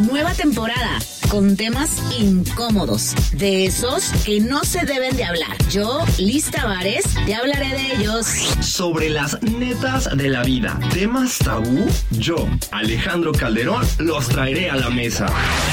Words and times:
Nueva 0.00 0.32
temporada 0.32 0.98
con 1.28 1.56
temas 1.56 1.90
incómodos, 2.18 3.14
de 3.32 3.66
esos 3.66 4.10
que 4.24 4.40
no 4.40 4.64
se 4.64 4.84
deben 4.84 5.16
de 5.16 5.24
hablar. 5.24 5.56
Yo, 5.70 6.04
Liz 6.18 6.50
Tavares, 6.50 7.04
te 7.24 7.34
hablaré 7.34 7.68
de 7.68 7.94
ellos. 7.94 8.26
Sobre 8.60 9.10
las 9.10 9.40
netas 9.42 10.08
de 10.16 10.28
la 10.28 10.42
vida, 10.42 10.78
temas 10.92 11.38
tabú, 11.38 11.86
yo, 12.10 12.48
Alejandro 12.72 13.30
Calderón, 13.30 13.86
los 13.98 14.28
traeré 14.28 14.70
a 14.70 14.76
la 14.76 14.90
mesa. 14.90 15.26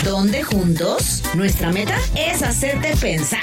Donde 0.03 0.43
juntos, 0.43 1.23
nuestra 1.33 1.71
meta 1.71 1.97
es 2.15 2.43
hacerte 2.43 2.95
pensar. 2.97 3.41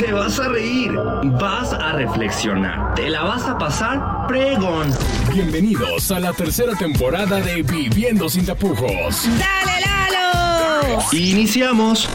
Te 0.00 0.12
vas 0.12 0.38
a 0.38 0.48
reír, 0.48 0.92
vas 0.92 1.72
a 1.72 1.92
reflexionar, 1.92 2.94
te 2.94 3.10
la 3.10 3.22
vas 3.22 3.42
a 3.42 3.58
pasar 3.58 4.26
pregón. 4.28 4.94
Bienvenidos 5.32 6.10
a 6.10 6.20
la 6.20 6.32
tercera 6.32 6.74
temporada 6.74 7.40
de 7.40 7.62
Viviendo 7.62 8.28
sin 8.30 8.46
tapujos. 8.46 9.28
¡Dale! 9.38 9.73
Iniciamos. 11.12 12.08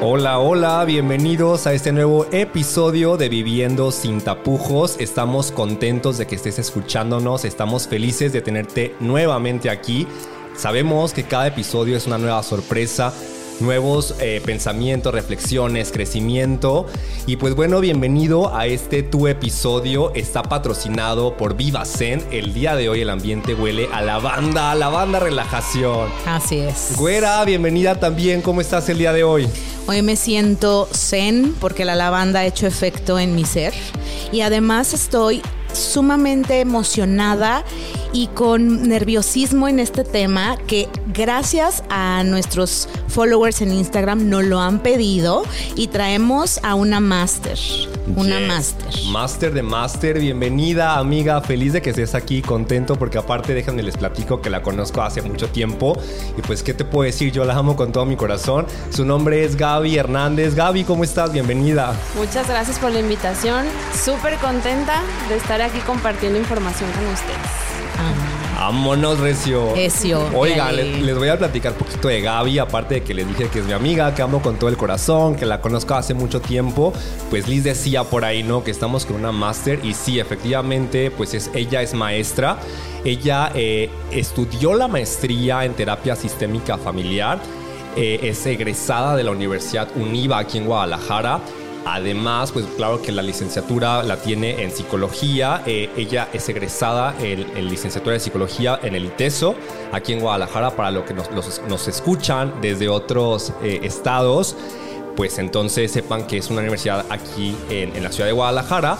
Hola, 0.00 0.38
hola, 0.38 0.84
bienvenidos 0.84 1.66
a 1.66 1.74
este 1.74 1.92
nuevo 1.92 2.26
episodio 2.32 3.16
de 3.16 3.28
Viviendo 3.28 3.90
sin 3.90 4.20
tapujos. 4.20 4.96
Estamos 5.00 5.52
contentos 5.52 6.18
de 6.18 6.26
que 6.26 6.36
estés 6.36 6.58
escuchándonos, 6.58 7.44
estamos 7.44 7.88
felices 7.88 8.32
de 8.32 8.40
tenerte 8.40 8.94
nuevamente 9.00 9.68
aquí. 9.68 10.06
Sabemos 10.56 11.12
que 11.12 11.24
cada 11.24 11.48
episodio 11.48 11.96
es 11.96 12.06
una 12.06 12.18
nueva 12.18 12.42
sorpresa, 12.42 13.12
nuevos 13.60 14.14
eh, 14.20 14.40
pensamientos, 14.44 15.12
reflexiones, 15.12 15.90
crecimiento. 15.92 16.86
Y 17.26 17.36
pues 17.36 17.54
bueno, 17.54 17.80
bienvenido 17.80 18.54
a 18.54 18.66
este 18.66 19.02
tu 19.02 19.26
episodio. 19.26 20.12
Está 20.14 20.42
patrocinado 20.42 21.36
por 21.36 21.56
Viva 21.56 21.84
Zen. 21.84 22.22
El 22.30 22.54
día 22.54 22.76
de 22.76 22.88
hoy 22.88 23.00
el 23.00 23.10
ambiente 23.10 23.54
huele 23.54 23.88
a 23.92 24.02
lavanda, 24.02 24.72
a 24.72 24.74
lavanda 24.74 25.20
relajación. 25.20 26.08
Así 26.26 26.58
es. 26.58 26.92
Güera, 26.96 27.44
bienvenida 27.44 27.98
también. 27.98 28.42
¿Cómo 28.42 28.60
estás 28.60 28.88
el 28.88 28.98
día 28.98 29.12
de 29.12 29.24
hoy? 29.24 29.48
Hoy 29.86 30.02
me 30.02 30.16
siento 30.16 30.88
zen 30.92 31.54
porque 31.60 31.84
la 31.84 31.94
lavanda 31.94 32.40
ha 32.40 32.46
hecho 32.46 32.66
efecto 32.66 33.18
en 33.18 33.36
mi 33.36 33.44
ser 33.44 33.72
y 34.32 34.40
además 34.40 34.92
estoy 34.92 35.42
sumamente 35.72 36.60
emocionada 36.60 37.64
y 38.12 38.28
con 38.28 38.88
nerviosismo 38.88 39.68
en 39.68 39.78
este 39.80 40.04
tema 40.04 40.56
que 40.66 40.88
gracias 41.12 41.82
a 41.90 42.22
nuestros 42.24 42.88
followers 43.08 43.60
en 43.62 43.72
Instagram 43.72 44.28
nos 44.28 44.44
lo 44.44 44.60
han 44.60 44.80
pedido 44.80 45.42
y 45.74 45.88
traemos 45.88 46.60
a 46.62 46.74
una 46.74 47.00
máster, 47.00 47.58
una 48.14 48.38
Yes. 48.38 48.48
máster. 48.48 48.86
Máster 49.10 49.54
de 49.54 49.62
máster, 49.62 50.18
bienvenida 50.20 50.98
amiga, 50.98 51.40
feliz 51.40 51.72
de 51.72 51.82
que 51.82 51.90
estés 51.90 52.14
aquí, 52.14 52.42
contento 52.42 52.96
porque 52.96 53.18
aparte 53.18 53.54
déjenme 53.54 53.82
les 53.82 53.96
platico 53.96 54.40
que 54.40 54.50
la 54.50 54.62
conozco 54.62 55.02
hace 55.02 55.22
mucho 55.22 55.48
tiempo 55.48 55.96
y 56.36 56.42
pues 56.42 56.62
qué 56.62 56.74
te 56.74 56.84
puedo 56.84 57.04
decir, 57.06 57.32
yo 57.32 57.44
la 57.44 57.54
amo 57.54 57.76
con 57.76 57.92
todo 57.92 58.04
mi 58.04 58.16
corazón. 58.16 58.66
Su 58.90 59.04
nombre 59.04 59.44
es 59.44 59.56
Gaby 59.56 59.96
Hernández. 59.96 60.54
Gaby, 60.54 60.84
¿cómo 60.84 61.04
estás? 61.04 61.32
Bienvenida. 61.32 61.94
Muchas 62.16 62.48
gracias 62.48 62.78
por 62.78 62.90
la 62.92 63.00
invitación. 63.00 63.66
Súper 64.04 64.36
contenta 64.38 65.02
de 65.28 65.36
estar 65.36 65.60
aquí 65.62 65.78
compartiendo 65.80 66.38
información 66.38 66.90
con 66.92 67.06
ustedes. 67.06 67.65
Vámonos, 68.58 69.20
Recio. 69.20 69.74
Recio, 69.74 70.20
Oiga, 70.34 70.72
les 70.72 71.16
voy 71.16 71.28
a 71.28 71.38
platicar 71.38 71.72
un 71.72 71.78
poquito 71.78 72.08
de 72.08 72.20
Gaby, 72.22 72.58
aparte 72.58 72.94
de 72.94 73.02
que 73.02 73.12
les 73.14 73.28
dije 73.28 73.48
que 73.48 73.58
es 73.60 73.64
mi 73.66 73.72
amiga, 73.72 74.14
que 74.14 74.22
amo 74.22 74.40
con 74.40 74.56
todo 74.56 74.70
el 74.70 74.76
corazón, 74.76 75.36
que 75.36 75.44
la 75.44 75.60
conozco 75.60 75.94
hace 75.94 76.14
mucho 76.14 76.40
tiempo. 76.40 76.92
Pues 77.30 77.46
Liz 77.48 77.64
decía 77.64 78.02
por 78.04 78.24
ahí, 78.24 78.42
¿no? 78.42 78.64
Que 78.64 78.70
estamos 78.70 79.04
con 79.04 79.16
una 79.16 79.30
máster 79.30 79.84
y 79.84 79.92
sí, 79.94 80.18
efectivamente, 80.18 81.10
pues 81.10 81.34
es, 81.34 81.50
ella 81.54 81.82
es 81.82 81.92
maestra. 81.94 82.56
Ella 83.04 83.52
eh, 83.54 83.90
estudió 84.10 84.74
la 84.74 84.88
maestría 84.88 85.64
en 85.64 85.74
terapia 85.74 86.16
sistémica 86.16 86.78
familiar. 86.78 87.38
eh, 87.96 88.20
es 88.22 88.44
egresada 88.46 89.16
de 89.16 89.22
la 89.22 89.30
Universidad 89.30 89.88
UNIVA 89.96 90.38
aquí 90.38 90.58
en 90.58 90.66
Guadalajara. 90.66 91.40
Además, 91.88 92.50
pues 92.50 92.66
claro 92.76 93.00
que 93.00 93.12
la 93.12 93.22
licenciatura 93.22 94.02
la 94.02 94.16
tiene 94.16 94.60
en 94.64 94.72
psicología. 94.72 95.62
Eh, 95.66 95.88
ella 95.96 96.28
es 96.32 96.48
egresada 96.48 97.14
en, 97.20 97.46
en 97.56 97.68
licenciatura 97.68 98.14
de 98.14 98.20
psicología 98.20 98.80
en 98.82 98.96
el 98.96 99.04
ITESO, 99.04 99.54
aquí 99.92 100.12
en 100.12 100.18
Guadalajara, 100.18 100.74
para 100.74 100.90
lo 100.90 101.04
que 101.04 101.14
nos, 101.14 101.86
escuchan 101.86 102.54
desde 102.60 102.88
otros 102.88 103.52
eh, 103.62 103.78
estados. 103.84 104.56
Pues 105.14 105.38
entonces 105.38 105.92
sepan 105.92 106.26
que 106.26 106.38
es 106.38 106.50
una 106.50 106.58
universidad 106.58 107.06
aquí 107.08 107.56
en, 107.70 108.02
la 108.02 108.10
ciudad 108.10 108.26
de 108.26 108.32
Guadalajara. 108.32 108.98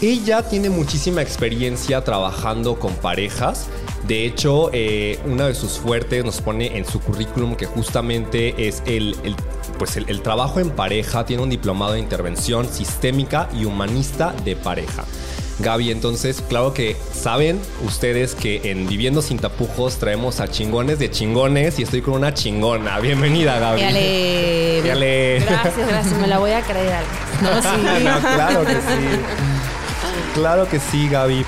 Ella 0.00 0.48
tiene 0.48 0.70
muchísima 0.70 1.22
experiencia 1.22 2.04
trabajando 2.04 2.78
con 2.78 2.94
parejas. 2.94 3.66
De 4.06 4.24
hecho, 4.24 4.70
eh, 4.72 5.18
una 5.26 5.48
de 5.48 5.54
sus 5.54 5.80
fuertes 5.80 6.24
nos 6.24 6.40
pone 6.40 6.78
en 6.78 6.86
su 6.86 7.00
currículum 7.00 7.56
que 7.56 7.66
justamente 7.66 8.68
es 8.68 8.84
el- 8.86 9.16
pues 9.80 9.96
el, 9.96 10.04
el 10.10 10.20
trabajo 10.20 10.60
en 10.60 10.68
pareja. 10.68 11.24
Tiene 11.24 11.42
un 11.42 11.48
diplomado 11.48 11.94
de 11.94 12.00
intervención 12.00 12.68
sistémica 12.68 13.48
y 13.58 13.64
humanista 13.64 14.34
de 14.44 14.54
pareja. 14.54 15.04
Gaby, 15.58 15.90
entonces, 15.90 16.42
claro 16.46 16.74
que 16.74 16.96
saben 17.14 17.58
ustedes 17.86 18.34
que 18.34 18.70
en 18.70 18.86
Viviendo 18.86 19.22
sin 19.22 19.38
tapujos 19.38 19.96
traemos 19.96 20.40
a 20.40 20.48
chingones 20.48 20.98
de 20.98 21.10
chingones 21.10 21.78
y 21.78 21.84
estoy 21.84 22.02
con 22.02 22.14
una 22.14 22.34
chingona. 22.34 23.00
Bienvenida, 23.00 23.58
Gaby. 23.58 23.80
Dale. 23.80 24.82
Dale. 24.86 25.40
Gracias, 25.48 25.88
gracias. 25.88 26.18
Me 26.18 26.26
la 26.26 26.38
voy 26.38 26.52
a 26.52 26.60
creer. 26.60 27.02
No, 27.40 27.62
sí. 27.62 28.04
No, 28.04 28.20
claro 28.20 28.66
que 28.66 28.74
sí. 28.74 29.20
Claro 30.34 30.68
que 30.68 30.78
sí, 30.78 31.08
Gaby. 31.08 31.46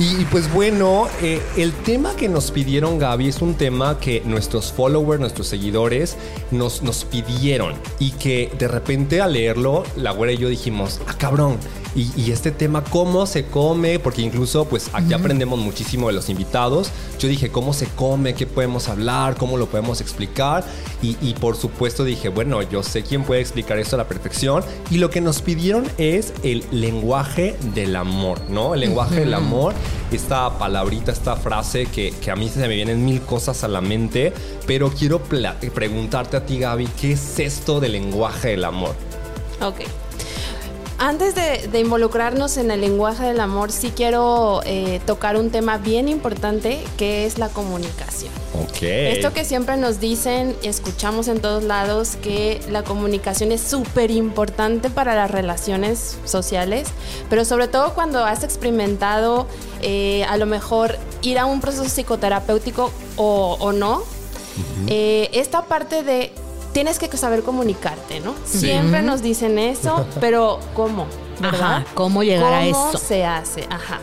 Y, 0.00 0.24
pues 0.26 0.52
bueno, 0.52 1.08
eh, 1.22 1.42
el 1.56 1.72
tema 1.72 2.14
que 2.14 2.28
nos 2.28 2.52
pidieron 2.52 3.00
Gaby 3.00 3.26
es 3.28 3.42
un 3.42 3.54
tema 3.54 3.98
que 3.98 4.22
nuestros 4.24 4.72
followers, 4.72 5.18
nuestros 5.18 5.48
seguidores 5.48 6.16
nos, 6.52 6.82
nos 6.82 7.04
pidieron 7.04 7.74
y 7.98 8.12
que 8.12 8.48
de 8.56 8.68
repente 8.68 9.20
al 9.20 9.32
leerlo, 9.32 9.82
la 9.96 10.12
güera 10.12 10.32
y 10.32 10.36
yo 10.36 10.48
dijimos, 10.48 11.00
ah 11.08 11.16
cabrón, 11.18 11.56
y, 11.94 12.10
y 12.16 12.30
este 12.32 12.50
tema, 12.50 12.84
¿cómo 12.84 13.26
se 13.26 13.46
come? 13.46 13.98
Porque 13.98 14.22
incluso 14.22 14.64
pues 14.66 14.90
aquí 14.92 15.12
aprendemos 15.14 15.58
muchísimo 15.58 16.08
de 16.08 16.12
los 16.12 16.28
invitados. 16.28 16.90
Yo 17.18 17.28
dije, 17.28 17.50
¿cómo 17.50 17.72
se 17.72 17.86
come? 17.86 18.34
¿Qué 18.34 18.46
podemos 18.46 18.88
hablar? 18.88 19.36
¿Cómo 19.36 19.56
lo 19.56 19.66
podemos 19.66 20.00
explicar? 20.00 20.64
Y, 21.02 21.16
y 21.20 21.34
por 21.34 21.56
supuesto 21.56 22.04
dije, 22.04 22.28
bueno, 22.28 22.62
yo 22.62 22.82
sé 22.82 23.02
quién 23.02 23.24
puede 23.24 23.40
explicar 23.40 23.78
esto 23.78 23.96
a 23.96 23.98
la 23.98 24.08
perfección. 24.08 24.62
Y 24.90 24.98
lo 24.98 25.10
que 25.10 25.20
nos 25.20 25.42
pidieron 25.42 25.84
es 25.98 26.32
el 26.42 26.64
lenguaje 26.70 27.56
del 27.74 27.96
amor, 27.96 28.40
¿no? 28.48 28.74
El 28.74 28.80
lenguaje 28.80 29.20
del 29.20 29.34
amor, 29.34 29.74
esta 30.12 30.58
palabrita, 30.58 31.12
esta 31.12 31.36
frase 31.36 31.86
que, 31.86 32.12
que 32.20 32.30
a 32.30 32.36
mí 32.36 32.48
se 32.48 32.60
me 32.60 32.68
vienen 32.68 33.04
mil 33.04 33.20
cosas 33.22 33.64
a 33.64 33.68
la 33.68 33.80
mente, 33.80 34.32
pero 34.66 34.90
quiero 34.90 35.20
preguntarte 35.22 36.36
a 36.36 36.46
ti, 36.46 36.58
Gaby, 36.58 36.88
¿qué 37.00 37.12
es 37.12 37.38
esto 37.38 37.80
del 37.80 37.92
lenguaje 37.92 38.48
del 38.48 38.64
amor? 38.64 38.94
Ok. 39.60 39.80
Antes 41.00 41.36
de, 41.36 41.68
de 41.68 41.78
involucrarnos 41.78 42.56
en 42.56 42.72
el 42.72 42.80
lenguaje 42.80 43.24
del 43.24 43.38
amor, 43.38 43.70
sí 43.70 43.92
quiero 43.94 44.62
eh, 44.64 45.00
tocar 45.06 45.36
un 45.36 45.50
tema 45.50 45.78
bien 45.78 46.08
importante 46.08 46.82
que 46.96 47.24
es 47.24 47.38
la 47.38 47.48
comunicación. 47.48 48.32
Ok. 48.60 48.82
Esto 48.82 49.32
que 49.32 49.44
siempre 49.44 49.76
nos 49.76 50.00
dicen, 50.00 50.56
escuchamos 50.64 51.28
en 51.28 51.40
todos 51.40 51.62
lados, 51.62 52.16
que 52.20 52.60
la 52.68 52.82
comunicación 52.82 53.52
es 53.52 53.60
súper 53.60 54.10
importante 54.10 54.90
para 54.90 55.14
las 55.14 55.30
relaciones 55.30 56.16
sociales, 56.24 56.88
pero 57.30 57.44
sobre 57.44 57.68
todo 57.68 57.94
cuando 57.94 58.24
has 58.24 58.42
experimentado 58.42 59.46
eh, 59.82 60.24
a 60.24 60.36
lo 60.36 60.46
mejor 60.46 60.98
ir 61.22 61.38
a 61.38 61.46
un 61.46 61.60
proceso 61.60 61.84
psicoterapéutico 61.84 62.90
o, 63.16 63.56
o 63.60 63.72
no, 63.72 64.02
eh, 64.88 65.30
esta 65.32 65.62
parte 65.66 66.02
de 66.02 66.32
tienes 66.72 66.98
que 66.98 67.14
saber 67.16 67.42
comunicarte, 67.42 68.20
¿no? 68.20 68.34
Siempre 68.44 69.02
nos 69.02 69.22
dicen 69.22 69.58
eso, 69.58 70.06
pero 70.20 70.60
¿cómo? 70.74 71.06
¿Verdad? 71.40 71.76
Ajá, 71.76 71.84
¿cómo 71.94 72.22
llegar 72.22 72.52
a 72.52 72.64
¿Cómo 72.64 72.86
esto? 72.86 72.98
se 72.98 73.24
hace? 73.24 73.66
Ajá. 73.70 74.00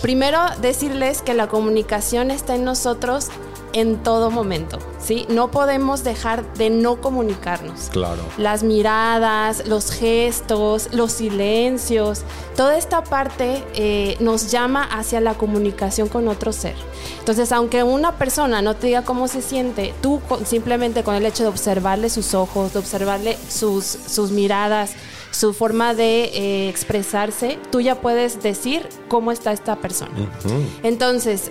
Primero, 0.00 0.40
decirles 0.60 1.22
que 1.22 1.32
la 1.32 1.48
comunicación 1.48 2.30
está 2.32 2.56
en 2.56 2.64
nosotros 2.64 3.28
en 3.72 4.02
todo 4.02 4.30
momento, 4.30 4.78
¿sí? 5.00 5.26
No 5.28 5.50
podemos 5.50 6.04
dejar 6.04 6.52
de 6.54 6.70
no 6.70 7.00
comunicarnos. 7.00 7.88
Claro. 7.90 8.22
Las 8.38 8.62
miradas, 8.62 9.66
los 9.66 9.90
gestos, 9.90 10.88
los 10.92 11.12
silencios, 11.12 12.22
toda 12.56 12.76
esta 12.76 13.02
parte 13.04 13.64
eh, 13.74 14.16
nos 14.20 14.50
llama 14.50 14.84
hacia 14.84 15.20
la 15.20 15.34
comunicación 15.34 16.08
con 16.08 16.28
otro 16.28 16.52
ser. 16.52 16.74
Entonces, 17.18 17.52
aunque 17.52 17.82
una 17.82 18.18
persona 18.18 18.62
no 18.62 18.74
te 18.76 18.88
diga 18.88 19.02
cómo 19.02 19.28
se 19.28 19.42
siente, 19.42 19.94
tú 20.02 20.20
con- 20.28 20.44
simplemente 20.46 21.02
con 21.04 21.14
el 21.14 21.24
hecho 21.26 21.42
de 21.44 21.48
observarle 21.48 22.10
sus 22.10 22.34
ojos, 22.34 22.72
de 22.72 22.78
observarle 22.78 23.38
sus, 23.48 23.84
sus 23.84 24.30
miradas, 24.30 24.92
su 25.30 25.54
forma 25.54 25.94
de 25.94 26.24
eh, 26.24 26.68
expresarse, 26.68 27.58
tú 27.70 27.80
ya 27.80 28.00
puedes 28.02 28.42
decir 28.42 28.86
cómo 29.08 29.32
está 29.32 29.52
esta 29.52 29.76
persona. 29.76 30.12
Entonces, 30.82 31.50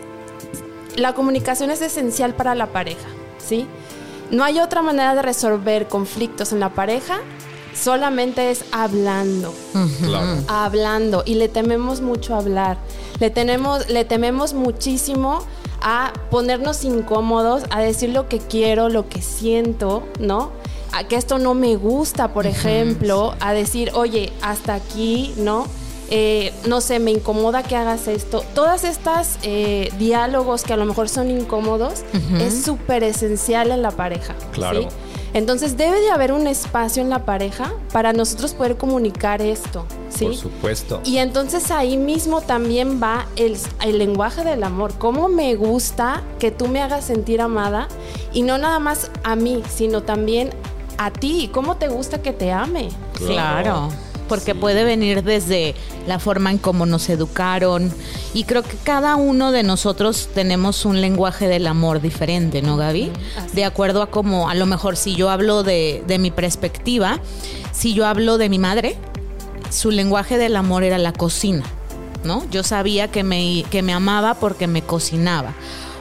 la 0.96 1.14
comunicación 1.14 1.72
es 1.72 1.82
esencial 1.82 2.34
para 2.36 2.56
la 2.56 2.68
pareja, 2.68 3.08
¿sí? 3.46 3.68
No 4.30 4.44
hay 4.44 4.60
otra 4.60 4.82
manera 4.82 5.14
de 5.16 5.22
resolver 5.22 5.88
conflictos 5.88 6.52
en 6.54 6.60
la 6.60 6.70
pareja, 6.70 7.20
solamente 7.74 8.52
es 8.52 8.66
hablando, 8.72 9.54
Claro. 10.04 10.42
hablando 10.48 11.24
y 11.26 11.36
le 11.36 11.48
tememos 11.50 12.02
mucho 12.02 12.36
hablar. 12.36 12.78
Le 13.20 13.30
tenemos 13.30 13.90
le 13.90 14.06
tememos 14.06 14.54
muchísimo 14.54 15.44
a 15.82 16.14
ponernos 16.30 16.84
incómodos, 16.84 17.64
a 17.72 17.80
decir 17.82 18.10
lo 18.10 18.28
que 18.30 18.40
quiero, 18.40 18.90
lo 18.90 19.10
que 19.10 19.22
siento, 19.22 20.04
¿no? 20.20 20.52
A 20.94 21.06
que 21.06 21.16
esto 21.16 21.38
no 21.40 21.54
me 21.54 21.76
gusta, 21.76 22.34
por 22.34 22.46
ejemplo, 22.46 23.34
a 23.40 23.54
decir, 23.54 23.92
oye, 23.96 24.32
hasta 24.42 24.76
aquí, 24.76 25.34
¿no? 25.38 25.66
Eh, 26.14 26.54
no 26.68 26.82
sé, 26.82 27.00
me 27.00 27.12
incomoda 27.12 27.64
que 27.64 27.78
hagas 27.78 28.08
esto. 28.08 28.44
Todas 28.54 28.84
estas 28.84 29.40
eh, 29.44 29.92
diálogos 29.98 30.64
que 30.64 30.74
a 30.74 30.78
lo 30.78 30.86
mejor 30.86 31.08
son 31.08 31.32
incómodos 31.32 32.04
es 32.40 32.64
súper 32.64 33.04
esencial 33.04 33.72
en 33.72 33.82
la 33.82 33.92
pareja. 33.92 34.36
Claro. 34.52 34.82
¿sí? 34.82 34.88
Entonces 35.34 35.78
debe 35.78 36.02
de 36.02 36.12
haber 36.12 36.34
un 36.34 36.48
espacio 36.48 37.02
en 37.02 37.10
la 37.10 37.24
pareja 37.24 37.72
para 37.94 38.12
nosotros 38.12 38.54
poder 38.54 38.76
comunicar 38.76 39.42
esto, 39.42 39.86
¿sí? 40.10 40.26
Por 40.26 40.36
supuesto. 40.36 41.02
Y 41.06 41.18
entonces 41.18 41.72
ahí 41.72 41.96
mismo 41.96 42.42
también 42.42 43.02
va 43.02 43.28
el, 43.38 43.58
el 43.82 43.98
lenguaje 43.98 44.44
del 44.44 44.64
amor. 44.64 44.94
Cómo 44.98 45.30
me 45.30 45.56
gusta 45.56 46.24
que 46.40 46.52
tú 46.52 46.68
me 46.68 46.82
hagas 46.82 47.06
sentir 47.06 47.40
amada 47.40 47.88
y 48.34 48.42
no 48.42 48.58
nada 48.58 48.80
más 48.80 49.10
a 49.24 49.38
mí, 49.38 49.64
sino 49.74 50.02
también 50.02 50.50
a 50.98 51.12
ti. 51.12 51.50
¿Cómo 51.54 51.78
te 51.78 51.88
gusta 51.88 52.22
que 52.22 52.34
te 52.34 52.52
ame? 52.52 52.90
Claro. 53.14 53.90
Porque 54.32 54.56
puede 54.56 54.86
venir 54.86 55.24
desde 55.24 55.76
la 56.08 56.18
forma 56.18 56.52
en 56.52 56.58
cómo 56.58 56.86
nos 56.86 57.10
educaron. 57.10 57.92
Y 58.34 58.46
creo 58.46 58.64
que 58.64 58.78
cada 58.78 59.18
uno 59.18 59.52
de 59.52 59.62
nosotros 59.64 60.30
tenemos 60.34 60.86
un 60.86 61.02
lenguaje 61.02 61.50
del 61.50 61.68
amor 61.68 62.02
diferente, 62.02 62.62
¿no, 62.62 62.78
Gaby? 62.78 63.12
así 63.38 63.56
De 63.56 63.66
acuerdo 63.66 64.02
a 64.02 64.08
cómo, 64.10 64.50
a 64.50 64.56
lo 64.56 64.66
mejor 64.66 64.96
si 64.96 65.16
yo 65.16 65.30
hablo 65.30 65.64
de, 65.64 66.02
de 66.08 66.18
mi 66.18 66.32
perspectiva, 66.32 67.20
si 67.74 67.94
yo 67.94 68.06
hablo 68.08 68.38
de 68.38 68.48
mi 68.48 68.58
madre, 68.58 68.96
su 69.70 69.92
lenguaje 69.92 70.38
del 70.38 70.56
amor 70.56 70.84
era 70.84 70.98
la 70.98 71.12
cocina, 71.12 71.64
¿no? 72.24 72.44
Yo 72.52 72.64
sabía 72.64 73.10
que 73.10 73.24
me, 73.24 73.66
que 73.70 73.82
me 73.82 73.92
amaba 73.94 74.36
porque 74.36 74.66
me 74.68 74.82
cocinaba 74.82 75.54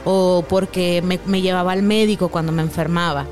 o 0.05 0.45
porque 0.47 1.01
me, 1.03 1.19
me 1.25 1.41
llevaba 1.41 1.73
al 1.73 1.83
médico 1.83 2.29
cuando 2.29 2.51
me 2.53 2.61
enfermaba. 2.61 3.25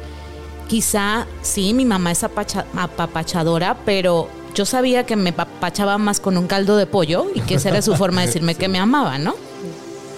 Quizá 0.68 1.26
sí, 1.42 1.74
mi 1.74 1.86
mamá 1.86 2.12
es 2.12 2.24
apacha- 2.24 2.66
apapachadora, 2.76 3.78
pero 3.86 4.28
yo 4.56 4.66
sabía 4.66 5.06
que 5.06 5.16
me 5.16 5.30
apapachaba 5.32 5.98
más 5.98 6.20
con 6.20 6.38
un 6.38 6.48
caldo 6.48 6.78
de 6.78 6.86
pollo 6.86 7.28
y 7.34 7.42
que 7.42 7.56
esa 7.56 7.70
era 7.70 7.82
su 7.82 7.96
forma 7.96 8.22
de 8.22 8.28
decirme 8.28 8.56
que 8.56 8.68
me 8.68 8.80
amaba, 8.80 9.18
¿no? 9.18 9.36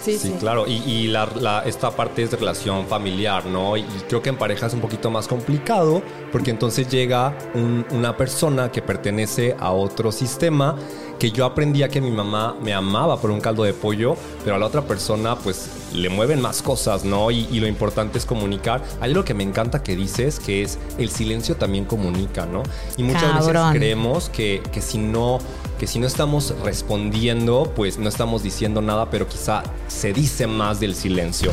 Sí, 0.04 0.18
Sí, 0.18 0.30
sí. 0.30 0.36
claro. 0.40 0.66
Y, 0.68 0.78
y 0.78 1.08
la- 1.10 1.30
la- 1.40 1.62
esta 1.64 1.92
parte 1.92 2.24
es 2.24 2.32
de 2.32 2.38
relación 2.38 2.88
familiar, 2.88 3.46
¿no? 3.46 3.78
Y, 3.78 3.82
y 3.82 4.04
creo 4.10 4.20
que 4.20 4.30
en 4.30 4.36
pareja 4.38 4.66
es 4.66 4.74
un 4.74 4.82
poquito 4.82 5.12
más 5.12 5.28
complicado 5.28 6.02
porque 6.32 6.50
entonces 6.50 6.90
llega 6.90 7.38
un- 7.54 7.86
una 7.92 8.18
persona 8.18 8.72
que 8.72 8.82
pertenece 8.82 9.56
a 9.60 9.72
otro 9.72 10.12
sistema 10.12 10.76
que 11.20 11.30
yo 11.32 11.46
aprendía 11.46 11.88
que 11.88 12.02
mi 12.02 12.10
mamá 12.10 12.56
me 12.64 12.74
amaba 12.74 13.22
por 13.22 13.30
un 13.30 13.40
caldo 13.42 13.62
de 13.64 13.74
pollo, 13.74 14.16
pero 14.44 14.56
a 14.56 14.60
la 14.60 14.66
otra 14.66 14.82
persona 14.82 15.36
pues 15.36 15.70
le 15.94 16.10
mueven 16.10 16.42
más 16.42 16.62
cosas, 16.62 17.04
¿no? 17.06 17.32
Y, 17.32 17.48
y 17.52 17.60
lo 17.60 17.68
importante 17.68 18.18
es 18.18 18.26
comunicar. 18.26 18.84
Hay 19.02 19.12
algo 19.12 19.24
que 19.26 19.34
me 19.34 19.44
encanta 19.44 19.84
que 19.84 19.96
dices, 19.96 20.40
que 20.40 20.62
es 20.64 20.78
el 20.98 21.10
silencio 21.10 21.56
también 21.56 21.86
comunica, 21.86 22.46
¿no? 22.46 22.64
Y 22.98 23.04
muchas 23.04 23.24
Cabrón. 23.24 23.54
veces 23.54 23.78
creemos 23.80 24.30
que, 24.30 24.62
que 24.72 24.82
si 24.82 24.98
no 24.98 25.40
que 25.80 25.88
si 25.88 25.98
no 25.98 26.06
estamos 26.06 26.54
respondiendo, 26.64 27.74
pues 27.76 27.98
no 27.98 28.08
estamos 28.08 28.44
diciendo 28.44 28.82
nada, 28.84 29.10
pero 29.10 29.28
quizá 29.28 29.64
se 29.88 30.14
dice 30.14 30.46
más 30.46 30.80
del 30.80 30.94
silencio. 30.94 31.52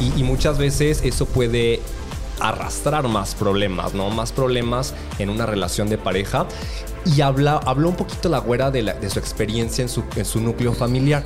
Y, 0.00 0.20
y 0.20 0.24
muchas 0.24 0.58
veces 0.58 1.00
eso 1.04 1.26
puede 1.26 1.80
arrastrar 2.40 3.06
más 3.06 3.34
problemas, 3.36 3.94
¿no? 3.94 4.10
Más 4.10 4.32
problemas 4.32 4.94
en 5.20 5.30
una 5.30 5.46
relación 5.46 5.88
de 5.88 5.96
pareja. 5.98 6.46
Y 7.04 7.20
habla, 7.20 7.60
habló 7.64 7.88
un 7.88 7.96
poquito 7.96 8.28
la 8.28 8.38
güera 8.38 8.70
de, 8.72 8.82
la- 8.82 8.94
de 8.94 9.08
su 9.10 9.18
experiencia 9.20 9.82
en 9.82 9.88
su, 9.88 10.02
en 10.16 10.24
su 10.24 10.40
núcleo 10.40 10.72
familiar. 10.74 11.24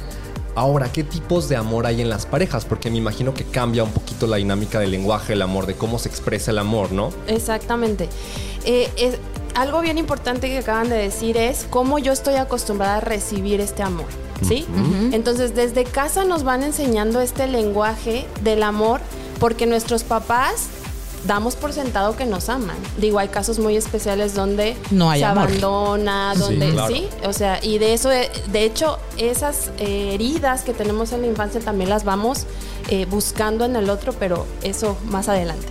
Ahora, 0.55 0.93
¿qué 0.93 1.03
tipos 1.03 1.49
de 1.49 1.57
amor 1.57 1.87
hay 1.87 2.01
en 2.03 2.09
las 2.11 2.27
parejas? 2.27 2.65
Porque 2.67 2.91
me 2.91 2.99
imagino 2.99 3.33
que 3.33 3.45
cambia 3.45 3.85
un 3.85 3.91
poquito 3.91 4.27
la 4.27 4.37
dinámica 4.37 4.79
del 4.81 4.91
lenguaje, 4.91 5.33
el 5.33 5.43
amor, 5.43 5.67
de 5.67 5.75
cómo 5.75 5.99
se 5.99 6.09
expresa 6.11 6.51
el 6.51 6.59
amor, 6.59 6.93
¿no? 6.93 7.11
Exactamente. 7.27 8.09
Eh, 8.65 8.91
es- 8.97 9.19
algo 9.55 9.83
bien 9.83 9.99
importante 9.99 10.49
que 10.49 10.59
acaban 10.59 10.89
de 10.89 10.97
decir 10.97 11.37
es 11.37 11.67
cómo 11.69 11.99
yo 11.99 12.13
estoy 12.13 12.37
acostumbrada 12.37 12.97
a 12.97 13.01
recibir 13.01 13.61
este 13.61 13.83
amor. 13.83 14.07
¿Sí? 14.49 14.67
Entonces, 15.13 15.55
desde 15.55 15.85
casa 15.85 16.25
nos 16.25 16.43
van 16.43 16.63
enseñando 16.65 17.21
este 17.21 17.47
lenguaje 17.47 18.27
del 18.43 18.63
amor 18.65 19.01
porque 19.39 19.67
nuestros 19.67 20.03
papás 20.05 20.67
damos 21.25 21.55
por 21.57 21.73
sentado 21.73 22.17
que 22.17 22.25
nos 22.27 22.49
aman. 22.49 22.77
Digo, 22.99 23.19
hay 23.19 23.29
casos 23.29 23.59
muy 23.59 23.77
especiales 23.77 24.35
donde 24.35 24.77
No 24.91 25.11
hay 25.11 25.21
se 25.21 25.27
amor. 25.27 25.45
abandona, 25.49 26.33
Sí, 26.35 26.41
donde 26.41 26.71
claro. 26.71 26.95
sí, 26.95 27.09
o 27.25 27.33
sea, 27.33 27.59
y 27.63 27.79
de 27.79 27.95
eso, 27.95 28.09
de, 28.09 28.31
de 28.51 28.65
hecho, 28.65 28.99
esas 29.19 29.71
eh, 29.79 30.11
heridas 30.15 30.63
que 30.63 30.73
tenemos 30.73 31.13
en 31.13 31.23
la 31.23 31.27
infancia 31.29 31.61
también 31.61 31.91
las 31.91 32.05
vamos 32.05 32.47
eh, 32.89 33.07
buscando 33.09 33.65
en 33.65 33.77
el 33.77 33.91
otro, 33.91 34.13
pero 34.13 34.47
eso 34.63 34.97
más 35.07 35.29
adelante. 35.29 35.67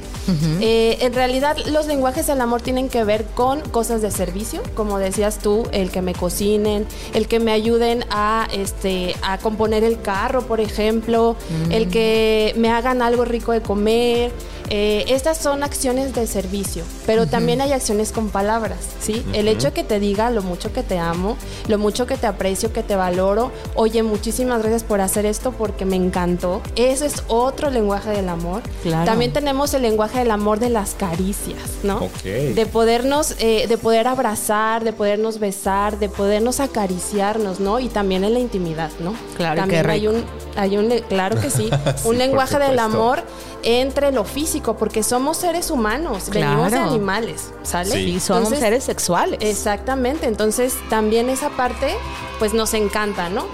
Eh, 0.62 1.00
en 1.02 1.14
realidad, 1.14 1.58
los 1.66 1.88
lenguajes 1.88 2.28
del 2.28 2.40
amor 2.40 2.62
tienen 2.62 2.88
que 2.90 3.04
ver 3.04 3.26
con 3.36 3.60
cosas 3.60 4.02
de 4.02 4.12
servicio, 4.12 4.62
como 4.76 4.98
decías 4.98 5.40
tú, 5.40 5.68
el 5.74 5.90
que 5.92 6.02
me 6.02 6.14
cocinen, 6.14 6.86
el 7.14 7.28
que 7.28 7.40
me 7.42 7.52
ayuden 7.52 8.06
a, 8.12 8.48
este, 8.54 9.16
a 9.24 9.40
componer 9.40 9.84
el 9.84 10.00
carro, 10.02 10.44
por 10.44 10.62
ejemplo, 10.62 11.36
el 11.70 11.90
que 11.90 12.54
me 12.56 12.70
hagan 12.70 13.02
algo 13.02 13.26
rico 13.26 13.52
de 13.52 13.62
comer. 13.62 14.32
Eh, 14.74 15.04
estas 15.10 15.38
son 15.38 15.64
acciones 15.64 16.16
de 16.16 16.26
servicio, 16.26 16.86
pero 17.06 17.28
también 17.28 17.60
hay 17.60 17.74
acciones 17.74 18.14
con 18.14 18.30
palabras, 18.30 18.78
¿sí? 19.02 19.22
El 19.34 19.50
hecho 19.50 19.68
de 19.68 19.74
que 19.74 19.84
te 19.84 20.00
diga 20.00 20.32
lo 20.32 20.44
mucho 20.44 20.72
que 20.72 20.82
te 20.82 20.98
amo, 20.98 21.36
lo 21.68 21.78
mucho 21.78 22.08
que 22.08 22.16
te 22.16 22.26
aprecio, 22.26 22.72
que 22.72 22.82
te 22.82 22.96
valoro, 22.96 23.52
oye, 23.76 24.02
muchísimas 24.02 24.62
gracias 24.62 24.84
por 24.84 25.02
hacer 25.02 25.26
esto 25.26 25.52
porque 25.52 25.84
me 25.84 25.98
encantó. 25.98 26.62
Eso 26.78 27.04
es 27.04 27.22
otro 27.28 27.70
lenguaje 27.70 28.12
del 28.12 28.30
amor. 28.30 28.62
Claro. 28.82 29.04
También 29.04 29.34
tenemos 29.34 29.74
el 29.74 29.82
lenguaje 29.82 30.20
del 30.20 30.32
amor 30.32 30.60
de 30.60 30.70
las 30.70 30.94
caricias, 30.94 31.60
¿no? 31.84 31.98
Ok. 32.06 32.24
De 32.24 32.66
podernos, 32.66 33.36
eh, 33.40 33.66
de 33.68 33.78
poder 33.78 34.08
abrazar, 34.08 34.86
de 34.86 34.94
podernos 34.94 35.40
besar, 35.40 36.00
de 36.00 36.08
podernos 36.08 36.62
acariciarnos, 36.62 37.60
¿no? 37.60 37.82
Y 37.82 37.90
también 37.90 38.24
en 38.24 38.36
la 38.36 38.40
intimidad, 38.40 38.92
¿no? 39.02 39.16
Claro, 39.36 39.60
también 39.60 39.90
hay 39.90 40.08
un, 40.08 40.24
hay 40.56 40.78
un, 40.78 40.88
claro 41.10 41.42
que 41.42 41.50
sí, 41.50 41.70
un 42.06 42.18
lenguaje 42.18 42.58
del 42.58 42.80
amor 42.80 43.22
entre 43.64 44.12
lo 44.12 44.24
físico, 44.24 44.76
porque 44.78 45.04
somos 45.04 45.38
seres 45.38 45.72
humanos, 45.72 46.30
venimos 46.30 46.72
de 46.72 46.78
animales, 46.78 47.52
¿sale? 47.64 47.92
Sí. 47.92 48.00
Y 48.00 48.20
somos 48.20 48.44
Entonces, 48.44 48.60
seres 48.60 48.84
sexuales. 48.84 49.40
Exactamente, 49.42 50.28
entonces 50.28 50.76
también 50.90 51.30
esa 51.30 51.50
parte 51.50 51.96
pues 52.40 52.54
nos 52.54 52.74
encanta, 52.74 53.30
¿no? 53.30 53.46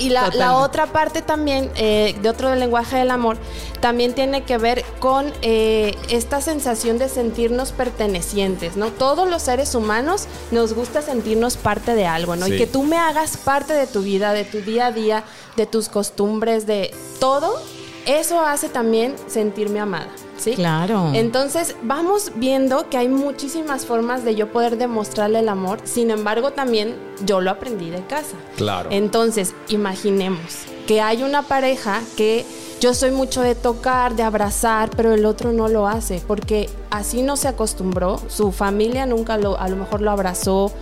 Y 0.00 0.08
la, 0.08 0.28
la 0.28 0.56
otra 0.56 0.86
parte 0.86 1.20
también, 1.20 1.70
eh, 1.76 2.16
de 2.22 2.28
otro 2.30 2.54
lenguaje 2.54 2.96
del 2.96 3.10
amor, 3.10 3.36
también 3.80 4.14
tiene 4.14 4.44
que 4.44 4.56
ver 4.56 4.82
con 4.98 5.30
eh, 5.42 5.94
esta 6.08 6.40
sensación 6.40 6.98
de 6.98 7.10
sentirnos 7.10 7.72
pertenecientes, 7.72 8.76
¿no? 8.76 8.88
Todos 8.88 9.28
los 9.28 9.42
seres 9.42 9.74
humanos 9.74 10.26
nos 10.52 10.72
gusta 10.72 11.02
sentirnos 11.02 11.58
parte 11.58 11.94
de 11.94 12.06
algo, 12.06 12.34
¿no? 12.34 12.46
Sí. 12.46 12.54
Y 12.54 12.56
que 12.56 12.66
tú 12.66 12.82
me 12.82 12.96
hagas 12.96 13.36
parte 13.36 13.74
de 13.74 13.86
tu 13.86 14.00
vida, 14.00 14.32
de 14.32 14.44
tu 14.44 14.62
día 14.62 14.86
a 14.86 14.92
día, 14.92 15.24
de 15.56 15.66
tus 15.66 15.90
costumbres, 15.90 16.66
de 16.66 16.94
todo, 17.18 17.60
eso 18.06 18.40
hace 18.40 18.68
también 18.68 19.14
sentirme 19.26 19.80
amada, 19.80 20.08
¿sí? 20.38 20.54
Claro. 20.54 21.10
Entonces 21.14 21.76
vamos 21.82 22.32
viendo 22.36 22.88
que 22.88 22.96
hay 22.96 23.08
muchísimas 23.08 23.86
formas 23.86 24.24
de 24.24 24.34
yo 24.34 24.50
poder 24.50 24.78
demostrarle 24.78 25.40
el 25.40 25.48
amor, 25.48 25.80
sin 25.84 26.10
embargo 26.10 26.52
también 26.52 26.96
yo 27.24 27.40
lo 27.40 27.50
aprendí 27.50 27.90
de 27.90 28.04
casa. 28.06 28.36
Claro. 28.56 28.88
Entonces 28.92 29.54
imaginemos 29.68 30.64
que 30.86 31.00
hay 31.00 31.22
una 31.22 31.42
pareja 31.42 32.00
que 32.16 32.44
yo 32.80 32.94
soy 32.94 33.10
mucho 33.10 33.42
de 33.42 33.54
tocar, 33.54 34.16
de 34.16 34.22
abrazar, 34.22 34.88
pero 34.96 35.12
el 35.12 35.26
otro 35.26 35.52
no 35.52 35.68
lo 35.68 35.86
hace 35.86 36.22
porque 36.26 36.70
así 36.90 37.22
no 37.22 37.36
se 37.36 37.46
acostumbró, 37.46 38.18
su 38.28 38.52
familia 38.52 39.04
nunca 39.04 39.36
lo, 39.36 39.60
a 39.60 39.68
lo 39.68 39.76
mejor 39.76 40.00
lo 40.00 40.10
abrazó, 40.10 40.72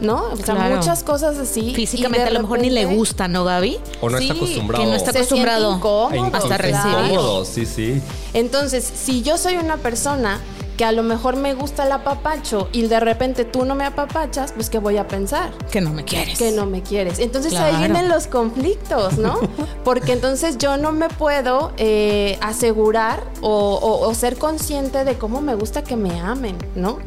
¿no? 0.00 0.24
O 0.32 0.36
sea, 0.36 0.54
Claro. 0.54 0.76
muchas 0.76 1.02
cosas 1.02 1.38
así. 1.38 1.74
Físicamente 1.74 2.26
a 2.28 2.30
lo 2.30 2.40
mejor 2.40 2.60
ni 2.60 2.70
le 2.70 2.84
gusta, 2.86 3.28
¿no, 3.28 3.44
Gaby? 3.44 3.78
o 4.00 4.08
no 4.10 4.18
sí, 4.18 4.24
está 4.28 4.34
acostumbrado. 4.34 4.84
que 4.84 4.90
no 4.90 4.96
está 4.96 5.12
Se 5.12 5.18
acostumbrado 5.18 5.74
incómodo, 5.76 6.14
E 6.14 6.16
incluso 6.18 6.36
hasta 6.36 6.58
recibir. 6.58 6.98
incómodo, 7.10 7.44
sí, 7.44 7.66
sí. 7.66 8.00
Entonces, 8.34 8.84
si 8.94 9.22
yo 9.22 9.38
soy 9.38 9.56
una 9.56 9.76
persona 9.78 10.40
que 10.78 10.84
a 10.86 10.92
lo 10.92 11.02
mejor 11.02 11.36
me 11.36 11.52
gusta 11.54 11.84
el 11.84 11.92
apapacho 11.92 12.68
y 12.72 12.86
de 12.86 13.00
repente 13.00 13.44
tú 13.44 13.66
no 13.66 13.74
me 13.74 13.84
apapachas, 13.84 14.52
pues 14.52 14.70
¿qué 14.70 14.78
voy 14.78 14.96
a 14.96 15.06
pensar? 15.08 15.50
Que 15.70 15.80
no 15.82 15.92
me 15.92 16.04
quieres. 16.04 16.38
Que 16.38 16.52
no 16.52 16.64
me 16.64 16.82
quieres. 16.82 17.18
Entonces 17.18 17.52
ahí 17.64 17.76
vienen 17.78 18.08
los 18.08 18.28
conflictos, 18.28 19.18
¿no? 19.18 19.40
Porque 19.84 20.12
entonces 20.12 20.56
yo 20.56 20.76
no 20.76 20.92
me 20.92 21.08
puedo 21.08 21.72
eh, 21.76 22.38
asegurar 22.40 23.22
o, 23.42 23.74
o- 23.74 24.08
o 24.08 24.14
ser 24.14 24.36
consciente 24.38 25.04
de 25.04 25.18
cómo 25.18 25.40
me 25.40 25.54
gusta 25.56 25.82
que 25.82 25.96
me 25.96 26.20
amen, 26.20 26.56
¿no? 26.76 26.98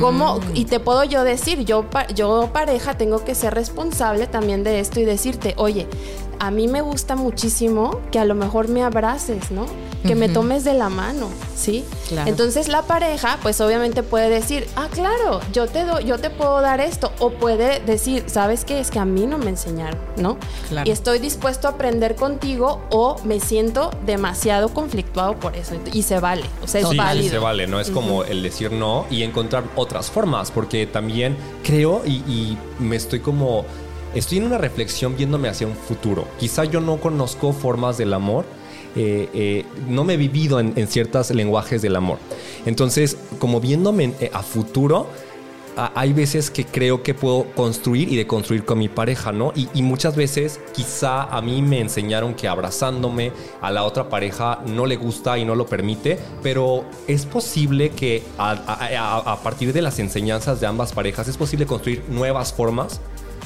Cómo- 0.00 0.38
y 0.54 0.64
te 0.66 0.78
puedo 0.80 1.02
yo 1.04 1.24
decir, 1.24 1.64
yo, 1.64 1.84
yo 2.14 2.50
pareja 2.52 2.96
tengo 2.96 3.24
que 3.24 3.34
ser 3.34 3.54
responsable 3.54 4.28
también 4.28 4.62
de 4.62 4.78
esto 4.80 5.00
y 5.00 5.04
decirte, 5.04 5.54
oye, 5.58 5.88
a 6.40 6.50
mí 6.50 6.66
me 6.68 6.80
gusta 6.80 7.14
muchísimo 7.16 8.00
que 8.10 8.18
a 8.18 8.24
lo 8.24 8.34
mejor 8.34 8.68
me 8.68 8.82
abraces, 8.82 9.50
¿no? 9.50 9.66
que 10.06 10.14
me 10.14 10.30
tomes 10.30 10.64
de 10.64 10.72
la 10.72 10.88
mano, 10.88 11.28
¿sí? 11.54 11.84
Claro. 12.08 12.26
Entonces 12.30 12.68
la 12.68 12.80
pareja, 12.80 13.38
pues 13.42 13.60
obviamente 13.60 14.02
puede 14.02 14.30
decir, 14.30 14.66
ah, 14.74 14.88
claro, 14.90 15.40
yo 15.52 15.66
te 15.66 15.84
doy, 15.84 16.04
yo 16.06 16.16
te 16.18 16.30
puedo 16.30 16.62
dar 16.62 16.80
esto, 16.80 17.12
o 17.18 17.28
puede 17.32 17.80
decir, 17.80 18.24
sabes 18.26 18.64
qué 18.64 18.80
es 18.80 18.90
que 18.90 18.98
a 18.98 19.04
mí 19.04 19.26
no 19.26 19.36
me 19.36 19.50
enseñaron, 19.50 20.00
¿no? 20.16 20.38
Claro. 20.70 20.88
Y 20.88 20.90
estoy 20.90 21.18
dispuesto 21.18 21.68
a 21.68 21.72
aprender 21.72 22.16
contigo, 22.16 22.80
o 22.90 23.20
me 23.24 23.40
siento 23.40 23.90
demasiado 24.06 24.70
conflictuado 24.70 25.38
por 25.38 25.54
eso, 25.54 25.74
y 25.92 26.02
se 26.02 26.18
vale, 26.18 26.44
o 26.64 26.66
sea, 26.66 26.80
es 26.80 26.86
Sí, 26.86 26.92
sí, 26.92 26.96
válido. 26.98 27.30
se 27.30 27.38
vale, 27.38 27.66
¿no? 27.66 27.78
Es 27.78 27.90
como 27.90 28.24
el 28.24 28.42
decir 28.42 28.72
no 28.72 29.04
y 29.10 29.22
encontrar 29.22 29.64
otras 29.76 30.10
formas, 30.10 30.50
porque 30.50 30.86
también 30.86 31.36
creo 31.62 32.00
y, 32.06 32.22
y 32.26 32.56
me 32.78 32.96
estoy 32.96 33.20
como... 33.20 33.66
Estoy 34.14 34.38
en 34.38 34.44
una 34.44 34.58
reflexión 34.58 35.16
viéndome 35.16 35.48
hacia 35.48 35.66
un 35.66 35.76
futuro. 35.76 36.26
Quizá 36.38 36.64
yo 36.64 36.80
no 36.80 36.96
conozco 36.98 37.52
formas 37.52 37.96
del 37.96 38.12
amor, 38.12 38.44
eh, 38.96 39.28
eh, 39.32 39.64
no 39.86 40.02
me 40.02 40.14
he 40.14 40.16
vivido 40.16 40.58
en, 40.58 40.72
en 40.74 40.88
ciertos 40.88 41.30
lenguajes 41.30 41.80
del 41.80 41.94
amor. 41.94 42.18
Entonces, 42.66 43.16
como 43.38 43.60
viéndome 43.60 44.12
eh, 44.20 44.30
a 44.32 44.42
futuro, 44.42 45.06
hay 45.94 46.12
veces 46.12 46.50
que 46.50 46.66
creo 46.66 47.02
que 47.02 47.14
puedo 47.14 47.46
construir 47.54 48.12
y 48.12 48.16
deconstruir 48.16 48.64
con 48.64 48.78
mi 48.78 48.88
pareja, 48.88 49.32
¿no? 49.32 49.52
Y, 49.54 49.82
muchas 49.82 50.14
veces 50.14 50.60
quizá 50.74 51.22
a 51.22 51.40
mí 51.40 51.62
me 51.62 51.80
enseñaron 51.80 52.34
que 52.34 52.48
abrazándome 52.48 53.32
a 53.62 53.70
la 53.70 53.84
otra 53.84 54.08
pareja 54.08 54.62
no 54.66 54.84
le 54.84 54.96
gusta 54.96 55.38
y 55.38 55.44
no 55.44 55.54
lo 55.54 55.66
permite, 55.66 56.18
pero 56.42 56.84
es 57.06 57.24
posible 57.24 57.90
que 57.90 58.22
a 58.36 59.40
partir 59.42 59.72
de 59.72 59.80
las 59.80 59.98
enseñanzas 60.00 60.60
de 60.60 60.66
ambas 60.66 60.92
parejas 60.92 61.28
es 61.28 61.36
posible 61.36 61.64
construir 61.64 62.02
nuevas 62.08 62.52
formas. 62.52 63.00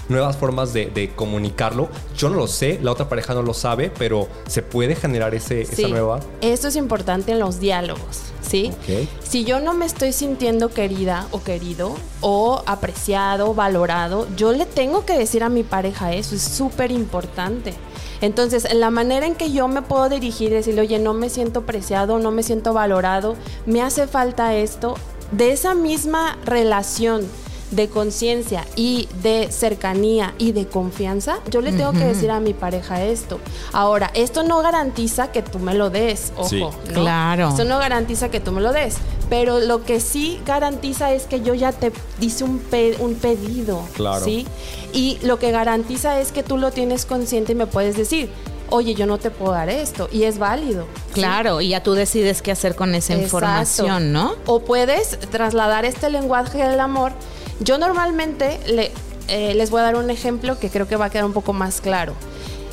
Nuevas 0.09 0.37
formas 0.37 0.73
de, 0.73 0.87
de 0.87 1.15
comunicarlo. 1.15 1.89
Yo 2.17 2.29
no 2.29 2.37
lo 2.37 2.47
sé, 2.47 2.79
la 2.83 2.93
otra 2.93 3.09
pareja 3.09 3.35
no 3.35 3.43
lo 3.43 3.55
sabe, 3.55 3.91
pero 3.97 4.29
se 4.47 4.63
puede 4.63 4.95
generar 4.95 5.35
ese, 5.35 5.65
Sí, 5.65 5.83
esa 5.85 5.89
nueva. 5.89 6.21
Esto 6.41 6.69
es 6.69 6.77
importante 6.77 7.33
en 7.33 7.39
los 7.39 7.61
diálogos, 7.61 8.21
¿sí? 8.43 8.71
Ok. 8.73 9.09
Si 9.23 9.45
yo 9.45 9.61
no 9.61 9.75
me 9.75 9.87
estoy 9.87 10.13
sintiendo 10.13 10.69
querida 10.69 11.27
o 11.31 11.43
querido 11.43 11.95
o 12.21 12.63
apreciado, 12.67 13.55
valorado, 13.55 14.27
yo 14.37 14.53
le 14.53 14.67
tengo 14.67 15.05
que 15.07 15.19
decir 15.19 15.43
a 15.43 15.49
mi 15.49 15.63
pareja 15.63 16.13
eso, 16.13 16.35
es 16.35 16.43
súper 16.43 16.91
importante. 16.91 17.75
Entonces, 18.21 18.67
la 18.73 18.91
manera 18.91 19.27
en 19.27 19.35
que 19.35 19.53
yo 19.53 19.69
me 19.69 19.83
puedo 19.83 20.09
dirigir 20.09 20.51
y 20.51 20.55
decirle, 20.55 20.83
oye, 20.83 20.99
no 20.99 21.15
me 21.15 21.29
siento 21.29 21.61
apreciado, 21.61 22.19
no 22.19 22.31
me 22.31 22.43
siento 22.43 22.73
valorado, 22.73 23.37
me 23.67 23.83
hace 23.83 24.07
falta 24.07 24.55
esto, 24.55 24.95
de 25.33 25.53
esa 25.53 25.75
misma 25.75 26.39
relación 26.45 27.27
de 27.75 27.89
conciencia 27.89 28.65
y 28.77 29.09
de 29.23 29.49
cercanía 29.51 30.35
y 30.39 30.53
de 30.53 30.67
confianza, 30.67 31.39
yo 31.51 31.61
le 31.61 31.73
tengo 31.73 31.93
que 31.93 32.05
decir 32.05 32.31
a 32.31 32.41
mi 32.41 32.55
pareja 32.55 33.03
esto. 33.03 33.41
Ahora, 33.73 34.11
esto 34.15 34.43
no 34.43 34.59
garantiza 34.63 35.33
que 35.33 35.43
tú 35.43 35.59
me 35.59 35.75
lo 35.75 35.91
des, 35.91 36.33
ojo. 36.37 36.49
Sí. 36.49 36.61
¿no? 36.61 36.71
Claro. 36.93 37.49
Esto 37.49 37.65
no 37.65 37.79
garantiza 37.79 38.29
que 38.31 38.41
tú 38.41 38.53
me 38.53 38.61
lo 38.61 38.73
des, 38.73 38.97
pero 39.29 39.61
lo 39.61 39.85
que 39.85 40.01
sí 40.01 40.41
garantiza 40.47 41.13
es 41.13 41.25
que 41.25 41.41
yo 41.41 41.55
ya 41.55 41.73
te 41.73 41.93
hice 42.21 42.45
un, 42.45 42.59
pe- 42.59 42.97
un 43.01 43.15
pedido, 43.15 43.83
Claro. 43.95 44.25
¿sí? 44.25 44.47
Y 44.93 45.19
lo 45.23 45.39
que 45.39 45.51
garantiza 45.51 46.21
es 46.21 46.31
que 46.33 46.43
tú 46.43 46.57
lo 46.59 46.71
tienes 46.71 47.05
consciente 47.07 47.53
y 47.53 47.55
me 47.57 47.67
puedes 47.67 47.97
decir, 47.97 48.31
oye, 48.71 48.95
yo 48.95 49.07
no 49.07 49.19
te 49.19 49.31
puedo 49.31 49.53
dar 49.53 49.69
esto, 49.69 50.09
y 50.13 50.23
es 50.25 50.39
válido. 50.39 50.87
¿sí? 51.09 51.15
Claro, 51.15 51.61
y 51.61 51.69
ya 51.71 51.83
tú 51.83 51.93
decides 51.95 52.43
qué 52.43 52.53
hacer 52.53 52.75
con 52.77 52.95
esa 52.95 53.15
Exacto. 53.15 53.25
información, 53.25 54.13
¿no? 54.13 54.35
O 54.47 54.61
puedes 54.61 55.19
trasladar 55.31 55.85
este 55.85 56.11
lenguaje 56.11 56.59
del 56.67 56.81
amor. 56.81 57.13
Yo 57.61 57.79
normalmente 57.79 58.61
le- 58.67 58.93
eh, 59.29 59.55
les 59.55 59.71
voy 59.71 59.81
a 59.81 59.85
dar 59.85 59.97
un 59.97 60.11
ejemplo 60.11 60.59
que 60.59 60.69
creo 60.71 60.87
que 60.89 60.97
va 60.97 61.07
a 61.07 61.11
quedar 61.11 61.25
un 61.25 61.33
poco 61.33 61.53
más 61.53 61.81
claro. 61.81 62.13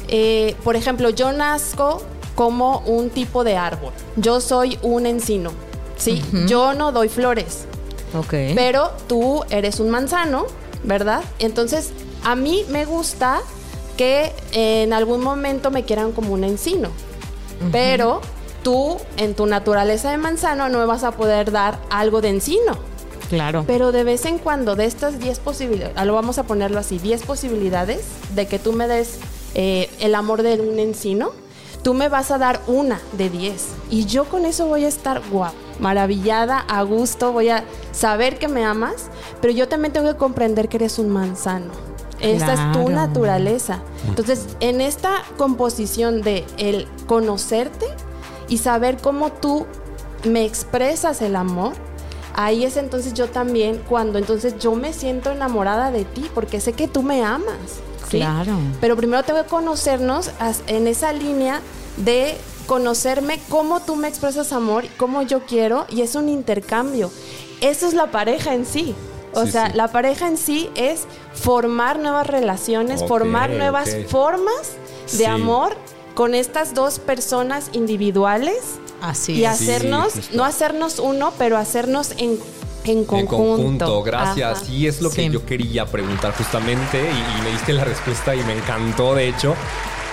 Eh, 0.08 0.56
por 0.64 0.76
ejemplo, 0.76 1.10
yo 1.10 1.32
nazco 1.32 2.02
como 2.36 2.80
un 2.80 3.10
tipo 3.10 3.44
de 3.44 3.56
árbol. 3.58 3.94
Yo 4.18 4.42
soy 4.42 4.78
un 4.82 5.06
encino, 5.06 5.52
¿sí? 5.98 6.22
Yo 6.48 6.74
no 6.74 6.92
doy 6.92 7.08
flores, 7.10 7.66
Ok. 8.18 8.34
pero 8.56 8.92
tú 9.08 9.44
eres 9.50 9.80
un 9.80 9.90
manzano, 9.90 10.46
¿verdad? 10.84 11.22
Entonces, 11.40 11.92
a 12.24 12.36
mí 12.36 12.66
me 12.70 12.86
gusta 12.86 13.40
que 13.98 14.34
en 14.52 14.92
algún 14.94 15.22
momento 15.24 15.70
me 15.72 15.84
quieran 15.84 16.12
como 16.12 16.34
un 16.34 16.44
encino, 16.44 16.90
pero 17.72 18.22
tú 18.64 18.98
en 19.18 19.36
tu 19.36 19.46
naturaleza 19.46 20.10
de 20.12 20.18
manzano 20.18 20.68
no 20.70 20.80
me 20.80 20.86
vas 20.86 21.04
a 21.04 21.12
poder 21.12 21.52
dar 21.52 21.78
algo 21.90 22.20
de 22.22 22.30
encino. 22.30 22.78
Claro. 23.32 23.64
Pero 23.66 23.94
de 23.94 24.04
vez 24.04 24.26
en 24.26 24.38
cuando, 24.38 24.76
de 24.76 24.86
estas 24.86 25.18
10 25.18 25.40
posibilidades, 25.40 26.06
lo 26.06 26.14
vamos 26.14 26.38
a 26.38 26.44
ponerlo 26.44 26.80
así, 26.80 27.00
10 27.00 27.24
posibilidades 27.24 28.02
de 28.36 28.46
que 28.46 28.60
tú 28.60 28.74
me 28.74 28.88
des 28.88 29.20
eh, 29.56 29.90
el 30.00 30.16
amor 30.16 30.44
de 30.44 30.60
un 30.60 30.80
encino, 30.80 31.32
tú 31.82 31.94
me 31.94 32.10
vas 32.10 32.30
a 32.30 32.38
dar 32.38 32.60
una 32.68 33.00
de 33.14 33.30
10. 33.30 33.68
Y 33.90 34.06
yo 34.06 34.26
con 34.26 34.46
eso 34.46 34.68
voy 34.68 34.84
a 34.84 34.90
estar 34.90 35.22
guau, 35.32 35.54
maravillada, 35.80 36.60
a 36.60 36.84
gusto, 36.84 37.32
voy 37.32 37.50
a 37.50 37.64
saber 37.94 38.38
que 38.38 38.50
me 38.50 38.66
amas, 38.66 39.08
pero 39.40 39.54
yo 39.54 39.70
también 39.70 39.94
tengo 39.94 40.12
que 40.12 40.18
comprender 40.18 40.68
que 40.68 40.76
eres 40.76 41.00
un 41.00 41.10
manzano. 41.10 41.72
Esta 42.20 42.54
es 42.54 42.72
tu 42.74 42.90
naturaleza. 42.90 43.80
Entonces, 44.08 44.46
en 44.60 44.80
esta 44.80 45.24
composición 45.38 46.22
de 46.22 46.46
el 46.58 46.88
conocerte 47.08 47.88
y 48.48 48.60
saber 48.60 48.98
cómo 48.98 49.32
tú 49.32 49.66
me 50.24 50.46
expresas 50.46 51.24
el 51.24 51.36
amor, 51.36 51.74
ahí 52.36 52.64
es 52.66 52.78
entonces 52.78 53.14
yo 53.14 53.28
también 53.30 53.82
cuando 53.88 54.18
entonces 54.20 54.58
yo 54.60 54.74
me 54.76 54.94
siento 54.94 55.32
enamorada 55.32 55.92
de 55.92 56.06
ti 56.06 56.30
porque 56.34 56.60
sé 56.62 56.74
que 56.74 56.88
tú 56.88 57.04
me 57.04 57.24
amas. 57.24 57.56
¿sí? 58.10 58.18
Claro. 58.18 58.54
Pero 58.80 58.96
primero 58.98 59.24
tengo 59.24 59.42
que 59.44 59.50
conocernos 59.50 60.32
en 60.68 60.88
esa 60.88 61.14
línea 61.14 61.62
de 61.98 62.38
conocerme 62.68 63.40
cómo 63.50 63.82
tú 63.82 63.96
me 63.96 64.08
expresas 64.08 64.54
amor, 64.54 64.86
cómo 64.98 65.22
yo 65.24 65.46
quiero 65.46 65.86
y 65.90 66.02
es 66.02 66.16
un 66.16 66.30
intercambio. 66.30 67.12
Eso 67.62 67.88
es 67.88 67.94
la 67.94 68.08
pareja 68.12 68.54
en 68.54 68.66
sí. 68.66 68.96
O 69.34 69.46
Sí, 69.46 69.52
sea, 69.54 69.68
sí. 69.68 69.78
la 69.78 69.88
pareja 69.90 70.28
en 70.28 70.38
sí 70.38 70.70
es 70.76 71.04
formar 71.34 72.00
nuevas 72.00 72.28
relaciones, 72.28 73.04
formar 73.08 73.50
nuevas 73.52 73.96
formas 74.10 74.74
de 75.12 75.18
Sí. 75.20 75.26
amor 75.26 75.76
con 76.16 76.36
estas 76.36 76.74
dos 76.74 77.00
personas 77.00 77.70
individuales 77.72 78.58
Así 79.01 79.34
y 79.34 79.46
es. 79.46 79.51
hacernos, 79.51 80.13
no 80.34 80.43
hacernos 80.46 81.00
uno, 81.00 81.34
pero 81.38 81.58
hacernos 81.58 82.12
en, 82.17 82.39
en 82.86 83.03
conjunto. 83.05 83.15
En 83.17 83.25
conjunto, 83.27 84.03
gracias. 84.03 84.62
Ajá. 84.63 84.72
Y 84.72 84.88
es 84.88 85.01
lo 85.01 85.10
que 85.10 85.24
Sí. 85.27 85.29
yo 85.29 85.46
quería 85.46 85.86
preguntar 85.86 86.34
justamente 86.36 86.98
y, 87.00 87.39
y 87.39 87.43
me 87.43 87.51
diste 87.51 87.74
la 87.74 87.84
respuesta 87.84 88.36
y 88.36 88.43
me 88.43 88.53
encantó, 88.53 89.15
de 89.15 89.27
hecho, 89.29 89.55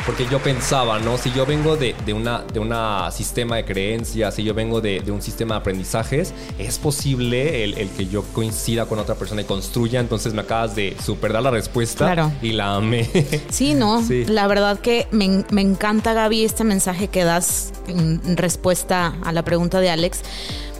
porque 0.09 0.27
yo 0.31 0.39
pensaba, 0.39 0.99
¿no? 1.01 1.19
Si 1.19 1.31
yo 1.33 1.45
vengo 1.45 1.77
de, 1.77 1.95
de 2.07 2.15
una 2.15 2.39
de 2.51 2.59
una 2.61 3.11
sistema 3.11 3.57
de 3.57 3.67
creencias, 3.67 4.35
si 4.35 4.43
yo 4.43 4.55
vengo 4.55 4.81
de, 4.81 5.01
de 5.01 5.13
un 5.13 5.21
sistema 5.21 5.57
de 5.57 5.61
aprendizajes, 5.61 6.33
es 6.59 6.79
posible 6.79 7.63
el, 7.63 7.77
el 7.77 7.91
que 7.91 8.07
yo 8.07 8.23
coincida 8.33 8.87
con 8.87 8.99
otra 8.99 9.17
persona 9.17 9.43
y 9.43 9.45
construya. 9.45 10.01
Entonces 10.01 10.33
me 10.33 10.41
acabas 10.41 10.75
de 10.75 10.97
super 11.05 11.35
dar 11.35 11.43
la 11.43 11.51
respuesta 11.51 12.07
Claro. 12.07 12.33
y 12.41 12.53
la 12.53 12.77
amé. 12.77 13.07
Sí, 13.51 13.75
no, 13.75 14.03
Sí. 14.03 14.25
la 14.25 14.47
verdad 14.47 14.79
que 14.79 15.07
me, 15.11 15.45
me 15.51 15.61
encanta, 15.61 16.15
Gaby, 16.15 16.43
este 16.43 16.65
mensaje 16.65 17.09
que 17.09 17.25
das 17.25 17.73
en 17.87 18.23
en 18.25 18.37
respuesta 18.39 19.15
a 19.23 19.33
la 19.33 19.45
pregunta 19.45 19.79
de 19.81 19.91
Alex, 19.91 20.21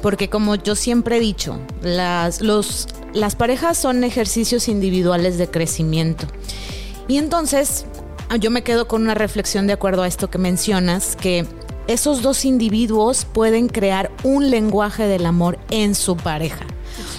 porque 0.01 0.31
como 0.31 0.55
yo 0.55 0.75
siempre 0.75 1.19
he 1.19 1.21
dicho, 1.21 1.59
las, 1.83 2.41
los, 2.41 2.89
las 3.13 3.37
parejas 3.37 3.77
son 3.77 4.05
ejercicios 4.05 4.69
individuales 4.69 5.37
de 5.37 5.49
crecimiento. 5.51 6.27
Y 7.09 7.19
entonces 7.19 7.85
yo 8.37 8.51
me 8.51 8.63
quedo 8.63 8.89
con 8.89 9.03
una 9.03 9.15
reflexión 9.15 9.67
de 9.67 9.73
acuerdo 9.73 10.03
a 10.03 10.07
esto 10.07 10.31
que 10.31 10.39
mencionas, 10.39 11.17
que 11.17 11.47
esos 11.87 12.21
dos 12.21 12.45
individuos 12.45 13.25
pueden 13.25 13.69
crear 13.69 14.11
un 14.23 14.51
lenguaje 14.51 15.07
del 15.07 15.25
amor 15.25 15.59
en 15.71 15.95
su 15.95 16.17
pareja. 16.17 16.67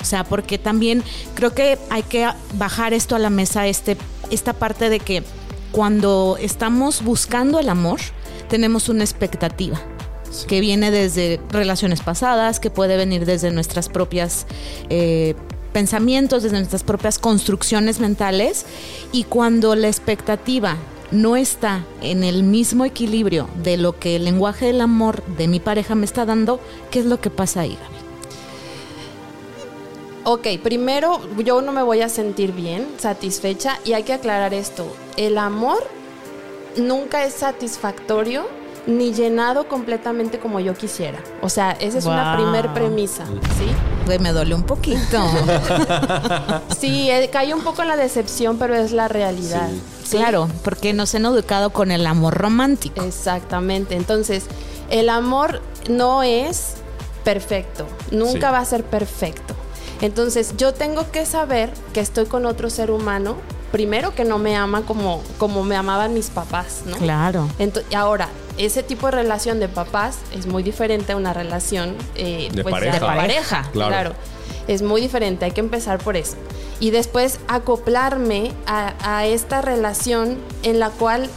O 0.02 0.06
sea, 0.06 0.24
porque 0.24 0.58
también 0.58 1.04
creo 1.36 1.54
que 1.54 1.78
hay 1.90 2.04
que 2.04 2.30
bajar 2.54 2.94
esto 2.94 3.16
a 3.16 3.20
la 3.20 3.30
mesa, 3.30 3.68
este, 3.68 3.98
esta 4.30 4.54
parte 4.54 4.90
de 4.90 5.00
que 5.00 5.24
cuando 5.72 6.38
estamos 6.40 7.04
buscando 7.04 7.60
el 7.60 7.70
amor, 7.70 8.00
tenemos 8.48 8.90
una 8.90 9.04
expectativa 9.04 9.80
que 10.48 10.60
viene 10.62 10.92
desde 10.92 11.40
relaciones 11.50 12.02
pasadas, 12.02 12.60
que 12.60 12.70
puede 12.70 12.98
venir 12.98 13.26
desde 13.26 13.52
nuestras 13.52 13.90
propias 13.90 14.46
eh, 14.90 15.36
pensamientos, 15.74 16.44
desde 16.44 16.58
nuestras 16.58 16.84
propias 16.84 17.18
construcciones 17.18 18.00
mentales. 18.00 18.66
Y 19.12 19.24
cuando 19.24 19.76
la 19.76 19.88
expectativa 19.88 20.78
no 21.12 21.36
está 21.36 21.86
en 22.02 22.24
el 22.24 22.44
mismo 22.44 22.86
equilibrio 22.86 23.50
de 23.64 23.78
lo 23.78 23.98
que 23.98 24.16
el 24.16 24.26
lenguaje 24.26 24.68
del 24.68 24.82
amor 24.82 25.24
de 25.38 25.48
mi 25.48 25.60
pareja 25.60 25.96
me 25.96 26.06
está 26.06 26.26
dando, 26.26 26.60
¿qué 26.92 27.00
es 27.00 27.06
lo 27.06 27.20
que 27.20 27.30
pasa 27.30 27.62
ahí, 27.62 27.78
Gaby? 27.82 28.00
Ok, 30.26 30.48
primero 30.62 31.20
yo 31.44 31.62
no 31.62 31.72
me 31.72 31.82
voy 31.82 32.02
a 32.02 32.10
sentir 32.10 32.52
bien, 32.52 32.88
satisfecha, 32.98 33.80
y 33.86 33.94
hay 33.94 34.04
que 34.04 34.14
aclarar 34.14 34.54
esto. 34.54 34.86
El 35.18 35.38
amor 35.38 35.84
nunca 36.78 37.26
es 37.26 37.34
satisfactorio 37.34 38.46
ni 38.90 39.14
llenado 39.14 39.68
completamente 39.68 40.40
como 40.40 40.60
yo 40.60 40.74
quisiera. 40.74 41.20
O 41.42 41.50
sea, 41.50 41.72
esa 41.72 41.98
es 42.00 42.06
una 42.06 42.36
primer 42.36 42.74
premisa, 42.74 43.26
¿sí? 43.26 43.66
Güey, 44.06 44.20
me 44.20 44.32
dolió 44.34 44.56
un 44.56 44.64
poquito. 44.64 45.00
Sí, 46.80 47.10
eh, 47.12 47.30
cae 47.32 47.54
un 47.54 47.62
poco 47.62 47.82
en 47.82 47.90
la 47.90 47.98
decepción, 47.98 48.58
pero 48.58 48.76
es 48.76 48.92
la 48.92 49.08
realidad. 49.08 49.70
Sí. 49.70 50.12
¿sí? 50.12 50.18
Claro, 50.18 50.48
porque 50.64 50.94
nos 50.94 51.14
han 51.16 51.26
educado 51.26 51.72
con 51.72 51.92
el 51.92 52.06
amor 52.08 52.36
romántico. 52.36 53.04
Exactamente. 53.04 53.96
Entonces, 53.96 54.46
El 54.90 55.10
amor 55.10 55.62
no 55.88 56.24
es 56.24 56.74
perfecto, 57.24 57.86
nunca 58.10 58.48
Sí. 58.48 58.54
va 58.54 58.58
a 58.60 58.66
ser 58.66 58.84
perfecto. 58.84 59.54
Entonces 60.02 60.56
yo 60.58 60.74
tengo 60.74 61.12
que 61.12 61.28
saber 61.28 61.72
que 61.94 62.00
estoy 62.00 62.26
con 62.26 62.48
otro 62.48 62.72
ser 62.72 62.90
humano, 62.90 63.36
primero 63.72 64.14
que 64.16 64.24
no 64.26 64.38
me 64.38 64.56
ama 64.56 64.82
como, 64.84 65.22
como 65.38 65.64
me 65.64 65.76
amaban 65.76 66.14
mis 66.14 66.30
papás, 66.30 66.82
¿no? 66.86 66.98
Claro. 66.98 67.48
Ento- 67.60 67.84
y 67.90 67.96
ahora, 67.96 68.30
ese 68.58 68.84
tipo 68.84 69.08
de 69.08 69.12
relación 69.12 69.60
de 69.60 69.68
papás 69.70 70.18
es 70.36 70.46
muy 70.48 70.64
diferente 70.64 71.14
a 71.14 71.18
una 71.18 71.34
relación 71.34 71.96
eh, 72.16 72.50
De 72.54 72.64
pues, 72.64 72.74
ya 72.76 72.80
pareja. 72.80 73.00
de 73.00 73.00
pareja. 73.18 73.70
Claro. 73.72 73.90
Claro. 73.90 74.14
Es 74.68 74.82
muy 74.82 75.02
diferente, 75.02 75.46
hay 75.46 75.52
que 75.52 75.62
empezar 75.62 75.98
por 76.00 76.16
eso. 76.18 76.36
Y 76.80 76.92
después 76.92 77.40
acoplarme 77.48 78.52
a, 78.68 78.94
a 79.04 79.26
esta 79.26 79.62
relación 79.62 80.38
en 80.64 80.80
la 80.80 80.90
cual 80.90 81.30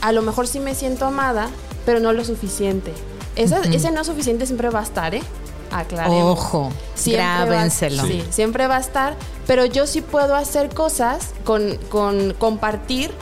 a 0.00 0.12
lo 0.12 0.22
mejor 0.22 0.46
sí 0.46 0.60
me 0.60 0.74
siento 0.74 1.04
amada, 1.06 1.48
pero 1.86 2.00
no 2.00 2.12
lo 2.12 2.24
suficiente. 2.24 2.92
Esa- 3.36 3.60
Ese 3.60 3.90
no 3.92 4.02
suficiente 4.04 4.44
siempre 4.46 4.70
va 4.70 4.80
a 4.80 4.82
estar, 4.82 5.14
¿eh? 5.14 5.22
Aclaremos. 5.70 6.38
Ojo, 6.38 6.70
Siempre 6.94 7.24
va- 7.24 7.44
grábenselo. 7.46 8.02
sí, 8.04 8.24
siempre 8.30 8.66
va 8.66 8.76
a 8.76 8.80
estar, 8.80 9.14
pero 9.46 9.64
yo 9.64 9.86
sí 9.86 10.00
puedo 10.00 10.34
hacer 10.34 10.70
cosas 10.74 11.28
con, 11.44 11.76
con 11.88 12.34
compartir. 12.34 13.12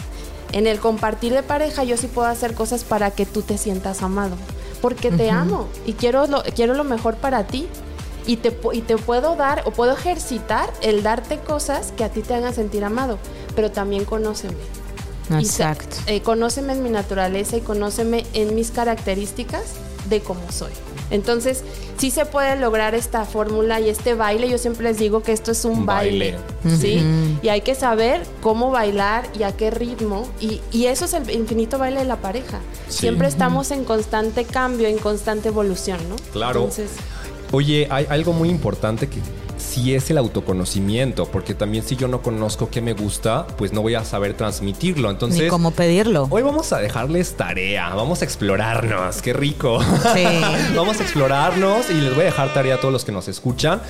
En 0.52 0.66
el 0.66 0.80
compartir 0.80 1.34
de 1.34 1.42
pareja 1.42 1.84
yo 1.84 1.96
sí 1.98 2.06
puedo 2.06 2.26
hacer 2.26 2.54
cosas 2.54 2.82
para 2.84 3.10
que 3.10 3.26
tú 3.26 3.42
te 3.42 3.58
sientas 3.58 4.02
amado, 4.02 4.34
porque 4.80 5.10
te 5.10 5.30
amo 5.30 5.68
y 5.84 5.92
quiero 5.92 6.26
lo, 6.26 6.42
quiero 6.54 6.72
lo 6.74 6.84
mejor 6.84 7.16
para 7.16 7.46
ti. 7.46 7.68
Y 8.26 8.36
te, 8.36 8.54
y 8.74 8.82
te 8.82 8.98
puedo 8.98 9.36
dar 9.36 9.62
o 9.64 9.70
puedo 9.70 9.92
ejercitar 9.92 10.70
el 10.82 11.02
darte 11.02 11.38
cosas 11.38 11.92
que 11.96 12.04
a 12.04 12.10
ti 12.10 12.20
te 12.20 12.34
hagan 12.34 12.54
sentir 12.54 12.84
amado, 12.84 13.18
pero 13.56 13.70
también 13.72 14.04
conóceme. 14.04 14.52
Y 15.30 15.34
Exacto. 15.36 15.96
eh, 16.06 16.20
conóceme 16.22 16.74
en 16.74 16.82
mi 16.82 16.90
naturaleza 16.90 17.56
y 17.56 17.60
conóceme 17.62 18.26
en 18.34 18.54
mis 18.54 18.70
características 18.70 19.62
de 20.10 20.20
cómo 20.20 20.40
soy. 20.52 20.72
Entonces, 21.10 21.64
sí 21.96 22.10
se 22.10 22.26
puede 22.26 22.56
lograr 22.56 22.94
esta 22.94 23.24
fórmula 23.24 23.80
y 23.80 23.88
este 23.88 24.14
baile. 24.14 24.48
Yo 24.48 24.58
siempre 24.58 24.84
les 24.84 24.98
digo 24.98 25.22
que 25.22 25.32
esto 25.32 25.52
es 25.52 25.64
un 25.64 25.78
Un 25.78 25.86
baile, 25.86 26.36
baile. 26.64 26.76
¿sí? 26.78 27.02
Y 27.42 27.48
hay 27.48 27.60
que 27.62 27.74
saber 27.74 28.22
cómo 28.40 28.70
bailar 28.70 29.28
y 29.38 29.42
a 29.42 29.56
qué 29.56 29.70
ritmo. 29.70 30.28
Y, 30.40 30.60
y 30.72 30.86
eso 30.86 31.04
es 31.04 31.14
el 31.14 31.30
infinito 31.30 31.78
baile 31.78 32.00
de 32.00 32.06
la 32.06 32.16
pareja. 32.16 32.60
Sí. 32.88 33.00
Siempre 33.00 33.28
estamos 33.28 33.70
en 33.70 33.84
constante 33.84 34.44
cambio, 34.44 34.88
en 34.88 34.98
constante 34.98 35.48
evolución, 35.48 35.98
¿no? 36.08 36.16
Claro. 36.32 36.60
Entonces, 36.60 36.90
Oye, 37.50 37.88
hay 37.90 38.06
algo 38.10 38.34
muy 38.34 38.50
importante 38.50 39.08
que 39.08 39.20
sí 39.68 39.94
es 39.94 40.10
el 40.10 40.18
autoconocimiento, 40.18 41.26
porque 41.26 41.54
también 41.54 41.84
si 41.84 41.96
yo 41.96 42.08
no 42.08 42.22
conozco 42.22 42.70
qué 42.70 42.80
me 42.80 42.94
gusta, 42.94 43.46
pues 43.56 43.72
no 43.72 43.82
voy 43.82 43.94
a 43.94 44.04
saber 44.04 44.34
transmitirlo. 44.34 45.10
Entonces, 45.10 45.42
Ni 45.42 45.48
cómo 45.48 45.70
pedirlo. 45.72 46.26
hoy 46.30 46.42
vamos 46.42 46.72
a 46.72 46.78
dejarles 46.78 47.34
tarea, 47.36 47.94
vamos 47.94 48.22
a 48.22 48.24
explorarnos, 48.24 49.22
qué 49.22 49.32
rico. 49.32 49.80
Sí. 50.14 50.24
vamos 50.74 51.00
a 51.00 51.02
explorarnos 51.02 51.90
y 51.90 51.94
les 51.94 52.14
voy 52.14 52.22
a 52.22 52.26
dejar 52.26 52.52
tarea 52.54 52.76
a 52.76 52.80
todos 52.80 52.92
los 52.92 53.04
que 53.04 53.12
nos 53.12 53.28
escuchan. 53.28 53.80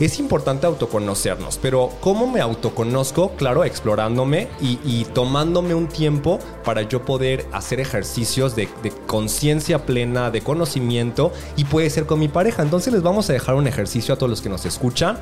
Es 0.00 0.18
importante 0.18 0.66
autoconocernos, 0.66 1.58
pero 1.60 1.90
¿cómo 2.00 2.26
me 2.26 2.40
autoconozco? 2.40 3.32
Claro, 3.36 3.64
explorándome 3.64 4.48
y, 4.60 4.78
y 4.84 5.04
tomándome 5.12 5.74
un 5.74 5.88
tiempo 5.88 6.38
para 6.64 6.82
yo 6.82 7.04
poder 7.04 7.46
hacer 7.52 7.80
ejercicios 7.80 8.56
de, 8.56 8.68
de 8.82 8.90
conciencia 9.06 9.84
plena, 9.86 10.30
de 10.30 10.40
conocimiento 10.40 11.32
y 11.56 11.64
puede 11.64 11.90
ser 11.90 12.06
con 12.06 12.18
mi 12.18 12.28
pareja. 12.28 12.62
Entonces 12.62 12.92
les 12.92 13.02
vamos 13.02 13.28
a 13.30 13.32
dejar 13.32 13.54
un 13.54 13.66
ejercicio 13.66 14.14
a 14.14 14.16
todos 14.16 14.30
los 14.30 14.40
que 14.40 14.48
nos 14.48 14.64
escuchan. 14.66 15.18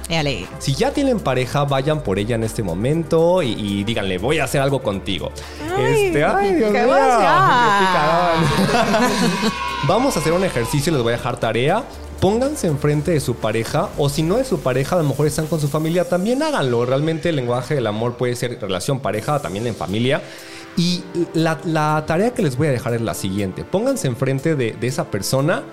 Si 0.58 0.74
ya 0.74 0.92
tienen 0.92 1.20
pareja, 1.20 1.64
vayan 1.64 2.02
por 2.02 2.18
ella 2.18 2.36
en 2.36 2.44
este 2.44 2.62
momento 2.62 3.42
y, 3.42 3.52
y 3.52 3.84
díganle, 3.84 4.18
voy 4.18 4.38
a 4.38 4.44
hacer 4.44 4.60
algo 4.60 4.82
contigo. 4.82 5.30
este, 5.78 6.24
ay, 6.24 6.54
Dios 6.54 6.72
qué 6.72 6.82
mío. 6.82 6.92
Vamos 9.88 10.16
a 10.16 10.20
hacer 10.20 10.32
un 10.32 10.44
ejercicio, 10.44 10.92
les 10.92 11.02
voy 11.02 11.12
a 11.12 11.16
dejar 11.16 11.40
tarea. 11.40 11.82
Pónganse 12.20 12.68
enfrente 12.68 13.10
de 13.10 13.18
su 13.18 13.34
pareja 13.34 13.88
o 13.98 14.08
si 14.08 14.22
no 14.22 14.36
de 14.36 14.44
su 14.44 14.60
pareja, 14.60 14.94
a 14.94 15.02
lo 15.02 15.08
mejor 15.08 15.26
están 15.26 15.48
con 15.48 15.60
su 15.60 15.66
familia, 15.66 16.08
también 16.08 16.40
háganlo. 16.40 16.86
Realmente 16.86 17.30
el 17.30 17.36
lenguaje 17.36 17.74
del 17.74 17.88
amor 17.88 18.16
puede 18.16 18.36
ser 18.36 18.60
relación 18.60 19.00
pareja, 19.00 19.42
también 19.42 19.66
en 19.66 19.74
familia. 19.74 20.22
Y 20.76 21.02
la, 21.34 22.04
tarea 22.06 22.32
que 22.32 22.42
les 22.42 22.56
voy 22.56 22.68
a 22.68 22.70
dejar 22.70 22.94
es 22.94 23.00
la 23.00 23.14
siguiente. 23.14 23.64
Pónganse 23.64 24.06
enfrente 24.06 24.54
de, 24.54 24.70
de 24.70 24.86
esa 24.86 25.10
persona 25.10 25.64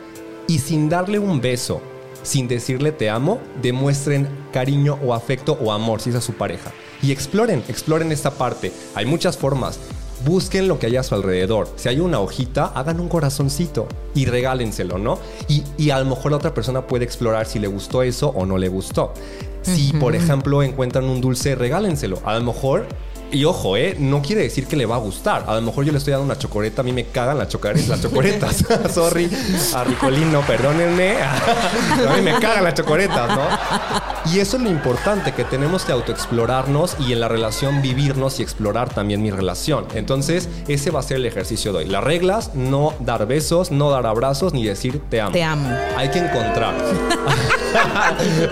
y 0.48 0.58
sin 0.58 0.90
darle 0.90 1.20
un 1.20 1.40
beso, 1.40 1.80
sin 2.24 2.48
decirle 2.48 2.92
te 2.92 3.12
amo, 3.12 3.40
demuestren 3.62 4.28
cariño 4.52 4.98
o 5.06 5.14
afecto 5.14 5.56
o 5.62 5.72
amor 5.72 6.02
si 6.02 6.10
es 6.10 6.16
a 6.16 6.22
su 6.22 6.34
pareja. 6.34 6.72
Y 7.04 7.12
exploren, 7.12 7.64
exploren 7.68 8.12
esta 8.12 8.32
parte. 8.32 8.72
Hay 8.96 9.06
muchas 9.06 9.38
formas. 9.38 9.80
Busquen 10.26 10.68
lo 10.68 10.80
que 10.80 10.88
hay 10.88 10.98
a 10.98 11.04
su 11.04 11.16
alrededor. 11.16 11.68
Si 11.76 11.90
hay 11.90 12.00
una 12.00 12.20
hojita, 12.20 12.66
hagan 12.66 13.00
un 13.00 13.10
corazoncito 13.10 13.88
y 14.14 14.26
regálenselo, 14.26 14.98
¿no? 14.98 15.20
Y, 15.48 15.64
y 15.78 15.92
a 15.92 16.00
lo 16.00 16.06
mejor 16.06 16.32
la 16.32 16.38
otra 16.38 16.54
persona 16.54 16.88
puede 16.88 17.06
explorar 17.06 17.46
si 17.46 17.60
le 17.60 17.68
gustó 17.68 18.04
eso 18.04 18.30
o 18.30 18.46
no 18.46 18.58
le 18.58 18.68
gustó. 18.68 19.14
Si, 19.62 19.94
por 19.94 20.16
ejemplo, 20.16 20.64
encuentran 20.64 21.06
un 21.06 21.22
dulce, 21.22 21.54
regálenselo. 21.54 22.20
A 22.24 22.40
lo 22.40 22.44
mejor 22.44 22.88
y 23.32 23.46
ojo, 23.46 23.78
¿eh? 23.78 23.96
No 24.00 24.22
quiere 24.22 24.44
decir 24.44 24.68
que 24.68 24.76
le 24.76 24.86
va 24.86 24.96
a 24.96 25.00
gustar. 25.00 25.46
A 25.48 25.56
lo 25.56 25.62
mejor 25.62 25.86
yo 25.86 25.92
le 25.92 25.98
estoy 25.98 26.12
dando 26.12 26.26
una 26.26 26.38
chocoreta. 26.38 26.82
A 26.82 26.84
mí 26.84 26.92
me 26.92 27.06
cagan 27.06 27.38
las, 27.38 27.50
chocoretas, 27.50 27.88
las 27.88 28.02
chocoretas. 28.02 28.66
Sorry. 28.94 29.30
A 29.74 29.84
Ricolino, 29.84 30.42
perdónenme. 30.42 31.18
a 31.22 32.16
mí 32.16 32.22
me 32.22 32.34
cagan 32.40 32.64
las 32.64 32.74
chocoretas, 32.74 33.36
¿no? 33.36 34.32
Y 34.34 34.40
eso 34.40 34.58
es 34.58 34.64
lo 34.64 34.70
importante, 34.70 35.34
que 35.34 35.44
tenemos 35.44 35.84
que 35.86 35.92
autoexplorarnos 35.92 36.98
y 37.00 37.14
en 37.14 37.20
la 37.20 37.28
relación 37.28 37.82
vivirnos 37.82 38.40
y 38.40 38.44
explorar 38.44 38.94
también 38.94 39.22
mi 39.22 39.32
relación. 39.32 39.86
Entonces, 39.94 40.50
ese 40.68 40.92
va 40.92 41.00
a 41.00 41.04
ser 41.04 41.18
el 41.18 41.26
ejercicio 41.26 41.72
de 41.72 41.80
hoy. 41.80 41.86
Las 41.86 42.04
reglas, 42.04 42.52
no 42.54 42.94
dar 43.00 43.26
besos, 43.28 43.72
no 43.72 43.90
dar 43.90 44.06
abrazos, 44.06 44.54
ni 44.54 44.66
decir 44.66 45.02
te 45.10 45.22
amo. 45.22 45.32
Te 45.32 45.44
amo. 45.44 45.70
Hay 45.96 46.10
que 46.10 46.20
encontrar. 46.20 46.76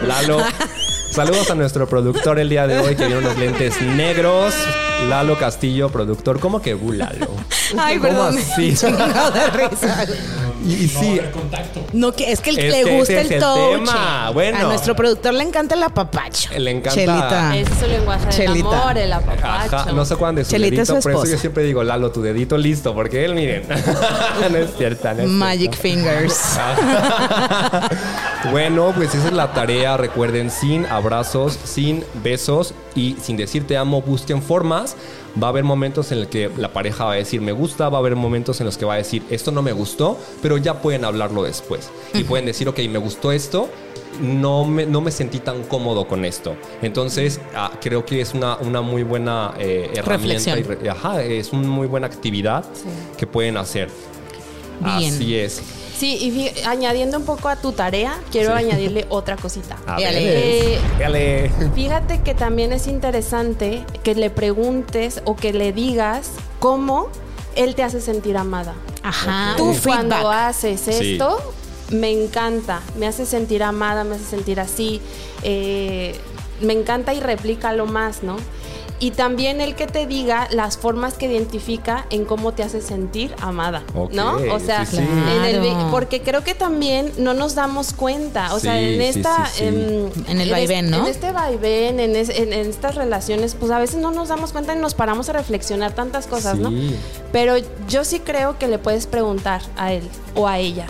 Lalo. 0.03 0.39
Saludos 1.17 1.49
a 1.49 1.55
nuestro 1.55 1.89
productor 1.89 2.37
el 2.37 2.47
día 2.47 2.67
de 2.67 2.77
hoy 2.77 2.95
que 2.95 3.07
viene 3.07 3.17
unos 3.21 3.35
lentes 3.39 3.81
negros. 3.81 4.53
Lalo 5.09 5.35
Castillo, 5.39 5.89
productor. 5.89 6.39
¿Cómo 6.39 6.61
que 6.61 6.75
bu, 6.75 6.91
Lalo? 6.93 7.27
Ay, 7.77 7.97
¿Cómo 7.97 8.07
perdón. 8.09 8.37
así? 8.37 8.75
Chingado 8.77 9.31
de 9.31 9.47
risa. 9.47 10.05
Y, 10.63 10.73
y 10.73 10.87
sí, 10.87 11.19
No, 11.93 12.11
que 12.11 12.31
es 12.31 12.39
que 12.39 12.51
Es 12.51 12.55
le 12.57 12.83
que 12.83 12.97
gusta 12.97 13.13
ese 13.13 13.21
el 13.21 13.25
es 13.27 13.31
el 13.31 13.39
touch. 13.39 13.79
tema. 13.79 14.29
Bueno. 14.31 14.57
A 14.59 14.63
nuestro 14.63 14.95
productor 14.95 15.33
le 15.33 15.43
encanta 15.43 15.73
el 15.73 15.81
apapacho. 15.83 16.49
Le 16.57 16.69
encanta- 16.71 16.93
Chelita. 16.93 17.57
ese 17.57 17.73
es 17.73 17.81
el 17.81 17.91
lenguaje 17.93 18.25
del 18.25 18.33
Chelita. 18.35 18.67
amor, 18.83 18.97
el 18.97 19.13
apapacho. 19.13 19.75
Ajá, 19.75 19.91
no 19.91 20.05
se 20.05 20.13
acuerdan 20.13 20.35
de 20.35 20.45
su 20.45 20.51
Chelita 20.51 20.81
es 20.83 20.87
dedito, 20.87 20.95
su 20.97 21.01
por 21.03 21.11
eso 21.11 21.19
esposa. 21.23 21.31
yo 21.35 21.39
siempre 21.39 21.63
digo, 21.63 21.83
Lalo, 21.83 22.11
tu 22.11 22.21
dedito 22.21 22.57
listo, 22.59 22.93
porque 22.93 23.25
él, 23.25 23.33
miren, 23.33 23.63
no 24.51 24.57
es 24.57 24.69
cierta, 24.77 25.13
no 25.15 25.23
es 25.23 25.29
Magic 25.29 25.73
cierta. 25.75 25.81
fingers. 25.81 26.59
Bueno, 28.51 28.93
pues 28.95 29.13
esa 29.15 29.27
es 29.27 29.33
la 29.33 29.53
tarea. 29.53 29.97
Recuerden, 29.97 30.49
sin 30.51 30.85
abrazos, 30.85 31.57
sin 31.63 32.03
besos 32.23 32.73
y 32.95 33.15
sin 33.21 33.37
decir 33.37 33.65
te 33.67 33.77
amo, 33.77 34.01
busquen 34.01 34.41
formas. 34.41 34.95
Va 35.41 35.47
a 35.47 35.49
haber 35.49 35.63
momentos 35.63 36.11
en 36.11 36.21
los 36.21 36.29
que 36.29 36.49
la 36.57 36.73
pareja 36.73 37.05
va 37.05 37.11
a 37.13 37.15
decir 37.15 37.41
me 37.41 37.51
gusta, 37.51 37.89
va 37.89 37.97
a 37.97 37.99
haber 37.99 38.15
momentos 38.15 38.59
en 38.59 38.65
los 38.65 38.77
que 38.77 38.85
va 38.85 38.95
a 38.95 38.97
decir 38.97 39.21
esto 39.29 39.51
no 39.51 39.61
me 39.61 39.71
gustó, 39.71 40.17
pero 40.41 40.57
ya 40.57 40.81
pueden 40.81 41.05
hablarlo 41.05 41.43
después. 41.43 41.89
Y 42.13 42.23
pueden 42.23 42.45
decir, 42.47 42.67
ok, 42.69 42.79
me 42.89 42.97
gustó 42.97 43.31
esto, 43.31 43.69
no 44.19 44.65
me, 44.65 44.87
no 44.87 44.99
me 45.01 45.11
sentí 45.11 45.37
tan 45.39 45.61
cómodo 45.63 46.07
con 46.07 46.25
esto. 46.25 46.55
Entonces, 46.81 47.39
ah, 47.55 47.71
creo 47.79 48.03
que 48.03 48.19
es 48.21 48.33
una, 48.33 48.57
una 48.57 48.81
muy 48.81 49.03
buena 49.03 49.53
eh, 49.59 49.91
herramienta. 49.93 50.57
Y 50.57 50.63
re- 50.63 50.89
ajá, 50.89 51.21
es 51.21 51.53
una 51.53 51.67
muy 51.67 51.85
buena 51.87 52.07
actividad 52.07 52.65
Sí. 52.73 52.89
que 53.17 53.27
pueden 53.27 53.57
hacer. 53.57 53.89
Bien. 54.79 55.13
Así 55.13 55.35
es. 55.37 55.61
Sí, 55.97 56.17
y 56.21 56.31
fí- 56.31 56.65
añadiendo 56.65 57.17
un 57.17 57.25
poco 57.25 57.49
a 57.49 57.55
tu 57.55 57.71
tarea, 57.71 58.19
quiero 58.31 58.51
Sí. 58.55 58.63
añadirle 58.65 59.05
otra 59.09 59.35
cosita. 59.35 59.77
A 59.87 59.99
Dale. 59.99 60.23
ver. 60.25 60.37
Eh, 60.37 60.79
Dale. 60.99 61.51
Fíjate 61.73 62.21
que 62.21 62.33
también 62.35 62.71
es 62.73 62.87
interesante 62.87 63.83
que 64.03 64.13
le 64.15 64.29
preguntes 64.29 65.21
o 65.25 65.35
que 65.35 65.53
le 65.53 65.73
digas 65.73 66.29
cómo 66.59 67.07
él 67.55 67.73
te 67.75 67.83
hace 67.83 68.01
sentir 68.01 68.37
amada. 68.37 68.75
Ajá. 69.01 69.55
Tú 69.57 69.73
cuando 69.83 70.15
feedback. 70.15 70.33
haces 70.49 70.81
Sí. 70.81 71.13
esto, 71.13 71.39
me 71.89 72.11
encanta, 72.11 72.81
me 72.97 73.07
hace 73.07 73.25
sentir 73.25 73.63
amada, 73.63 74.03
me 74.03 74.15
hace 74.15 74.25
sentir 74.25 74.59
así, 74.59 75.01
eh, 75.43 76.15
me 76.61 76.73
encanta 76.73 77.13
y 77.13 77.19
replícalo 77.21 77.85
más, 77.85 78.21
¿no? 78.23 78.35
Y 78.99 79.11
también 79.11 79.61
el 79.61 79.75
que 79.75 79.85
te 79.85 80.07
diga 80.07 80.47
las 80.49 80.75
formas 80.77 81.13
que 81.13 81.27
identifica 81.27 82.07
en 82.09 82.25
cómo 82.25 82.53
te 82.53 82.63
hace 82.63 82.81
sentir 82.81 83.35
amada, 83.41 83.83
Ok, 83.95 84.11
¿no? 84.13 84.37
O 84.51 84.59
sea, 84.59 84.87
sí, 84.87 84.97
sí. 84.97 85.03
en 85.03 85.43
el 85.45 85.61
vi- 85.61 85.69
Claro. 85.69 85.91
porque 85.91 86.21
creo 86.21 86.43
que 86.43 86.55
también 86.55 87.11
no 87.19 87.35
nos 87.35 87.53
damos 87.53 87.93
cuenta, 87.93 88.55
o 88.55 88.59
sea, 88.59 88.79
en 88.81 88.99
esta... 88.99 89.45
sí, 89.45 89.59
sí. 89.59 89.63
em, 89.65 90.09
En 90.27 90.41
el 90.41 90.49
vaivén, 90.49 90.89
¿no? 90.89 90.97
En 90.97 91.05
este 91.05 91.31
vaivén, 91.31 91.99
en, 91.99 92.15
es- 92.15 92.29
en- 92.29 92.53
en 92.53 92.67
estas 92.69 92.95
relaciones, 92.95 93.53
pues 93.53 93.71
a 93.71 93.77
veces 93.77 93.97
no 93.97 94.09
nos 94.09 94.29
damos 94.29 94.51
cuenta 94.51 94.73
y 94.75 94.79
nos 94.79 94.95
paramos 94.95 95.29
a 95.29 95.33
reflexionar 95.33 95.91
tantas 95.93 96.25
cosas, 96.25 96.57
¿no? 96.57 96.71
Pero 97.31 97.53
yo 97.87 98.03
sí 98.03 98.19
creo 98.19 98.57
que 98.57 98.67
le 98.67 98.79
puedes 98.79 99.05
preguntar 99.05 99.61
a 99.77 99.93
él 99.93 100.03
o 100.33 100.47
a 100.47 100.57
ella, 100.57 100.87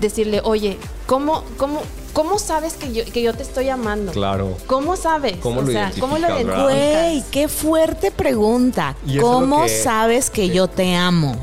decirle, 0.00 0.40
oye, 0.44 0.78
¿cómo, 1.06 1.42
cómo, 1.56 1.80
cómo 2.12 2.38
sabes 2.38 2.74
que 2.74 2.92
yo, 2.92 3.04
que 3.04 3.22
yo 3.22 3.34
te 3.34 3.42
estoy 3.42 3.68
amando? 3.68 4.12
Claro. 4.12 4.56
¿Cómo 4.66 4.96
sabes? 4.96 5.36
¿Cómo 5.42 5.62
lo 5.62 5.72
¿cómo 6.00 6.18
lo 6.18 6.28
identificas, 6.28 6.46
verdad? 6.46 6.70
identificas? 6.70 7.02
Güey, 7.02 7.24
qué 7.30 7.48
fuerte 7.48 8.10
pregunta. 8.10 8.96
Lo 9.06 9.22
¿Cómo 9.22 9.62
que- 9.64 9.68
sabes 9.82 10.30
que 10.30 10.48
yo 10.50 10.68
te 10.68 10.94
amo? 10.96 11.36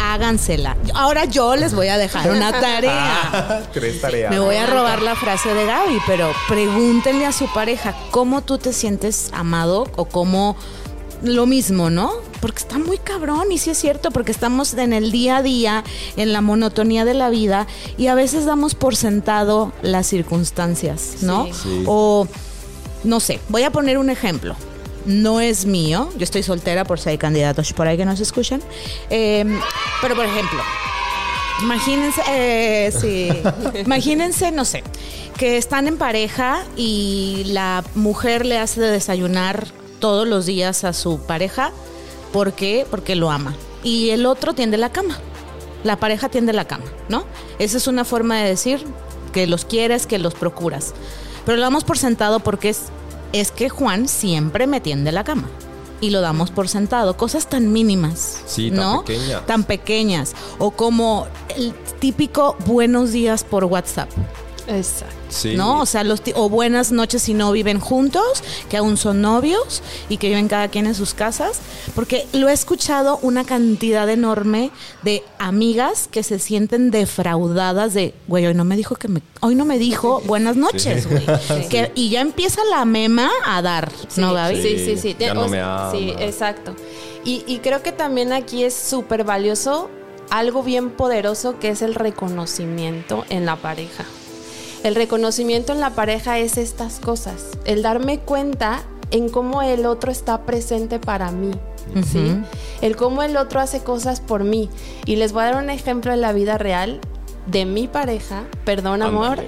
hágansela. 0.00 0.76
Ahora 0.94 1.24
yo 1.24 1.56
les 1.56 1.74
voy 1.74 1.88
a 1.88 1.98
dejar 1.98 2.30
una 2.30 2.52
tarea. 2.60 3.66
Tres 3.72 4.00
tareas. 4.00 4.30
Me 4.30 4.38
voy 4.38 4.56
a 4.56 4.66
robar 4.66 5.02
la 5.02 5.16
frase 5.16 5.52
de 5.54 5.64
Gaby, 5.66 5.98
pero 6.06 6.30
pregúntenle 6.46 7.26
a 7.26 7.32
su 7.32 7.46
pareja 7.52 7.94
cómo 8.10 8.42
tú 8.42 8.58
te 8.58 8.72
sientes 8.72 9.30
amado 9.32 9.86
o 9.96 10.04
cómo 10.04 10.56
lo 11.22 11.46
mismo, 11.46 11.90
¿no? 11.90 12.12
Porque 12.44 12.58
está 12.58 12.78
muy 12.78 12.98
cabrón 12.98 13.52
y 13.52 13.56
sí 13.56 13.70
es 13.70 13.78
cierto, 13.78 14.10
porque 14.10 14.30
estamos 14.30 14.74
en 14.74 14.92
el 14.92 15.10
día 15.10 15.38
a 15.38 15.42
día, 15.42 15.82
en 16.18 16.34
la 16.34 16.42
monotonía 16.42 17.06
de 17.06 17.14
la 17.14 17.30
vida 17.30 17.66
y 17.96 18.08
a 18.08 18.14
veces 18.14 18.44
damos 18.44 18.74
por 18.74 18.96
sentado 18.96 19.72
las 19.80 20.06
circunstancias, 20.06 21.22
¿no? 21.22 21.46
Sí. 21.46 21.52
Sí. 21.54 21.84
O, 21.86 22.28
no 23.02 23.18
sé, 23.20 23.40
voy 23.48 23.62
a 23.62 23.70
poner 23.70 23.96
un 23.96 24.10
ejemplo. 24.10 24.56
No 25.06 25.40
es 25.40 25.64
mío, 25.64 26.10
yo 26.18 26.24
estoy 26.24 26.42
soltera 26.42 26.84
por 26.84 27.00
si 27.00 27.08
hay 27.08 27.16
candidatos 27.16 27.72
por 27.72 27.86
ahí 27.86 27.96
que 27.96 28.04
nos 28.04 28.20
escuchan. 28.20 28.60
Eh, 29.08 29.46
pero, 30.02 30.14
por 30.14 30.26
ejemplo, 30.26 30.60
Imagínense, 31.62 32.20
eh, 32.28 32.92
sí. 32.92 33.30
Imagínense, 33.86 34.50
no 34.50 34.66
sé, 34.66 34.84
que 35.38 35.56
están 35.56 35.88
en 35.88 35.96
pareja 35.96 36.62
y 36.76 37.44
la 37.46 37.82
mujer 37.94 38.44
le 38.44 38.58
hace 38.58 38.82
de 38.82 38.90
desayunar 38.90 39.66
todos 39.98 40.28
los 40.28 40.44
días 40.44 40.84
a 40.84 40.92
su 40.92 41.20
pareja. 41.20 41.72
¿Por 42.34 42.52
qué? 42.52 42.84
Porque 42.90 43.14
lo 43.14 43.30
ama. 43.30 43.54
Y 43.84 44.10
el 44.10 44.26
otro 44.26 44.54
tiende 44.54 44.76
la 44.76 44.90
cama. 44.90 45.20
La 45.84 46.00
pareja 46.00 46.28
tiende 46.28 46.52
la 46.52 46.64
cama, 46.64 46.86
¿no? 47.08 47.26
Esa 47.60 47.76
es 47.76 47.86
una 47.86 48.04
forma 48.04 48.38
de 48.38 48.48
decir 48.48 48.84
que 49.32 49.46
los 49.46 49.64
quieres, 49.64 50.08
que 50.08 50.18
los 50.18 50.34
procuras. 50.34 50.94
Pero 51.46 51.54
lo 51.54 51.62
damos 51.62 51.84
por 51.84 51.96
sentado 51.96 52.40
porque 52.40 52.70
es, 52.70 52.86
es 53.32 53.52
que 53.52 53.68
Juan 53.68 54.08
siempre 54.08 54.66
me 54.66 54.80
tiende 54.80 55.12
la 55.12 55.22
cama. 55.22 55.48
Y 56.00 56.10
lo 56.10 56.20
damos 56.22 56.50
por 56.50 56.68
sentado. 56.68 57.16
Cosas 57.16 57.48
tan 57.48 57.72
mínimas. 57.72 58.40
Sí, 58.46 58.70
tan 58.70 58.80
¿no? 58.80 59.04
pequeñas. 59.04 59.46
Tan 59.46 59.62
pequeñas. 59.62 60.34
O 60.58 60.72
como 60.72 61.28
el 61.56 61.72
típico 62.00 62.56
buenos 62.66 63.12
días 63.12 63.44
por 63.44 63.64
WhatsApp. 63.66 64.10
Exacto. 64.66 65.14
Sí. 65.28 65.54
¿No? 65.56 65.80
O 65.80 65.86
sea, 65.86 66.04
los 66.04 66.22
o 66.34 66.48
buenas 66.48 66.92
noches 66.92 67.22
si 67.22 67.34
no 67.34 67.50
viven 67.52 67.80
juntos, 67.80 68.22
que 68.68 68.76
aún 68.76 68.96
son 68.96 69.20
novios 69.20 69.82
y 70.08 70.16
que 70.18 70.28
viven 70.28 70.48
cada 70.48 70.68
quien 70.68 70.86
en 70.86 70.94
sus 70.94 71.12
casas. 71.14 71.60
Porque 71.94 72.26
lo 72.32 72.48
he 72.48 72.52
escuchado 72.52 73.18
una 73.22 73.44
cantidad 73.44 74.08
enorme 74.08 74.70
de 75.02 75.22
amigas 75.38 76.08
que 76.10 76.22
se 76.22 76.38
sienten 76.38 76.90
defraudadas 76.90 77.94
de, 77.94 78.14
güey, 78.28 78.46
hoy 78.46 78.54
no 78.54 78.64
me 78.64 78.76
dijo 78.76 78.94
que 78.96 79.08
me, 79.08 79.22
hoy 79.40 79.54
no 79.54 79.64
me 79.64 79.78
dijo 79.78 80.20
buenas 80.26 80.56
noches, 80.56 81.08
güey. 81.08 81.24
Que- 81.68 81.92
Y 81.94 82.10
ya 82.10 82.20
empieza 82.20 82.60
la 82.70 82.84
mema 82.84 83.30
a 83.46 83.60
dar, 83.62 83.90
¿no, 84.16 84.32
Gaby? 84.32 84.62
Sí, 84.62 84.78
sí, 84.78 84.96
sí. 84.96 85.16
Ya 85.18 85.34
no 85.34 85.48
me 85.48 85.60
Sí, 85.92 86.12
exacto. 86.18 86.74
Y, 87.24 87.42
y 87.46 87.58
creo 87.58 87.82
que 87.82 87.92
también 87.92 88.32
aquí 88.32 88.64
es 88.64 88.74
súper 88.74 89.24
valioso 89.24 89.90
algo 90.30 90.62
bien 90.62 90.90
poderoso 90.90 91.58
que 91.58 91.68
es 91.70 91.82
el 91.82 91.94
reconocimiento 91.94 93.24
en 93.30 93.46
la 93.46 93.56
pareja. 93.56 94.04
El 94.84 94.94
reconocimiento 94.96 95.72
en 95.72 95.80
la 95.80 95.90
pareja 95.90 96.38
es 96.38 96.58
estas 96.58 97.00
cosas, 97.00 97.48
el 97.64 97.82
darme 97.82 98.18
cuenta 98.18 98.82
en 99.10 99.30
cómo 99.30 99.62
el 99.62 99.86
otro 99.86 100.12
está 100.12 100.42
presente 100.42 100.98
para 100.98 101.30
mí. 101.30 101.52
¿sí? 102.12 102.36
El 102.82 102.94
cómo 102.94 103.22
el 103.22 103.38
otro 103.38 103.60
hace 103.60 103.82
cosas 103.82 104.20
por 104.20 104.44
mí. 104.44 104.68
Y 105.06 105.16
les 105.16 105.32
voy 105.32 105.44
a 105.44 105.52
dar 105.52 105.62
un 105.62 105.70
ejemplo 105.70 106.12
en 106.12 106.20
la 106.20 106.34
vida 106.34 106.58
real 106.58 107.00
de 107.46 107.64
mi 107.64 107.88
pareja. 107.88 108.44
Perdón, 108.66 109.00
amor, 109.00 109.42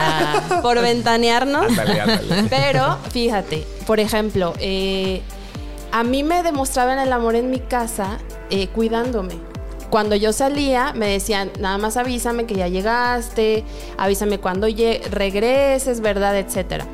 por 0.62 0.80
ventanearnos. 0.80 1.66
Ándale, 1.66 2.00
ándale. 2.00 2.44
Pero 2.48 2.98
fíjate, 3.10 3.66
por 3.88 3.98
ejemplo, 3.98 4.54
eh, 4.60 5.20
a 5.90 6.04
mí 6.04 6.22
me 6.22 6.44
demostraban 6.44 7.00
el 7.00 7.12
amor 7.12 7.34
en 7.34 7.50
mi 7.50 7.58
casa 7.58 8.18
eh, 8.50 8.68
cuidándome. 8.68 9.34
Cuando 9.90 10.16
yo 10.16 10.32
salía, 10.32 10.92
me 10.94 11.08
decían, 11.08 11.50
nada 11.60 11.78
más 11.78 11.96
avísame 11.96 12.44
que 12.46 12.54
ya 12.56 12.68
llegaste, 12.68 13.64
avísame 13.96 14.38
cuando 14.38 14.66
regreses, 15.10 16.00
¿verdad? 16.00 16.36
Etcétera. 16.36 16.86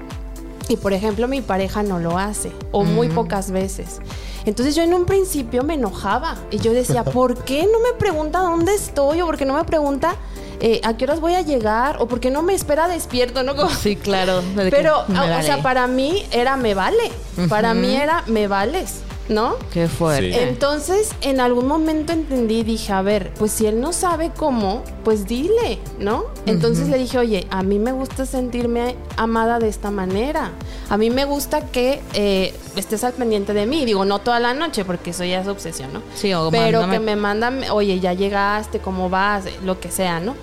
Y 0.69 0.77
por 0.77 0.93
ejemplo, 0.93 1.27
mi 1.29 1.41
pareja 1.41 1.83
no 1.83 1.99
lo 1.99 2.19
hace, 2.19 2.53
o 2.71 2.85
muy 2.85 3.09
pocas 3.09 3.51
veces. 3.51 4.01
Entonces 4.45 4.75
yo 4.75 4.83
en 4.83 4.93
un 4.95 5.07
principio 5.07 5.63
me 5.65 5.75
enojaba 5.75 6.37
y 6.51 6.59
yo 6.59 6.73
decía, 6.73 7.05
¿por 7.19 7.45
qué 7.45 7.63
no 7.71 7.79
me 7.81 7.99
pregunta 7.99 8.41
dónde 8.41 8.75
estoy? 8.75 9.21
O 9.21 9.27
por 9.27 9.37
qué 9.37 9.45
no 9.45 9.55
me 9.55 9.65
pregunta 9.65 10.17
eh, 10.61 10.81
a 10.85 10.97
qué 10.97 11.05
horas 11.05 11.21
voy 11.21 11.35
a 11.35 11.41
llegar? 11.43 11.97
O 12.01 12.07
por 12.07 12.21
qué 12.21 12.31
no 12.31 12.43
me 12.43 12.55
espera 12.55 12.87
despierto, 12.89 13.43
¿no? 13.43 13.57
Como- 13.57 13.71
Sí, 13.71 13.97
claro. 13.97 14.43
pero, 14.71 15.05
me 15.09 15.19
o- 15.19 15.25
o 15.25 15.29
vale. 15.29 15.43
sea, 15.43 15.63
para 15.63 15.87
mí 15.89 16.25
era 16.31 16.57
me 16.57 16.75
vale. 16.75 17.11
Para 17.49 17.75
mí 17.75 17.95
era 17.97 18.23
me 18.27 18.47
vales, 18.47 19.01
¿no? 19.33 19.57
Qué 19.73 19.89
fuerte. 19.89 20.33
Sí. 20.33 20.39
Entonces, 20.39 21.11
en 21.23 21.41
algún 21.41 21.67
momento 21.67 22.13
entendí 22.13 22.61
y 22.61 22.63
dije, 22.65 22.93
a 22.93 23.03
ver, 23.03 23.33
pues 23.39 23.53
si 23.53 23.67
él 23.67 23.81
no 23.81 23.93
sabe 23.93 24.31
cómo, 24.37 24.83
pues 25.05 25.27
dile, 25.27 25.79
¿no? 25.99 26.25
Entonces 26.47 26.89
le 26.89 26.99
dije, 26.99 27.19
oye, 27.19 27.47
a 27.51 27.63
mí 27.63 27.79
me 27.79 27.93
gusta 27.93 28.27
sentirme 28.27 28.97
amada 29.17 29.59
de 29.59 29.69
esta 29.69 29.91
manera. 29.91 30.53
A 30.91 30.97
mí 30.97 31.11
me 31.11 31.25
gusta 31.25 31.67
que 31.67 32.01
eh, 32.15 32.55
estés 32.77 33.03
al 33.05 33.13
pendiente 33.15 33.55
de 33.55 33.67
mí. 33.67 33.85
Digo, 33.85 34.05
no 34.05 34.19
toda 34.21 34.39
la 34.41 34.55
noche, 34.55 34.85
porque 34.85 35.11
eso 35.11 35.25
ya 35.25 35.41
es 35.41 35.49
obsesión, 35.49 35.93
¿no? 35.93 36.03
Sí, 36.15 36.33
o 36.35 36.51
Pero 36.51 36.81
mándame- 36.83 36.93
que 36.93 36.99
me 37.01 37.17
mandan, 37.17 37.65
oye, 37.71 37.99
ya 38.01 38.13
llegaste, 38.13 38.79
¿cómo 38.81 39.09
vas? 39.09 39.45
Lo 39.65 39.81
que 39.81 39.91
sea, 39.91 40.21
¿no? 40.21 40.35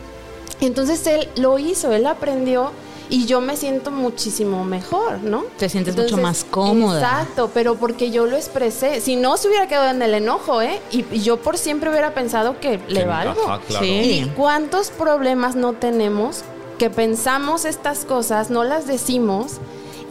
Entonces 0.62 1.06
él 1.08 1.30
lo 1.38 1.58
hizo, 1.60 1.93
él 1.93 2.06
aprendió 2.06 2.71
y 3.10 3.26
yo 3.26 3.41
me 3.41 3.58
siento 3.58 3.89
muchísimo 3.91 4.63
mejor, 4.63 5.19
¿no? 5.24 5.43
Te 5.58 5.67
sientes 5.69 5.95
mucho 5.98 6.17
más 6.17 6.43
cómoda. 6.43 7.00
Exacto, 7.00 7.50
pero 7.54 7.76
porque 7.76 8.12
yo 8.12 8.26
lo 8.28 8.36
expresé. 8.38 9.02
Si 9.02 9.15
no, 9.15 9.36
se 9.38 9.48
hubiera 9.48 9.67
quedado 9.67 9.89
en 9.89 10.02
el 10.02 10.13
enojo, 10.13 10.62
¿eh? 10.62 10.80
Y, 10.91 11.04
y 11.12 11.22
yo 11.22 11.38
por 11.41 11.58
siempre 11.58 11.89
hubiera 11.89 12.13
pensado 12.13 12.60
que 12.60 12.80
le 12.88 13.02
Que- 13.02 13.06
valgo. 13.06 13.41
ajá, 13.48 13.60
claro. 13.67 13.86
Sí. 13.86 13.91
¿Y 14.26 14.32
cuántos 14.36 14.89
problemas 14.91 15.56
no 15.56 15.74
tenemos 15.74 16.43
que 16.78 16.89
pensamos 16.89 17.65
estas 17.65 18.06
cosas, 18.06 18.50
no 18.52 18.63
las 18.63 18.86
decimos 18.88 19.54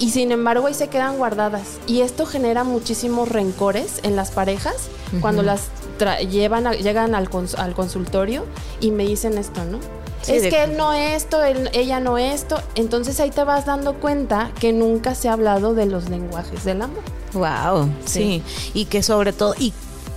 y 0.01 0.11
sin 0.11 0.31
embargo 0.33 0.67
ahí 0.67 0.75
se 0.75 0.89
quedan 0.89 1.17
guardadas? 1.19 1.79
Y 1.87 2.01
esto 2.01 2.27
genera 2.27 2.65
muchísimos 2.65 3.29
rencores 3.29 4.01
en 4.03 4.17
las 4.17 4.31
parejas 4.33 4.75
cuando 5.21 5.43
las 5.43 5.63
tra- 5.99 6.19
llevan 6.29 6.67
a- 6.67 6.73
llegan 6.75 7.15
al, 7.15 7.31
cons- 7.31 7.57
al 7.57 7.75
consultorio 7.75 8.45
y 8.81 8.91
me 8.91 9.05
dicen 9.07 9.39
esto, 9.39 9.65
¿no? 9.65 9.79
Sí, 10.23 10.33
es 10.33 10.43
de- 10.43 10.49
que 10.51 10.65
él 10.65 10.77
no 10.77 10.93
esto, 10.93 11.43
él- 11.45 11.71
ella 11.73 12.01
no 12.01 12.19
esto. 12.19 12.61
Entonces 12.75 13.19
ahí 13.21 13.31
te 13.31 13.45
vas 13.45 13.67
dando 13.67 13.95
cuenta 13.95 14.51
que 14.61 14.73
nunca 14.73 15.15
se 15.15 15.29
ha 15.29 15.33
hablado 15.35 15.75
de 15.75 15.87
los 15.87 16.09
lenguajes 16.09 16.65
del 16.65 16.83
amor. 16.83 17.03
Wow, 17.35 17.89
sí. 18.05 18.43
Y 18.75 18.87
que 18.87 19.03
sobre 19.03 19.33
todo, 19.33 19.55
y, 19.59 19.73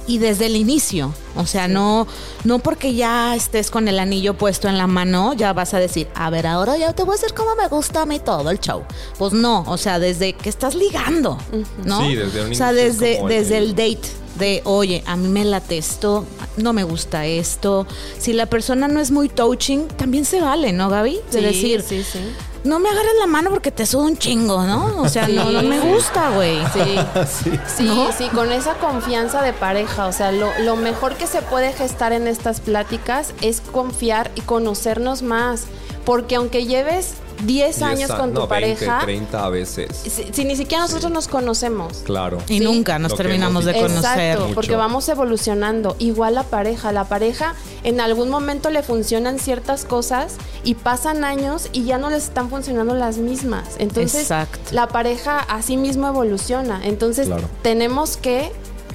y 0.08 0.18
desde 0.18 0.48
el 0.48 0.56
inicio, 0.56 1.14
o 1.36 1.46
sea, 1.46 1.68
no, 1.68 2.08
no 2.44 2.60
porque 2.60 2.96
ya 2.96 3.36
estés 3.36 3.70
con 3.70 3.88
el 3.88 4.00
anillo 4.00 4.34
puesto 4.38 4.68
en 4.68 4.78
la 4.78 4.88
mano, 4.88 5.34
ya 5.34 5.54
vas 5.54 5.74
a 5.74 5.80
decir, 5.80 6.08
a 6.16 6.30
ver, 6.30 6.48
ahora 6.48 6.78
ya 6.78 6.94
te 6.94 7.04
voy 7.04 7.14
a 7.14 7.16
hacer 7.16 7.34
como 7.34 7.56
me 7.56 7.68
gusta 7.68 8.02
a 8.02 8.06
mí 8.06 8.20
todo 8.20 8.50
el 8.50 8.60
show. 8.60 8.84
Pues 9.18 9.34
no, 9.34 9.64
o 9.68 9.78
sea, 9.78 10.00
desde 10.00 10.34
que 10.34 10.50
estás 10.50 10.74
ligando, 10.74 11.38
¿no? 11.86 12.02
Sí, 12.02 12.16
desde 12.16 12.44
un 12.46 12.52
O 12.52 12.56
sea, 12.56 12.72
inicio 12.72 12.88
es 12.88 13.00
desde, 13.00 13.20
el- 13.20 13.28
desde 13.28 13.58
el 13.58 13.70
date. 13.76 14.10
De, 14.38 14.62
oye, 14.66 15.04
a 15.06 15.16
mí 15.18 15.28
me 15.28 15.44
late 15.46 15.78
esto, 15.78 16.26
no 16.58 16.74
me 16.74 16.84
gusta 16.84 17.26
esto. 17.26 17.86
Si 18.18 18.34
la 18.34 18.46
persona 18.46 18.88
no 18.88 19.00
es 19.00 19.12
muy 19.12 19.30
touching, 19.30 19.88
también 19.90 20.26
se 20.26 20.42
vale, 20.42 20.72
¿no, 20.72 20.90
Gaby? 20.90 21.20
De 21.32 21.40
Sí, 21.40 21.42
decir, 21.42 21.82
sí, 21.82 22.04
sí. 22.04 22.20
no 22.64 22.80
me 22.80 22.90
agarres 22.90 23.12
la 23.20 23.28
mano 23.28 23.50
porque 23.50 23.72
te 23.72 23.86
suda 23.86 24.04
un 24.06 24.18
chingo, 24.18 24.64
¿no? 24.64 25.02
O 25.02 25.10
sea, 25.10 25.26
Sí, 25.26 25.34
no, 25.34 25.52
no 25.52 25.62
me 25.64 25.80
gusta, 25.80 26.30
güey. 26.32 26.60
Sí, 26.74 27.52
sí, 27.78 27.90
sí, 28.18 28.28
con 28.30 28.52
esa 28.52 28.76
confianza 28.76 29.42
de 29.42 29.54
pareja. 29.54 30.08
O 30.08 30.12
sea, 30.14 30.32
lo, 30.32 30.48
lo 30.60 30.76
mejor 30.76 31.16
que 31.16 31.28
se 31.28 31.42
puede 31.42 31.74
gestar 31.74 32.14
en 32.14 32.28
estas 32.28 32.62
pláticas 32.62 33.34
es 33.42 33.62
confiar 33.62 34.32
y 34.36 34.42
conocernos 34.42 35.22
más. 35.24 35.64
Porque 36.06 36.36
aunque 36.36 36.66
lleves 36.66 37.14
10 37.46 37.76
Diez 37.78 37.82
años 37.82 38.10
a- 38.12 38.18
con 38.18 38.34
tu 38.34 38.42
no, 38.42 38.48
20, 38.48 38.76
pareja, 38.86 39.00
30 39.04 39.46
a 39.46 39.50
veces. 39.50 39.90
si, 39.96 40.10
si 40.32 40.46
ni 40.46 40.56
siquiera 40.56 40.84
nosotros 40.84 41.12
nos 41.12 41.28
conocemos. 41.28 42.00
Claro. 42.06 42.38
Y 42.48 42.60
Sí. 42.60 42.64
nunca 42.64 43.00
nos 43.00 43.12
Lo 43.12 43.18
terminamos 43.18 43.66
de 43.66 43.74
conocer. 43.74 43.98
Exacto, 43.98 44.44
mucho. 44.44 44.56
porque 44.56 44.76
vamos 44.76 45.08
evolucionando. 45.10 45.96
Igual 46.00 46.36
la 46.36 46.44
pareja, 46.44 46.92
la 46.92 47.06
pareja 47.06 47.56
en 47.84 48.00
algún 48.02 48.30
momento 48.30 48.70
le 48.70 48.84
funcionan 48.84 49.40
ciertas 49.40 49.86
cosas 49.86 50.36
y 50.64 50.76
pasan 50.76 51.24
años 51.24 51.70
y 51.74 51.84
ya 51.86 51.98
no 51.98 52.10
les 52.10 52.26
están 52.26 52.50
funcionando 52.50 52.94
las 52.96 53.18
mismas. 53.18 53.68
Entonces, 53.80 54.22
Exacto. 54.22 54.60
la 54.72 54.88
pareja 54.88 55.40
así 55.40 55.78
mismo 55.78 56.08
evoluciona. 56.08 56.82
Entonces, 56.84 57.28
Claro. 57.28 57.50
tenemos 57.62 58.18
que 58.18 58.52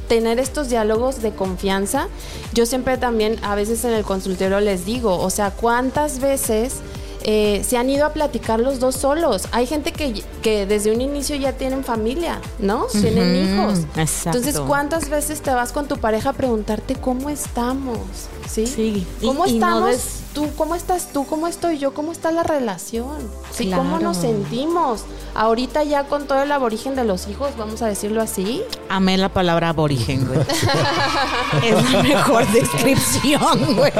tener 0.08 0.38
estos 0.38 0.68
diálogos 0.68 1.20
de 1.20 1.32
confianza. 1.32 2.06
Yo 2.54 2.64
siempre 2.64 2.96
también, 2.96 3.38
a 3.42 3.56
veces 3.56 3.84
en 3.84 3.92
el 3.92 4.04
consultorio 4.04 4.60
les 4.60 4.84
digo, 4.84 5.18
o 5.18 5.30
sea, 5.30 5.50
¿cuántas 5.50 6.20
veces 6.20 6.74
eh, 7.28 7.64
se 7.64 7.76
han 7.76 7.90
ido 7.90 8.06
a 8.06 8.12
platicar 8.12 8.60
los 8.60 8.78
dos 8.78 8.94
solos? 8.94 9.48
Hay 9.50 9.66
gente 9.66 9.92
que, 9.92 10.22
que 10.42 10.64
desde 10.64 10.94
un 10.94 11.00
inicio 11.00 11.34
ya 11.34 11.52
tienen 11.52 11.82
familia, 11.82 12.40
¿no? 12.60 12.86
Tienen 12.86 13.34
hijos. 13.34 13.80
exacto. 13.96 14.38
Entonces, 14.38 14.60
¿cuántas 14.60 15.08
veces 15.08 15.40
te 15.42 15.50
vas 15.50 15.72
con 15.72 15.88
tu 15.88 15.96
pareja 15.98 16.30
a 16.30 16.32
preguntarte 16.34 16.94
cómo 16.94 17.28
estamos? 17.28 17.98
¿Sí? 18.48 18.66
Sí. 18.66 19.06
¿Cómo 19.22 19.46
y, 19.46 19.50
y 19.50 19.54
estamos? 19.54 19.80
no 19.80 19.86
des 19.86 20.20
tú, 20.34 20.48
¿cómo 20.56 20.74
estás 20.74 21.12
tú? 21.12 21.26
¿Cómo 21.26 21.46
estoy 21.46 21.78
yo? 21.78 21.94
¿Cómo 21.94 22.12
está 22.12 22.30
la 22.30 22.42
relación? 22.42 23.16
Sí, 23.50 23.70
¿cómo 23.70 23.98
nos 23.98 24.18
sentimos? 24.18 25.02
Ahorita 25.34 25.82
ya 25.84 26.04
con 26.04 26.26
todo 26.26 26.42
el 26.42 26.52
aborigen 26.52 26.94
de 26.96 27.04
los 27.04 27.26
hijos, 27.28 27.50
vamos 27.58 27.82
a 27.82 27.86
decirlo 27.86 28.20
así. 28.22 28.62
Amé 28.88 29.16
la 29.18 29.28
palabra 29.30 29.70
aborigen, 29.70 30.26
güey. 30.26 30.40
es 31.64 31.92
la 31.92 32.02
mejor 32.02 32.46
descripción, 32.52 33.76
güey. 33.76 33.92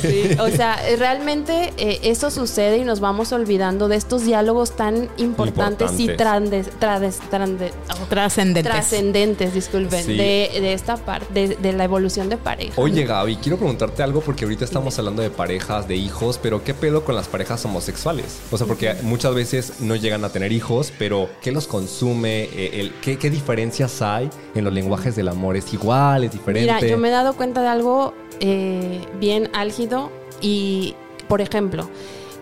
Sí, 0.00 0.30
o 0.38 0.48
sea, 0.48 0.78
realmente 0.98 1.72
eh, 1.76 2.00
eso 2.04 2.30
sucede 2.30 2.78
y 2.78 2.84
nos 2.84 3.00
vamos 3.00 3.32
olvidando 3.32 3.88
de 3.88 3.96
estos 3.96 4.24
diálogos 4.24 4.76
tan 4.76 5.08
importantes 5.16 5.98
y 5.98 6.04
Importantes. 6.10 6.68
trandes- 6.68 6.78
trades- 6.78 7.20
trande- 7.30 7.72
Trascendentes. 8.08 8.72
trascendentes, 8.72 9.54
disculpen, 9.54 10.04
Sí. 10.04 10.16
de, 10.16 10.50
de 10.60 10.72
esta 10.74 10.96
parte, 10.96 11.32
de, 11.48 11.56
de 11.56 11.72
la 11.72 11.84
evolución 11.84 12.28
de 12.28 12.36
pareja. 12.36 12.74
Oye 12.80 13.04
Gaby, 13.12 13.36
quiero 13.36 13.58
preguntarte 13.58 14.02
algo 14.02 14.22
porque 14.22 14.44
ahorita 14.44 14.64
estamos 14.64 14.98
hablando 14.98 15.20
de 15.20 15.28
parejas, 15.28 15.86
de 15.86 15.96
hijos, 15.96 16.38
pero 16.42 16.64
¿qué 16.64 16.72
pedo 16.72 17.04
con 17.04 17.14
las 17.14 17.28
parejas 17.28 17.62
homosexuales? 17.66 18.38
O 18.50 18.56
sea, 18.56 18.66
porque 18.66 18.94
muchas 19.02 19.34
veces 19.34 19.74
no 19.80 19.96
llegan 19.96 20.24
a 20.24 20.30
tener 20.30 20.50
hijos, 20.50 20.94
pero 20.98 21.28
¿qué 21.42 21.52
los 21.52 21.66
consume? 21.66 22.44
Eh, 22.44 22.80
el- 22.80 22.94
¿qué, 23.02 23.18
qué 23.18 23.28
diferencias 23.28 24.00
hay 24.00 24.30
en 24.54 24.64
los 24.64 24.72
lenguajes 24.72 25.14
del 25.14 25.28
amor? 25.28 25.58
¿Es 25.58 25.74
igual? 25.74 26.24
¿Es 26.24 26.32
diferente? 26.32 26.72
Mira, 26.72 26.88
yo 26.88 26.96
me 26.96 27.08
he 27.08 27.10
dado 27.10 27.34
cuenta 27.36 27.60
de 27.60 27.68
algo 27.68 28.14
eh, 28.40 29.02
bien 29.20 29.50
álgido 29.52 30.10
y, 30.40 30.94
por 31.28 31.42
ejemplo, 31.42 31.90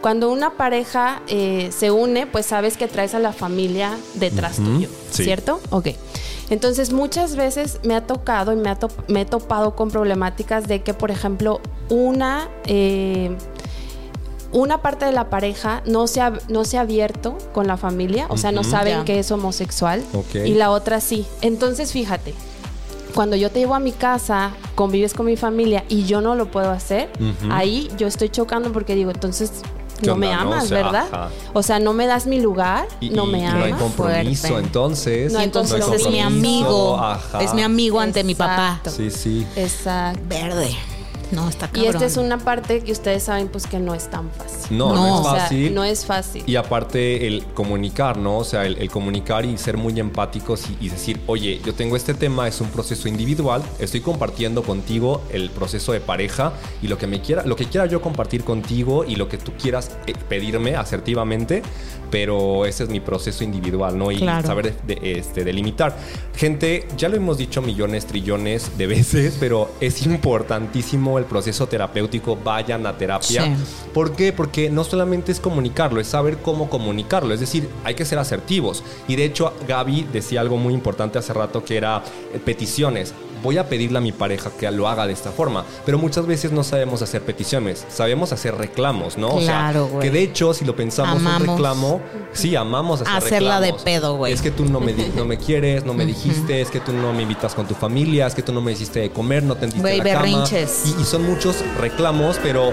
cuando 0.00 0.30
una 0.30 0.50
pareja 0.56 1.20
eh, 1.26 1.70
se 1.76 1.90
une, 1.90 2.28
pues 2.28 2.46
sabes 2.46 2.76
que 2.76 2.86
traes 2.86 3.14
a 3.14 3.18
la 3.18 3.32
familia 3.32 3.98
detrás 4.14 4.56
tuyo, 4.56 4.88
sí. 5.10 5.24
¿cierto? 5.24 5.60
Ok. 5.70 5.88
Entonces 6.50 6.92
muchas 6.92 7.36
veces 7.36 7.80
me 7.84 7.94
ha 7.94 8.06
tocado 8.06 8.52
y 8.52 8.56
me, 8.56 8.68
ha 8.68 8.74
to- 8.76 8.90
me 9.08 9.22
he 9.22 9.24
topado 9.24 9.74
con 9.76 9.90
problemáticas 9.90 10.66
de 10.68 10.82
que, 10.82 10.92
por 10.94 11.10
ejemplo, 11.10 11.60
una... 11.88 12.48
eh, 12.66 13.36
una 14.52 14.82
parte 14.82 15.04
de 15.04 15.12
la 15.12 15.30
pareja 15.30 15.80
no 15.86 16.08
se 16.08 16.20
ha, 16.20 16.32
no 16.48 16.64
se 16.64 16.76
ha 16.76 16.80
abierto 16.80 17.38
con 17.52 17.68
la 17.68 17.76
familia, 17.76 18.26
o 18.30 18.36
sea, 18.36 18.50
no 18.50 18.64
saben 18.64 19.04
que 19.04 19.20
es 19.20 19.30
homosexual 19.30 20.02
Ok. 20.12 20.34
y 20.44 20.54
la 20.54 20.72
otra 20.72 21.00
sí. 21.00 21.24
Entonces, 21.40 21.92
fíjate, 21.92 22.34
cuando 23.14 23.36
yo 23.36 23.50
te 23.52 23.60
llevo 23.60 23.76
a 23.76 23.78
mi 23.78 23.92
casa, 23.92 24.50
convives 24.74 25.14
con 25.14 25.26
mi 25.26 25.36
familia 25.36 25.84
y 25.88 26.04
yo 26.04 26.20
no 26.20 26.34
lo 26.34 26.50
puedo 26.50 26.70
hacer, 26.72 27.10
ahí 27.48 27.88
yo 27.96 28.08
estoy 28.08 28.28
chocando 28.28 28.72
porque 28.72 28.96
digo, 28.96 29.12
entonces 29.12 29.52
¿Qué 29.62 29.79
no 30.06 30.16
me 30.16 30.28
onda, 30.28 30.40
amas, 30.42 30.64
O 30.64 30.68
sea, 30.68 30.82
¿verdad? 30.82 31.04
ajá. 31.10 31.28
O 31.52 31.62
sea, 31.62 31.78
no 31.78 31.92
me 31.92 32.06
das 32.06 32.26
mi 32.26 32.40
lugar, 32.40 32.86
Y- 33.00 33.10
no 33.10 33.26
me 33.26 33.38
y 33.38 33.42
no 33.42 33.64
hay 33.64 33.70
amas. 33.72 33.82
compromiso, 33.82 34.48
Fuerte. 34.48 34.66
entonces. 34.66 35.32
No 35.32 35.38
hay 35.38 35.44
Entonces 35.46 35.84
es 35.92 36.08
mi 36.08 36.20
amigo. 36.20 36.98
Ajá. 36.98 37.42
Es 37.42 37.54
mi 37.54 37.62
amigo 37.62 38.00
ante 38.00 38.24
mi 38.24 38.34
papá. 38.34 38.80
Sí, 38.86 39.10
sí. 39.10 39.46
Exacto. 39.56 40.20
Verde. 40.28 40.76
No, 41.32 41.48
está 41.48 41.66
Y 41.66 41.76
cabrón. 41.76 41.94
esta 41.94 42.06
es 42.06 42.16
una 42.16 42.38
parte 42.38 42.80
que 42.80 42.92
ustedes 42.92 43.22
saben 43.22 43.48
pues 43.48 43.66
que 43.66 43.78
no 43.78 43.94
es 43.94 44.08
tan 44.10 44.30
fácil. 44.30 44.76
No, 44.76 44.94
no, 44.94 44.94
No. 44.94 45.06
es 45.20 45.26
O 45.26 45.30
sea, 45.32 45.40
fácil. 45.42 45.74
no 45.74 45.84
es 45.84 46.04
fácil. 46.06 46.42
Y 46.46 46.56
aparte 46.56 47.26
el 47.26 47.44
comunicar, 47.54 48.16
¿no? 48.16 48.38
O 48.38 48.44
sea, 48.44 48.66
el, 48.66 48.78
el 48.78 48.90
comunicar 48.90 49.44
y 49.44 49.56
ser 49.58 49.76
muy 49.76 49.98
empáticos 50.00 50.64
y, 50.80 50.86
y 50.86 50.88
decir, 50.88 51.20
oye, 51.26 51.60
yo 51.64 51.72
tengo 51.74 51.96
este 51.96 52.14
tema, 52.14 52.48
es 52.48 52.60
un 52.60 52.68
proceso 52.68 53.08
individual, 53.08 53.62
estoy 53.78 54.00
compartiendo 54.00 54.62
contigo 54.62 55.22
el 55.32 55.50
proceso 55.50 55.92
de 55.92 56.00
pareja 56.00 56.52
y 56.82 56.88
lo 56.88 56.98
que 56.98 57.06
me 57.06 57.20
quiera, 57.20 57.44
lo 57.44 57.54
que 57.56 57.66
quiera 57.66 57.86
yo 57.86 58.00
compartir 58.02 58.42
contigo 58.44 59.04
y 59.04 59.16
lo 59.16 59.28
que 59.28 59.38
tú 59.38 59.52
quieras 59.60 59.92
eh, 60.06 60.14
pedirme 60.28 60.74
asertivamente, 60.76 61.62
pero 62.10 62.66
ese 62.66 62.82
es 62.84 62.90
mi 62.90 62.98
proceso 62.98 63.44
individual, 63.44 63.96
¿no? 63.96 64.10
Y 64.10 64.16
Claro. 64.18 64.44
saber 64.46 64.74
de- 64.84 64.94
de- 64.96 65.18
este, 65.20 65.44
delimitar. 65.44 65.96
Gente, 66.34 66.88
ya 66.96 67.08
lo 67.08 67.14
hemos 67.16 67.38
dicho 67.38 67.62
millones, 67.62 68.06
trillones 68.06 68.76
de 68.76 68.86
veces, 68.88 69.36
pero 69.38 69.70
es 69.80 70.02
importantísimo 70.06 71.19
el 71.20 71.26
proceso 71.26 71.66
terapéutico, 71.66 72.36
vayan 72.36 72.86
a 72.86 72.96
terapia. 72.96 73.44
Sí. 73.44 73.52
¿Por 73.92 74.16
qué? 74.16 74.32
Porque 74.32 74.70
no 74.70 74.84
solamente 74.84 75.32
es 75.32 75.40
comunicarlo, 75.40 76.00
es 76.00 76.08
saber 76.08 76.38
cómo 76.38 76.68
comunicarlo. 76.68 77.32
Es 77.32 77.40
decir, 77.40 77.68
hay 77.84 77.94
que 77.94 78.04
ser 78.04 78.18
asertivos. 78.18 78.82
Y 79.08 79.16
de 79.16 79.24
hecho, 79.24 79.52
Gaby 79.68 80.08
decía 80.12 80.40
algo 80.40 80.56
muy 80.56 80.74
importante 80.74 81.18
hace 81.18 81.32
rato 81.32 81.64
que 81.64 81.76
era 81.76 82.02
eh, 82.32 82.40
peticiones. 82.44 83.14
Voy 83.42 83.58
a 83.58 83.68
pedirle 83.68 83.98
a 83.98 84.00
mi 84.00 84.12
pareja 84.12 84.50
que 84.58 84.70
lo 84.70 84.88
haga 84.88 85.06
de 85.06 85.12
esta 85.12 85.30
forma. 85.30 85.64
Pero 85.86 85.98
muchas 85.98 86.26
veces 86.26 86.52
no 86.52 86.62
sabemos 86.64 87.02
hacer 87.02 87.22
peticiones, 87.22 87.84
sabemos 87.88 88.32
hacer 88.32 88.54
reclamos, 88.56 89.16
¿no? 89.18 89.36
Claro, 89.38 89.84
o 89.84 89.88
sea, 89.88 89.92
güey. 89.96 90.08
que 90.08 90.10
de 90.10 90.22
hecho, 90.22 90.54
si 90.54 90.64
lo 90.64 90.76
pensamos, 90.76 91.16
Amamos. 91.20 91.40
un 91.42 91.46
reclamo, 91.48 92.00
sí, 92.32 92.56
amamos 92.56 93.00
hacer 93.02 93.14
Hacerla 93.16 93.60
de 93.60 93.66
reclamos. 93.66 93.82
pedo, 93.82 94.16
güey. 94.16 94.32
Es 94.32 94.42
que 94.42 94.50
tú 94.50 94.64
no 94.64 94.80
me, 94.80 94.92
no 94.92 95.24
me 95.24 95.36
quieres, 95.38 95.84
no 95.84 95.94
me 95.94 96.04
dijiste, 96.10 96.60
es 96.60 96.70
que 96.70 96.80
tú 96.80 96.92
no 96.92 97.12
me 97.12 97.22
invitas 97.22 97.54
con 97.54 97.66
tu 97.66 97.74
familia, 97.74 98.26
es 98.26 98.34
que 98.34 98.42
tú 98.42 98.52
no 98.52 98.60
me 98.60 98.72
hiciste 98.72 99.00
de 99.00 99.10
comer, 99.10 99.42
no 99.42 99.54
tendiste 99.56 99.80
Güey, 99.80 99.98
la 99.98 100.04
cama. 100.04 100.18
berrinches. 100.20 100.82
Y, 100.98 101.00
y 101.00 101.04
son 101.04 101.24
muchos 101.24 101.56
reclamos, 101.80 102.38
pero 102.42 102.72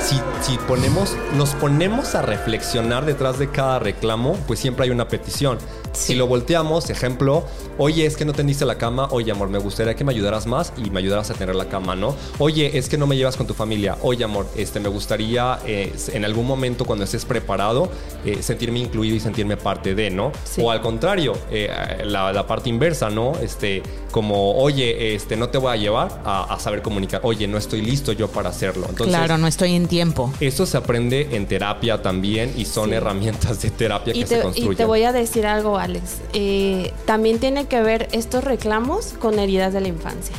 si, 0.00 0.20
si 0.40 0.58
ponemos, 0.66 1.16
nos 1.36 1.50
ponemos 1.50 2.14
a 2.14 2.22
reflexionar 2.22 3.04
detrás 3.04 3.38
de 3.38 3.50
cada 3.50 3.78
reclamo, 3.78 4.36
pues 4.46 4.58
siempre 4.58 4.84
hay 4.84 4.90
una 4.90 5.08
petición. 5.08 5.58
Si 5.92 6.14
lo 6.14 6.26
volteamos, 6.26 6.88
ejemplo, 6.88 7.44
oye, 7.76 8.06
es 8.06 8.16
que 8.16 8.24
no 8.24 8.32
tendiste 8.32 8.64
la 8.64 8.78
cama, 8.78 9.08
oye, 9.10 9.32
amor, 9.32 9.48
me 9.48 9.58
gustaría 9.58 9.96
que 9.96 10.04
me 10.04 10.12
ayudaras 10.12 10.46
más 10.46 10.72
y 10.76 10.90
me 10.90 11.00
ayudaras 11.00 11.30
a 11.30 11.34
tener 11.34 11.56
la 11.56 11.68
cama, 11.68 11.96
¿no? 11.96 12.14
Oye, 12.38 12.78
es 12.78 12.88
que 12.88 12.96
no 12.96 13.06
me 13.06 13.16
llevas 13.16 13.36
con 13.36 13.46
tu 13.46 13.54
familia, 13.54 13.96
oye, 14.02 14.22
amor, 14.22 14.46
este, 14.56 14.78
me 14.78 14.88
gustaría 14.88 15.58
eh, 15.66 15.92
en 16.12 16.24
algún 16.24 16.46
momento 16.46 16.84
cuando 16.84 17.04
estés 17.04 17.24
preparado 17.24 17.90
eh, 18.24 18.38
sentirme 18.40 18.78
incluido 18.78 19.16
y 19.16 19.20
sentirme 19.20 19.56
parte 19.56 19.94
de, 19.96 20.10
¿no? 20.10 20.30
Sí. 20.44 20.62
O 20.64 20.70
al 20.70 20.80
contrario, 20.80 21.36
eh, 21.50 21.68
la, 22.04 22.32
la 22.32 22.46
parte 22.46 22.68
inversa, 22.68 23.10
¿no? 23.10 23.32
Este, 23.42 23.82
como, 24.12 24.56
oye, 24.56 25.14
este, 25.14 25.36
no 25.36 25.48
te 25.48 25.58
voy 25.58 25.72
a 25.72 25.76
llevar 25.76 26.22
a, 26.24 26.54
a 26.54 26.60
saber 26.60 26.82
comunicar, 26.82 27.20
oye, 27.24 27.48
no 27.48 27.58
estoy 27.58 27.82
listo 27.82 28.12
yo 28.12 28.28
para 28.28 28.50
hacerlo. 28.50 28.86
Entonces, 28.88 29.14
claro, 29.14 29.38
no 29.38 29.48
estoy 29.48 29.74
en 29.74 29.88
tiempo. 29.90 30.32
eso 30.40 30.64
se 30.64 30.78
aprende 30.78 31.28
en 31.32 31.44
terapia 31.46 32.00
también 32.00 32.54
y 32.56 32.64
son 32.64 32.88
Sí. 32.88 32.94
herramientas 32.94 33.60
de 33.60 33.70
terapia 33.70 34.14
Y 34.16 34.20
que 34.20 34.26
se 34.26 34.34
te, 34.36 34.40
y 34.40 34.42
construyen. 34.44 34.76
te 34.78 34.84
voy 34.86 35.02
a 35.02 35.12
decir 35.12 35.46
algo, 35.46 35.76
Alex. 35.76 36.18
Eh, 36.32 36.94
también 37.04 37.38
tiene 37.38 37.66
que 37.66 37.82
ver 37.82 38.08
estos 38.12 38.42
reclamos 38.42 39.14
con 39.20 39.38
heridas 39.38 39.74
de 39.74 39.82
la 39.82 39.88
infancia. 39.88 40.34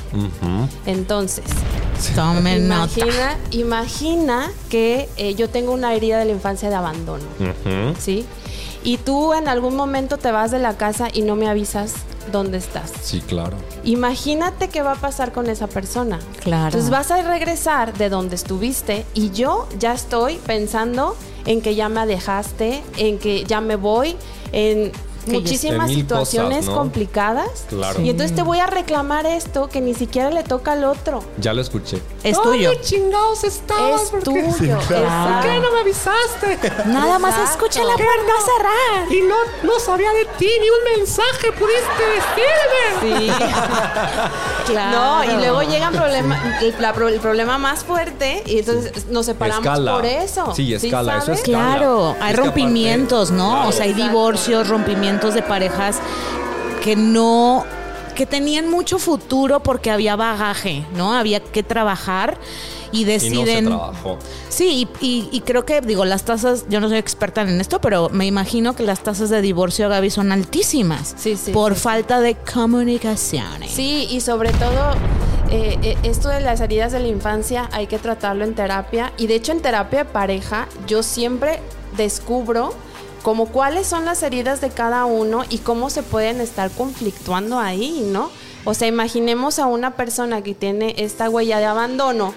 Entonces, 0.86 1.46
Tomen 2.16 2.68
nota. 2.68 2.92
imagina, 3.00 3.38
imagina 3.52 4.52
que 4.70 5.08
eh, 5.18 5.36
yo 5.36 5.50
tengo 5.50 5.72
una 5.74 5.94
herida 5.94 6.18
de 6.18 6.26
la 6.26 6.32
infancia 6.32 6.70
de 6.70 6.76
abandono. 6.76 7.24
¿sí? 8.00 8.26
Y 8.84 8.98
tú 8.98 9.34
en 9.34 9.48
algún 9.48 9.76
momento 9.76 10.18
te 10.18 10.32
vas 10.32 10.52
de 10.52 10.60
la 10.60 10.76
casa 10.76 11.08
y 11.12 11.22
no 11.22 11.36
me 11.36 11.48
avisas 11.48 11.94
dónde 12.32 12.58
estás. 12.58 12.92
Sí, 13.02 13.22
claro. 13.22 13.58
Imagínate 13.84 14.70
qué 14.70 14.82
va 14.82 14.94
a 14.94 14.96
pasar 14.96 15.32
con 15.32 15.50
esa 15.50 15.68
persona. 15.68 16.20
Claro. 16.42 16.66
Entonces 16.66 16.90
vas 16.90 17.12
a 17.12 17.22
regresar 17.22 17.94
de 17.94 18.10
donde 18.10 18.36
estuviste 18.36 19.06
y 19.14 19.32
yo 19.32 19.68
ya 19.80 19.94
estoy 19.94 20.38
pensando 20.38 21.16
en 21.46 21.62
que 21.62 21.76
ya 21.76 21.90
me 21.90 22.06
dejaste, 22.06 22.84
en 22.98 23.20
que 23.20 23.44
ya 23.44 23.62
me 23.62 23.76
voy, 23.76 24.16
en 24.52 24.92
muchísimas 25.28 25.90
situaciones 25.90 26.58
cosas, 26.60 26.70
¿no? 26.72 26.76
complicadas. 26.76 27.66
Claro. 27.70 28.02
Y 28.02 28.10
entonces 28.10 28.36
te 28.36 28.42
voy 28.42 28.60
a 28.60 28.68
reclamar 28.68 29.26
esto 29.26 29.68
que 29.70 29.82
ni 29.82 29.94
siquiera 29.94 30.30
le 30.32 30.44
toca 30.44 30.74
al 30.74 30.84
otro. 30.84 31.24
Ya 31.38 31.54
lo 31.54 31.62
escuché. 31.62 32.02
Es 32.24 32.42
tuyo. 32.42 32.72
chingados 32.82 33.44
estabas? 33.44 34.02
Es 34.14 34.24
tuyo. 34.24 34.40
Exacto. 34.78 35.72
me 35.74 35.80
avisaste? 35.82 36.72
Nada 36.88 37.20
más 37.20 37.36
Exacto. 37.38 37.66
escucha 37.66 37.84
la 37.84 37.96
puerta 37.96 38.34
cerrar. 38.46 39.12
Y 39.12 39.22
no, 39.22 39.36
no 39.64 39.80
sabía 39.80 40.12
de 40.14 40.26
ti, 40.38 40.50
ni 40.60 40.70
un 40.70 41.00
mensaje 41.00 41.52
pudiste 41.52 42.04
decirme. 43.08 43.28
Sí. 43.28 43.32
No, 44.74 45.24
y 45.24 45.28
luego 45.38 45.62
llega 45.64 45.90
el 45.90 45.96
problema, 45.96 46.60
el, 46.62 46.74
la 46.80 46.94
pro- 46.94 47.08
el 47.10 47.20
problema 47.20 47.58
más 47.58 47.84
fuerte 47.84 48.42
y 48.46 48.60
entonces 48.60 49.08
nos 49.08 49.26
separamos 49.26 49.66
Escala. 49.66 49.94
por 49.96 50.06
eso. 50.06 50.54
Sí, 50.56 50.74
escala, 50.74 51.18
eso 51.18 51.26
sabes? 51.26 51.40
es- 51.40 51.46
Claro, 51.46 52.16
hay 52.22 52.32
Es 52.32 52.38
rompimientos, 52.40 53.32
aparte- 53.32 53.38
¿no? 53.44 53.52
Claro. 53.52 53.70
O 53.70 53.72
sea, 53.74 53.86
hay 53.86 53.94
divorcios, 53.94 54.68
rompimientos 54.70 55.11
de 55.20 55.42
parejas 55.44 56.00
que 56.84 56.96
no 56.96 57.66
que 58.16 58.26
tenían 58.26 58.70
mucho 58.70 59.00
futuro 59.00 59.62
porque 59.62 59.90
había 59.92 60.16
bagaje, 60.16 60.86
¿no? 60.96 61.14
Había 61.16 61.40
que 61.42 61.64
trabajar 61.64 62.38
y 62.92 63.02
Y 63.02 63.06
no 63.06 63.08
se 63.08 63.12
deciden 63.14 63.66
trabajó. 63.68 64.18
Sí, 64.50 64.88
y, 65.02 65.06
y- 65.06 65.30
y 65.32 65.42
creo 65.42 65.66
que, 65.66 65.80
digo, 65.82 66.04
las 66.04 66.24
tasas, 66.24 66.66
yo 66.70 66.82
no 66.82 66.90
soy 66.90 66.98
experta 66.98 67.42
en 67.42 67.60
esto, 67.62 67.80
pero 67.80 68.10
me 68.10 68.26
imagino 68.26 68.76
que 68.76 68.84
las 68.84 69.00
tasas 69.02 69.30
de 69.30 69.42
divorcio, 69.42 69.88
Gaby, 69.88 70.10
son 70.10 70.32
altísimas. 70.34 71.16
Sí, 71.18 71.38
sí, 71.38 71.52
Por 71.54 71.74
sí, 71.74 71.78
sí. 71.80 71.84
falta 71.84 72.20
de 72.20 72.36
comunicaciones. 72.36 73.72
Sí, 73.72 74.08
y 74.12 74.20
sobre 74.22 74.52
todo 74.52 74.92
eh, 75.50 75.78
eh, 75.82 75.98
esto 76.04 76.28
de 76.30 76.42
las 76.42 76.60
heridas 76.60 76.92
de 76.92 77.00
la 77.00 77.08
infancia 77.08 77.70
hay 77.72 77.88
que 77.88 77.98
tratarlo 77.98 78.44
en 78.44 78.56
terapia. 78.56 79.14
Y 79.18 79.28
de 79.28 79.36
hecho 79.36 79.54
en 79.54 79.62
terapia 79.62 80.00
de 80.00 80.06
pareja 80.10 80.68
yo 80.86 81.02
siempre 81.02 81.60
descubro 81.96 82.74
como 83.22 83.48
cuáles 83.48 83.88
son 83.88 84.06
las 84.06 84.24
heridas 84.24 84.62
de 84.62 84.70
cada 84.70 85.06
uno 85.06 85.44
y 85.50 85.60
cómo 85.60 85.90
se 85.90 86.04
pueden 86.04 86.42
estar 86.42 86.72
conflictuando 86.72 87.60
ahí, 87.60 88.04
¿no? 88.12 88.30
O 88.64 88.74
sea, 88.74 88.88
imaginemos 88.88 89.60
a 89.60 89.66
una 89.68 89.96
persona 89.96 90.42
que 90.44 90.54
tiene 90.54 90.96
esta 90.98 91.30
huella 91.30 91.60
de 91.60 91.66
abandono 91.66 92.34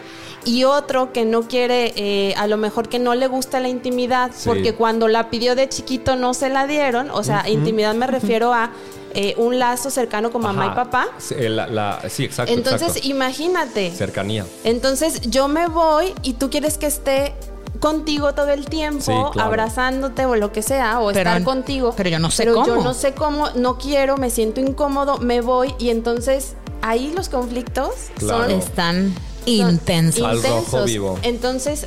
y 0.47 0.64
otro 0.64 1.12
que 1.12 1.25
no 1.25 1.42
quiere, 1.49 1.92
eh, 1.97 2.35
a 2.37 2.47
lo 2.47 2.57
mejor 2.59 2.88
que 2.88 2.99
no 2.99 3.14
le 3.14 3.27
gusta 3.29 3.61
la 3.61 3.68
intimidad, 3.68 4.31
Sí. 4.35 4.42
porque 4.49 4.75
cuando 4.75 5.09
la 5.09 5.31
pidió 5.31 5.55
de 5.55 5.68
chiquito 5.68 6.16
no 6.16 6.35
se 6.35 6.49
la 6.51 6.66
dieron, 6.66 7.11
o 7.11 7.23
sea, 7.25 7.49
intimidad 7.49 7.94
me 7.94 8.07
refiero 8.07 8.53
a 8.53 8.70
eh, 9.16 9.35
un 9.38 9.61
lazo 9.61 9.90
cercano 9.90 10.33
con 10.33 10.42
mamá 10.42 10.66
y 10.73 10.75
papá. 10.75 11.07
Sí, 11.18 11.37
eh, 11.38 11.49
la- 11.49 11.68
la- 11.68 12.03
sí, 12.11 12.25
exacto. 12.25 12.53
Entonces, 12.53 12.88
exacto. 12.88 13.09
imagínate. 13.09 13.92
Cercanía. 13.92 14.44
Entonces, 14.64 15.20
yo 15.31 15.47
me 15.47 15.68
voy 15.68 16.12
y 16.25 16.33
tú 16.33 16.51
quieres 16.51 16.79
que 16.79 16.87
esté 16.87 17.33
contigo 17.81 18.35
todo 18.35 18.51
el 18.51 18.67
tiempo, 18.67 19.01
Sí, 19.05 19.13
claro. 19.33 19.49
abrazándote 19.49 20.27
o 20.27 20.37
lo 20.37 20.53
que 20.53 20.63
sea, 20.63 21.01
o 21.01 21.09
Pero- 21.09 21.19
estar 21.31 21.43
contigo. 21.45 21.93
pero 21.97 22.09
yo 22.11 22.19
no 22.19 22.31
sé 22.31 22.43
Pero 22.45 22.65
yo 22.65 22.75
cómo. 22.75 22.85
no 22.85 22.95
sé 22.95 23.13
cómo, 23.15 23.51
no 23.57 23.79
quiero, 23.79 24.17
me 24.17 24.31
siento 24.31 24.61
incómodo, 24.61 25.19
me 25.19 25.41
voy 25.41 25.75
y 25.79 25.91
entonces 25.91 26.55
ahí 26.83 27.13
los 27.15 27.29
conflictos 27.29 27.91
Claro. 28.19 28.45
son 28.45 28.51
Están 28.53 29.15
son 29.15 29.49
intensos. 29.49 30.25
Al 30.25 30.37
rojo 30.43 30.55
intensos. 30.59 30.87
vivo. 30.87 31.19
Entonces, 31.23 31.87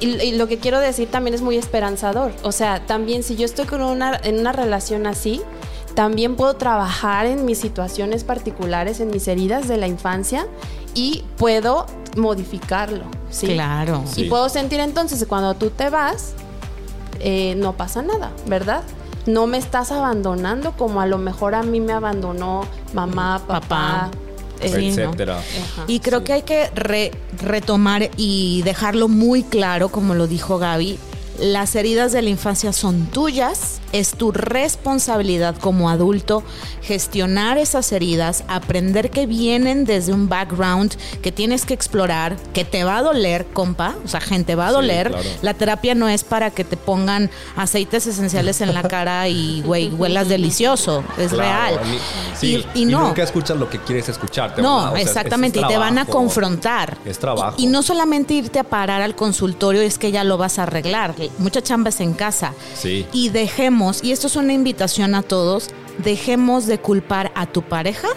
y, 0.00 0.06
y 0.22 0.32
lo 0.38 0.48
que 0.48 0.58
quiero 0.58 0.80
decir 0.80 1.10
también 1.10 1.34
es 1.34 1.42
muy 1.42 1.56
esperanzador. 1.56 2.32
O 2.42 2.52
sea, 2.52 2.86
también 2.86 3.22
si 3.22 3.36
yo 3.36 3.44
estoy 3.44 3.66
con 3.66 3.82
una, 3.82 4.18
en 4.24 4.38
una 4.40 4.52
relación 4.52 5.06
así, 5.06 5.42
también 5.94 6.36
puedo 6.36 6.54
trabajar 6.54 7.26
en 7.26 7.44
mis 7.44 7.58
situaciones 7.58 8.24
particulares, 8.24 9.00
en 9.00 9.10
mis 9.10 9.28
heridas 9.28 9.68
de 9.68 9.76
la 9.76 9.86
infancia 9.88 10.46
y 10.94 11.24
puedo 11.36 11.86
modificarlo. 12.16 13.04
¿sí? 13.30 13.46
Claro. 13.48 14.02
Sí. 14.12 14.22
Y 14.22 14.28
puedo 14.28 14.48
sentir 14.48 14.80
entonces 14.80 15.18
que 15.20 15.26
cuando 15.26 15.54
tú 15.54 15.70
te 15.70 15.90
vas, 15.90 16.32
eh, 17.20 17.54
no 17.56 17.74
pasa 17.76 18.02
nada, 18.02 18.32
¿verdad? 18.46 18.82
No 19.26 19.46
me 19.46 19.58
estás 19.58 19.92
abandonando 19.92 20.72
como 20.72 21.00
a 21.00 21.06
lo 21.06 21.18
mejor 21.18 21.54
a 21.54 21.62
mí 21.62 21.80
me 21.80 21.92
abandonó 21.92 22.62
mamá, 22.94 23.42
papá, 23.46 23.60
Papá. 23.68 24.10
eh, 24.62 24.88
etcétera. 24.88 25.40
Y 25.86 26.00
creo 26.00 26.24
que 26.24 26.32
hay 26.32 26.42
que 26.42 26.70
re- 26.74 27.12
retomar 27.42 28.10
y 28.16 28.62
dejarlo 28.62 29.08
muy 29.08 29.42
claro, 29.42 29.90
como 29.90 30.14
lo 30.14 30.26
dijo 30.26 30.58
Gaby, 30.58 30.98
las 31.38 31.74
heridas 31.74 32.12
de 32.12 32.22
la 32.22 32.30
infancia 32.30 32.72
son 32.72 33.06
tuyas, 33.06 33.79
es 33.92 34.12
tu 34.12 34.32
responsabilidad 34.32 35.56
como 35.56 35.90
adulto 35.90 36.42
gestionar 36.82 37.58
esas 37.58 37.92
heridas, 37.92 38.44
aprender 38.48 39.10
que 39.10 39.26
vienen 39.26 39.84
desde 39.84 40.12
un 40.12 40.28
background 40.28 40.94
que 41.22 41.32
tienes 41.32 41.64
que 41.64 41.74
explorar, 41.74 42.36
que 42.54 42.64
te 42.64 42.84
va 42.84 42.98
a 42.98 43.02
doler, 43.02 43.46
compa, 43.52 43.94
o 44.04 44.08
sea, 44.08 44.20
gente 44.20 44.54
va 44.54 44.66
a 44.66 44.70
Sí, 44.70 44.74
doler. 44.74 45.08
claro. 45.10 45.28
La 45.42 45.54
terapia 45.54 45.94
no 45.94 46.08
es 46.08 46.24
para 46.24 46.50
que 46.50 46.64
te 46.64 46.76
pongan 46.76 47.30
aceites 47.56 48.06
esenciales 48.06 48.60
en 48.60 48.74
la 48.74 48.82
cara 48.82 49.28
y, 49.28 49.62
güey, 49.62 49.90
huelas 49.90 50.28
delicioso, 50.28 51.04
es 51.18 51.32
Claro, 51.32 51.76
real. 51.78 51.88
sí, 52.38 52.64
y, 52.74 52.82
y 52.82 52.84
no. 52.86 53.08
nunca 53.08 53.22
escuchas 53.22 53.56
lo 53.58 53.68
que 53.68 53.78
quieres 53.78 54.08
escuchar. 54.08 54.54
te- 54.54 54.62
No, 54.62 54.90
o 54.90 54.92
sea, 54.92 55.00
exactamente, 55.00 55.58
es 55.60 55.64
y 55.64 55.68
te 55.68 55.76
van 55.78 55.98
a 55.98 56.06
confrontar. 56.06 56.96
Es 57.04 57.18
trabajo. 57.18 57.54
Y, 57.58 57.64
y 57.64 57.66
no 57.66 57.82
solamente 57.82 58.34
irte 58.34 58.58
a 58.58 58.64
parar 58.64 59.02
al 59.02 59.14
consultorio, 59.14 59.80
es 59.82 59.98
que 59.98 60.10
ya 60.12 60.24
lo 60.24 60.38
vas 60.38 60.58
a 60.58 60.62
arreglar. 60.64 61.14
Mucha 61.38 61.62
chamba 61.62 61.90
es 61.90 62.00
en 62.00 62.14
casa. 62.14 62.52
Sí. 62.74 63.06
Y 63.12 63.28
dejemos, 63.30 63.79
y 64.02 64.12
esto 64.12 64.26
es 64.26 64.36
una 64.36 64.52
invitación 64.52 65.14
a 65.14 65.22
todos, 65.22 65.70
dejemos 66.04 66.66
de 66.66 66.78
culpar 66.78 67.32
a 67.34 67.46
tu 67.46 67.62
pareja 67.62 68.08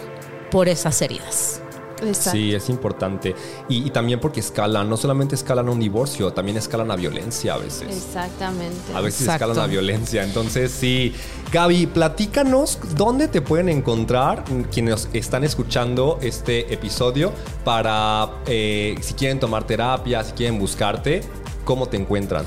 por 0.50 0.68
esas 0.68 1.00
heridas. 1.00 1.62
Exacto. 2.02 2.32
Sí, 2.32 2.54
es 2.54 2.68
importante. 2.68 3.34
Y, 3.70 3.86
y 3.86 3.90
también 3.90 4.20
porque 4.20 4.40
escalan, 4.40 4.90
no 4.90 4.98
solamente 4.98 5.34
escalan 5.34 5.68
a 5.68 5.70
un 5.70 5.80
divorcio, 5.80 6.34
también 6.34 6.58
escalan 6.58 6.90
a 6.90 6.96
violencia 6.96 7.54
a 7.54 7.56
veces. 7.56 7.88
Exactamente. 7.88 8.92
A 8.94 9.00
veces 9.00 9.22
Exacto. 9.22 9.44
escalan 9.44 9.64
a 9.64 9.66
violencia. 9.66 10.22
Entonces, 10.22 10.70
sí. 10.70 11.14
Gaby, 11.50 11.86
platícanos 11.86 12.78
dónde 12.94 13.28
te 13.28 13.40
pueden 13.40 13.70
encontrar 13.70 14.44
quienes 14.70 15.08
están 15.14 15.44
escuchando 15.44 16.18
este 16.20 16.74
episodio 16.74 17.32
para 17.64 18.32
eh, 18.44 18.96
si 19.00 19.14
quieren 19.14 19.40
tomar 19.40 19.66
terapia, 19.66 20.22
si 20.24 20.32
quieren 20.32 20.58
buscarte, 20.58 21.22
¿cómo 21.64 21.86
te 21.86 21.96
encuentran? 21.96 22.44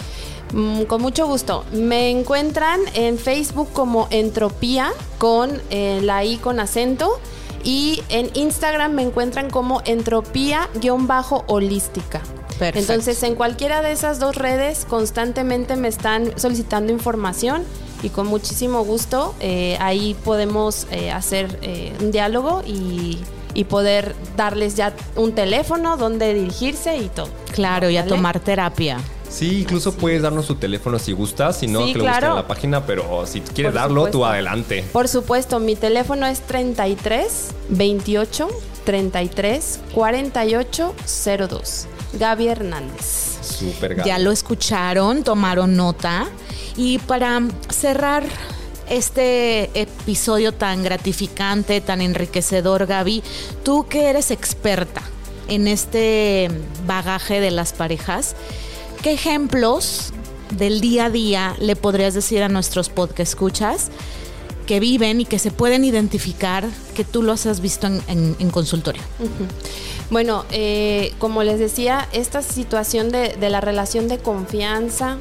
Mm, 0.54 0.84
con 0.84 1.02
mucho 1.02 1.28
gusto. 1.28 1.66
Me 1.72 2.10
encuentran 2.10 2.80
en 2.94 3.18
Facebook 3.18 3.70
como 3.74 4.08
Entropía 4.12 4.92
con 5.18 5.62
eh, 5.70 6.00
la 6.04 6.24
I 6.24 6.38
con 6.38 6.60
acento 6.60 7.20
y 7.64 8.04
en 8.10 8.30
Instagram 8.34 8.94
me 8.94 9.02
encuentran 9.02 9.50
como 9.50 9.82
Entropía-holística. 9.86 12.22
Perfecto. 12.60 12.80
Entonces 12.80 13.22
en 13.24 13.36
cualquiera 13.36 13.82
de 13.82 13.92
esas 13.92 14.20
dos 14.20 14.36
redes 14.36 14.86
constantemente 14.86 15.76
me 15.76 15.90
están 15.90 16.40
solicitando 16.40 16.92
información 16.92 17.64
y 18.02 18.10
con 18.10 18.28
muchísimo 18.28 18.84
gusto 18.84 19.36
eh, 19.40 19.78
ahí 19.80 20.16
podemos 20.24 20.88
eh, 20.92 21.12
hacer 21.12 21.60
un 22.00 22.12
diálogo 22.12 22.64
y, 22.66 23.20
y 23.54 23.66
poder 23.66 24.16
darles 24.36 24.76
ya 24.76 24.94
un 25.16 25.34
teléfono 25.34 25.98
donde 25.98 26.34
dirigirse 26.34 26.98
y 26.98 27.10
todo. 27.10 27.30
Claro, 27.54 27.90
y 27.90 27.98
a 27.98 28.02
¿Vale? 28.02 28.10
tomar 28.10 28.40
terapia. 28.40 29.00
Sí, 29.30 29.60
incluso 29.62 29.94
puedes 29.94 30.22
darnos 30.22 30.48
tu 30.48 30.56
teléfono 30.56 30.98
si 31.00 31.12
gustas, 31.12 31.58
si 31.60 31.68
no, 31.68 31.86
Sí, 31.86 31.94
que 31.94 32.00
lo 32.00 32.04
busquen 32.06 32.20
claro. 32.20 32.34
en 32.34 32.42
la 32.42 32.48
página, 32.48 32.86
pero 32.86 33.26
si 33.28 33.42
quieres 33.42 33.74
Por 33.74 33.82
darlo, 33.82 34.02
tú 34.06 34.12
supuesto. 34.14 34.26
adelante. 34.26 34.86
Por 34.92 35.08
supuesto, 35.08 35.60
mi 35.60 35.76
teléfono 35.76 36.26
es 36.28 36.42
33 36.42 37.50
28 37.70 38.48
33 38.86 39.80
48 39.94 40.96
02. 41.50 41.88
Gaby 42.14 42.48
Hernández. 42.48 43.38
Súper 43.42 43.96
Gaby. 43.96 44.08
Ya 44.08 44.18
lo 44.20 44.32
escucharon, 44.32 45.24
tomaron 45.24 45.76
nota. 45.76 46.28
Y 46.78 47.00
para 47.00 47.42
cerrar 47.70 48.24
este 48.90 49.70
episodio 49.80 50.54
tan 50.54 50.84
gratificante, 50.84 51.82
tan 51.82 52.02
enriquecedor, 52.02 52.86
Gaby, 52.86 53.24
tú 53.64 53.86
que 53.90 54.10
eres 54.10 54.32
experta 54.32 55.02
en 55.50 55.68
este 55.68 56.50
bagaje 56.86 57.40
de 57.42 57.52
las 57.52 57.74
parejas, 57.74 58.36
¿qué 59.08 59.14
ejemplos 59.14 60.12
del 60.58 60.82
día 60.82 61.06
a 61.06 61.10
día 61.10 61.56
le 61.62 61.78
podrías 61.78 62.14
decir 62.14 62.44
a 62.44 62.50
nuestros 62.50 62.90
podcast 62.90 63.20
escuchas 63.32 63.88
que 64.66 64.82
viven 64.82 65.22
y 65.22 65.26
que 65.26 65.40
se 65.40 65.50
pueden 65.50 65.86
identificar 65.86 66.66
que 66.94 67.06
tú 67.06 67.24
los 67.24 67.46
has 67.46 67.62
visto 67.62 67.88
en, 67.88 68.02
en- 68.10 68.36
en 68.38 68.50
consultorio? 68.50 69.02
Bueno, 70.10 70.44
eh, 70.52 71.14
como 71.20 71.44
les 71.44 71.58
decía, 71.58 72.06
esta 72.12 72.42
situación 72.42 73.10
de, 73.10 73.38
de 73.40 73.50
la 73.50 73.62
relación 73.62 74.10
de 74.10 74.18
confianza, 74.18 75.16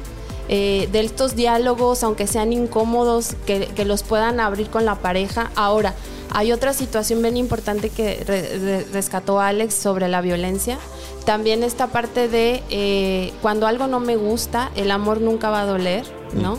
eh, 0.49 0.89
de 0.91 0.99
estos 0.99 1.37
diálogos, 1.37 2.03
aunque 2.03 2.27
sean 2.27 2.51
incómodos, 2.51 3.35
que, 3.45 3.67
que 3.73 3.85
los 3.85 4.03
puedan 4.03 4.41
abrir 4.41 4.69
con 4.69 4.83
la 4.83 4.95
pareja. 4.95 5.49
Ahora, 5.55 5.95
hay 6.31 6.51
otra 6.51 6.73
situación 6.73 7.21
bien 7.21 7.37
importante 7.37 7.89
que 7.89 8.23
re- 8.25 8.57
re- 8.59 8.85
rescató 8.91 9.39
Alex 9.39 9.73
sobre 9.73 10.07
la 10.07 10.21
violencia. 10.21 10.77
También 11.25 11.63
esta 11.63 11.87
parte 11.87 12.27
de 12.27 12.63
eh, 12.69 13.33
cuando 13.41 13.67
algo 13.67 13.87
no 13.87 13.99
me 13.99 14.15
gusta, 14.15 14.71
el 14.75 14.91
amor 14.91 15.19
nunca 15.21 15.49
va 15.49 15.61
a 15.61 15.65
doler, 15.65 16.05
¿no? 16.33 16.57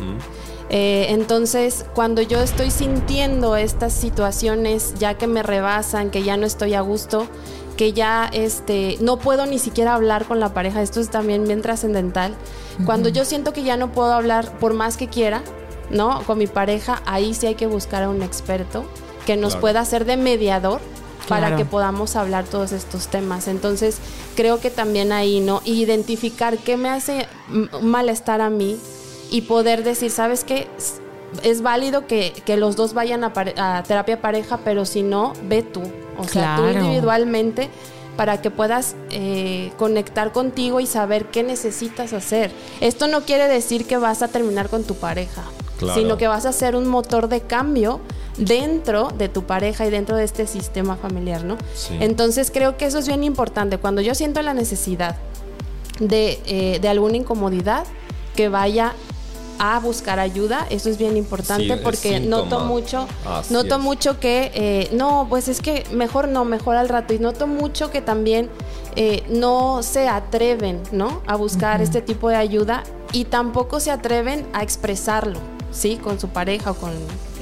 Eh, 0.71 1.07
entonces, 1.11 1.87
cuando 1.95 2.21
yo 2.21 2.41
estoy 2.43 2.71
sintiendo 2.71 3.57
estas 3.57 3.95
situaciones 3.95 4.93
ya 4.99 5.15
que 5.15 5.27
me 5.27 5.43
rebasan, 5.43 6.11
que 6.11 6.23
ya 6.23 6.37
no 6.37 6.45
estoy 6.45 6.75
a 6.75 6.83
gusto, 6.83 7.27
que 7.79 7.95
ya 7.95 8.29
este, 8.33 8.99
no 9.01 9.19
puedo 9.19 9.47
ni 9.47 9.59
siquiera 9.59 9.95
hablar 9.95 10.27
con 10.27 10.41
la 10.41 10.53
pareja, 10.53 10.83
esto 10.83 11.01
es 11.01 11.09
también 11.11 11.45
bien 11.45 11.63
trascendental. 11.63 12.35
Cuando 12.85 13.09
yo 13.09 13.25
siento 13.25 13.53
que 13.55 13.63
ya 13.63 13.77
no 13.79 13.93
puedo 13.93 14.13
hablar 14.13 14.59
por 14.59 14.75
más 14.75 14.97
que 14.99 15.09
quiera, 15.09 15.43
¿no? 15.91 16.23
Con 16.27 16.37
mi 16.37 16.47
pareja, 16.47 17.01
ahí 17.07 17.33
sí 17.33 17.47
hay 17.47 17.55
que 17.55 17.67
buscar 17.67 18.03
a 18.03 18.11
un 18.11 18.23
experto 18.23 18.85
que 19.29 19.37
nos 19.37 19.51
Claro. 19.53 19.61
pueda 19.61 19.81
hacer 19.81 20.07
de 20.07 20.17
mediador 20.17 20.81
para 21.29 21.49
Claro. 21.49 21.57
que 21.59 21.65
podamos 21.67 22.17
hablar 22.17 22.47
todos 22.47 22.73
estos 22.73 23.09
temas. 23.09 23.47
Entonces, 23.47 23.99
creo 24.37 24.59
que 24.59 24.71
también 24.71 25.13
ahí, 25.13 25.41
¿no? 25.41 25.61
Identificar 25.67 26.57
qué 26.57 26.79
me 26.79 26.89
hace 26.89 27.27
mm, 27.49 27.85
malestar 27.85 28.41
a 28.41 28.49
mí 28.49 28.79
y 29.31 29.43
poder 29.43 29.85
decir, 29.85 30.11
¿sabes 30.11 30.45
qué? 30.45 30.67
Es 31.43 31.61
válido 31.61 32.07
que, 32.07 32.33
que 32.47 32.57
los 32.57 32.75
dos 32.77 32.95
vayan 32.95 33.23
a, 33.23 33.35
pare- 33.35 33.53
a 33.59 33.83
terapia 33.87 34.23
pareja, 34.23 34.61
pero 34.65 34.87
si 34.87 35.03
no, 35.03 35.35
ve 35.43 35.63
tú. 35.63 35.83
O 36.17 36.25
sea, 36.27 36.57
tú 36.57 36.67
individualmente 36.67 37.69
para 38.17 38.41
que 38.41 38.51
puedas 38.51 38.97
eh, 39.11 39.71
conectar 39.79 40.33
contigo 40.33 40.81
y 40.81 40.87
saber 40.87 41.27
qué 41.27 41.43
necesitas 41.43 42.15
hacer. 42.15 42.51
Esto 42.81 43.07
no 43.07 43.21
quiere 43.21 43.47
decir 43.47 43.85
que 43.87 43.99
vas 43.99 44.23
a 44.23 44.29
terminar 44.29 44.71
con 44.71 44.83
tu 44.85 44.95
pareja, 44.97 45.43
Claro. 45.79 46.01
sino 46.01 46.17
que 46.17 46.27
vas 46.27 46.45
a 46.45 46.53
ser 46.53 46.75
un 46.75 46.89
motor 46.89 47.29
de 47.29 47.41
cambio 47.43 48.01
dentro 48.37 49.09
de 49.17 49.29
tu 49.29 49.45
pareja 49.45 49.87
y 49.87 49.91
dentro 49.91 50.17
de 50.17 50.25
este 50.25 50.47
sistema 50.47 50.97
familiar, 50.97 51.45
¿no? 51.45 51.57
Sí. 51.75 51.97
Entonces 52.01 52.51
creo 52.53 52.77
que 52.77 52.87
eso 52.87 52.99
es 52.99 53.07
bien 53.07 53.23
importante. 53.25 53.79
Cuando 53.79 54.01
yo 54.01 54.15
siento 54.15 54.43
la 54.43 54.55
necesidad 54.55 55.17
de, 56.01 56.41
eh, 56.47 56.79
de 56.81 56.89
alguna 56.89 57.17
incomodidad, 57.17 57.85
que 58.35 58.49
vaya 58.49 58.93
a 59.59 59.81
buscar 59.81 60.21
ayuda, 60.21 60.67
eso 60.71 60.89
es 60.89 60.99
bien 60.99 61.17
importante 61.17 61.75
Sí, 61.77 61.81
porque 61.83 62.21
noto 62.21 62.61
mucho, 62.61 63.09
Así 63.27 63.53
noto 63.53 63.77
es. 63.77 63.81
mucho 63.83 64.21
que 64.21 64.53
eh, 64.55 64.89
no, 64.93 65.27
pues 65.29 65.49
es 65.49 65.61
que 65.61 65.85
mejor 65.93 66.29
no, 66.29 66.45
mejor 66.45 66.77
al 66.77 66.89
rato 66.89 67.13
y 67.15 67.19
noto 67.19 67.49
mucho 67.49 67.91
que 67.91 68.01
también 68.01 68.49
eh, 68.95 69.25
no 69.29 69.83
se 69.83 70.09
atreven, 70.09 70.81
¿no? 70.93 71.23
A 71.27 71.35
buscar 71.35 71.81
este 71.83 72.01
tipo 72.01 72.29
de 72.29 72.37
ayuda 72.37 72.85
y 73.13 73.25
tampoco 73.25 73.81
se 73.81 73.91
atreven 73.91 74.47
a 74.53 74.63
expresarlo, 74.63 75.41
¿sí? 75.71 75.97
Con 75.97 76.19
su 76.19 76.29
pareja 76.29 76.71
o 76.71 76.75
con 76.75 76.93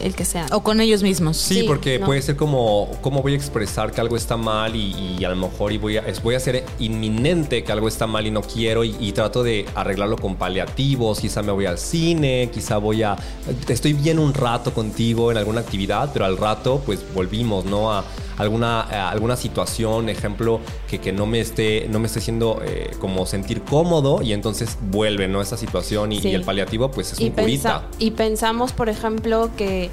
el 0.03 0.15
que 0.15 0.25
sea. 0.25 0.47
O 0.53 0.63
con 0.63 0.81
ellos 0.81 1.03
mismos. 1.03 1.37
Sí, 1.37 1.57
Sí, 1.57 1.63
porque 1.63 1.99
no. 1.99 2.07
puede 2.07 2.23
ser 2.23 2.37
como 2.37 2.89
cómo 3.01 3.23
voy 3.23 3.33
a 3.33 3.37
expresar 3.37 3.91
que 3.93 4.01
algo 4.01 4.17
está 4.17 4.37
mal 4.37 4.75
y, 4.77 5.17
y 5.19 5.25
a 5.25 5.29
lo 5.31 5.37
mejor 5.37 5.73
y 5.73 5.79
voy 5.79 5.97
a, 5.97 6.05
voy 6.23 6.35
a 6.35 6.41
ser 6.41 6.65
inminente 6.79 7.65
que 7.65 7.73
algo 7.73 7.89
está 7.89 8.07
mal 8.07 8.27
y 8.27 8.31
no 8.31 8.43
quiero 8.43 8.85
y, 8.85 8.95
y 9.01 9.13
trato 9.13 9.43
de 9.43 9.67
arreglarlo 9.75 10.17
con 10.17 10.37
paliativos, 10.37 11.21
quizá 11.21 11.43
me 11.43 11.53
voy 11.53 11.67
al 11.67 11.79
cine, 11.79 12.51
quizá 12.53 12.79
voy 12.79 13.03
a... 13.03 13.17
Estoy 13.69 13.93
bien 13.93 14.19
un 14.19 14.35
rato 14.35 14.73
contigo 14.73 15.31
en 15.31 15.37
alguna 15.39 15.61
actividad, 15.61 16.11
pero 16.13 16.25
al 16.25 16.37
rato 16.37 16.83
pues 16.85 17.01
volvimos, 17.15 17.65
¿no? 17.65 17.93
A 17.93 18.05
alguna, 18.39 18.83
a 18.83 19.11
alguna 19.11 19.35
situación, 19.35 20.11
ejemplo, 20.11 20.61
que, 20.91 20.99
que 20.99 21.11
no 21.11 21.25
me 21.25 21.41
esté, 21.41 21.87
no 21.91 21.99
me 21.99 22.07
esté 22.07 22.19
haciendo 22.19 22.61
eh, 22.67 22.91
como 23.01 23.25
sentir 23.25 23.63
cómodo 23.63 24.21
y 24.21 24.35
entonces 24.35 24.77
vuelve, 24.91 25.27
¿no? 25.27 25.41
Esa 25.41 25.57
situación 25.57 26.13
y, 26.13 26.21
Sí. 26.21 26.29
y 26.29 26.35
el 26.35 26.43
paliativo 26.43 26.91
pues 26.91 27.13
es 27.13 27.21
y, 27.21 27.25
un 27.29 27.31
curita. 27.31 27.87
y 27.99 28.11
pensamos, 28.11 28.73
por 28.73 28.91
ejemplo, 28.91 29.49
que 29.57 29.86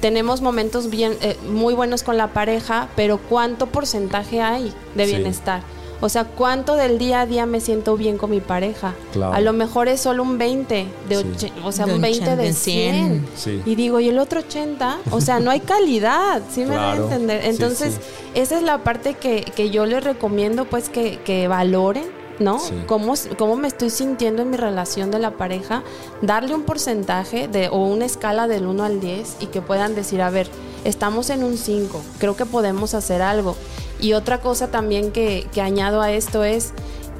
tenemos 0.00 0.40
momentos 0.42 0.90
bien, 0.90 1.14
eh, 1.22 1.36
muy 1.48 1.74
buenos 1.74 2.02
con 2.02 2.16
la 2.16 2.28
pareja, 2.28 2.88
pero 2.96 3.18
¿cuánto 3.18 3.66
porcentaje 3.66 4.42
hay 4.42 4.72
de 4.94 5.06
Sí. 5.06 5.14
bienestar? 5.16 5.62
O 6.02 6.10
sea, 6.10 6.24
¿cuánto 6.24 6.74
del 6.74 6.98
día 6.98 7.22
a 7.22 7.26
día 7.26 7.46
me 7.46 7.58
siento 7.58 7.96
bien 7.96 8.18
con 8.18 8.28
mi 8.30 8.40
pareja? 8.40 8.92
Claro. 9.14 9.32
A 9.32 9.40
lo 9.40 9.54
mejor 9.54 9.88
es 9.88 9.98
solo 10.02 10.22
un 10.22 10.36
20, 10.36 10.86
de 11.08 11.24
Sí. 11.38 11.50
o 11.64 11.72
sea, 11.72 11.86
De 11.86 11.94
un 11.94 12.02
20 12.02 12.20
80, 12.32 12.36
de 12.42 12.52
100. 12.52 12.94
100. 12.94 13.26
Sí. 13.34 13.62
Y 13.64 13.76
digo, 13.76 13.98
¿y 14.00 14.10
el 14.10 14.18
otro 14.18 14.40
80? 14.40 14.98
O 15.10 15.22
sea, 15.22 15.40
no 15.40 15.50
hay 15.50 15.60
calidad, 15.74 16.42
¿sí 16.52 16.66
me 16.66 16.74
da 16.74 16.90
a 16.90 16.94
Claro. 16.96 17.04
entender? 17.04 17.40
Sí, 17.42 17.48
Entonces, 17.48 17.94
sí. 17.94 18.00
esa 18.34 18.58
es 18.58 18.62
la 18.62 18.84
parte 18.84 19.14
que, 19.14 19.40
que 19.56 19.70
yo 19.70 19.86
les 19.86 20.04
recomiendo, 20.04 20.66
pues, 20.66 20.90
que, 20.90 21.18
que 21.24 21.48
valoren, 21.48 22.04
¿no? 22.38 22.58
Sí. 22.58 22.74
¿Cómo, 22.86 23.14
cómo 23.38 23.56
me 23.56 23.68
estoy 23.68 23.90
sintiendo 23.90 24.42
en 24.42 24.50
mi 24.50 24.56
relación 24.56 25.10
de 25.10 25.18
la 25.18 25.32
pareja, 25.32 25.82
darle 26.22 26.54
un 26.54 26.62
porcentaje 26.62 27.48
de, 27.48 27.68
o 27.68 27.78
una 27.78 28.04
escala 28.04 28.48
del 28.48 28.66
1 28.66 28.84
al 28.84 29.00
10 29.00 29.36
y 29.40 29.46
que 29.46 29.62
puedan 29.62 29.94
decir, 29.94 30.22
a 30.22 30.30
ver, 30.30 30.48
estamos 30.84 31.30
en 31.30 31.44
un 31.44 31.56
5, 31.56 32.00
creo 32.18 32.36
que 32.36 32.46
podemos 32.46 32.94
hacer 32.94 33.22
algo. 33.22 33.56
Y 34.00 34.12
otra 34.12 34.40
cosa 34.40 34.70
también 34.70 35.12
que, 35.12 35.46
que 35.52 35.62
añado 35.62 36.02
a 36.02 36.12
esto 36.12 36.44
es, 36.44 36.72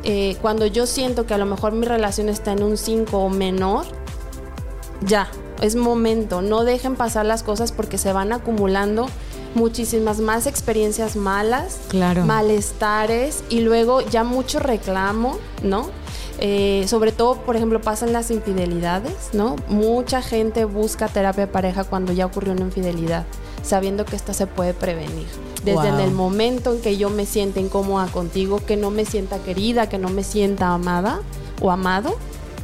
eh, 0.04 0.36
cuando 0.40 0.66
yo 0.66 0.86
siento 0.86 1.26
que 1.26 1.34
a 1.34 1.38
lo 1.38 1.46
mejor 1.46 1.72
mi 1.72 1.86
relación 1.86 2.28
está 2.28 2.52
en 2.52 2.62
un 2.62 2.76
5 2.76 3.18
o 3.18 3.28
menor, 3.28 3.86
ya, 5.00 5.28
es 5.60 5.74
momento, 5.74 6.42
no 6.42 6.64
dejen 6.64 6.96
pasar 6.96 7.26
las 7.26 7.42
cosas 7.42 7.72
porque 7.72 7.98
se 7.98 8.12
van 8.12 8.32
acumulando 8.32 9.08
muchísimas 9.56 10.20
más 10.20 10.46
experiencias 10.46 11.16
malas, 11.16 11.78
Claro. 11.88 12.24
malestares 12.24 13.42
y 13.48 13.60
luego 13.60 14.00
ya 14.02 14.22
mucho 14.22 14.60
reclamo, 14.60 15.38
¿no? 15.62 15.86
Eh, 16.38 16.84
sobre 16.86 17.12
todo, 17.12 17.36
por 17.36 17.56
ejemplo, 17.56 17.80
pasan 17.80 18.12
las 18.12 18.30
infidelidades, 18.30 19.30
¿no? 19.32 19.56
Mucha 19.68 20.20
gente 20.22 20.66
busca 20.66 21.08
terapia 21.08 21.46
de 21.46 21.52
pareja 21.52 21.84
cuando 21.84 22.12
ya 22.12 22.26
ocurrió 22.26 22.52
una 22.52 22.60
infidelidad, 22.62 23.24
sabiendo 23.62 24.04
que 24.04 24.16
esta 24.16 24.34
se 24.34 24.46
puede 24.46 24.74
prevenir. 24.74 25.26
Desde 25.64 25.88
en 25.88 25.98
el 25.98 26.12
momento 26.12 26.72
en 26.74 26.80
que 26.80 26.96
yo 26.96 27.10
me 27.10 27.26
sienta 27.26 27.58
incómoda 27.58 28.06
contigo, 28.06 28.60
que 28.64 28.76
no 28.76 28.90
me 28.90 29.04
sienta 29.04 29.38
querida, 29.38 29.88
que 29.88 29.98
no 29.98 30.10
me 30.10 30.22
sienta 30.22 30.72
amada 30.74 31.20
o 31.60 31.70
amado, 31.72 32.16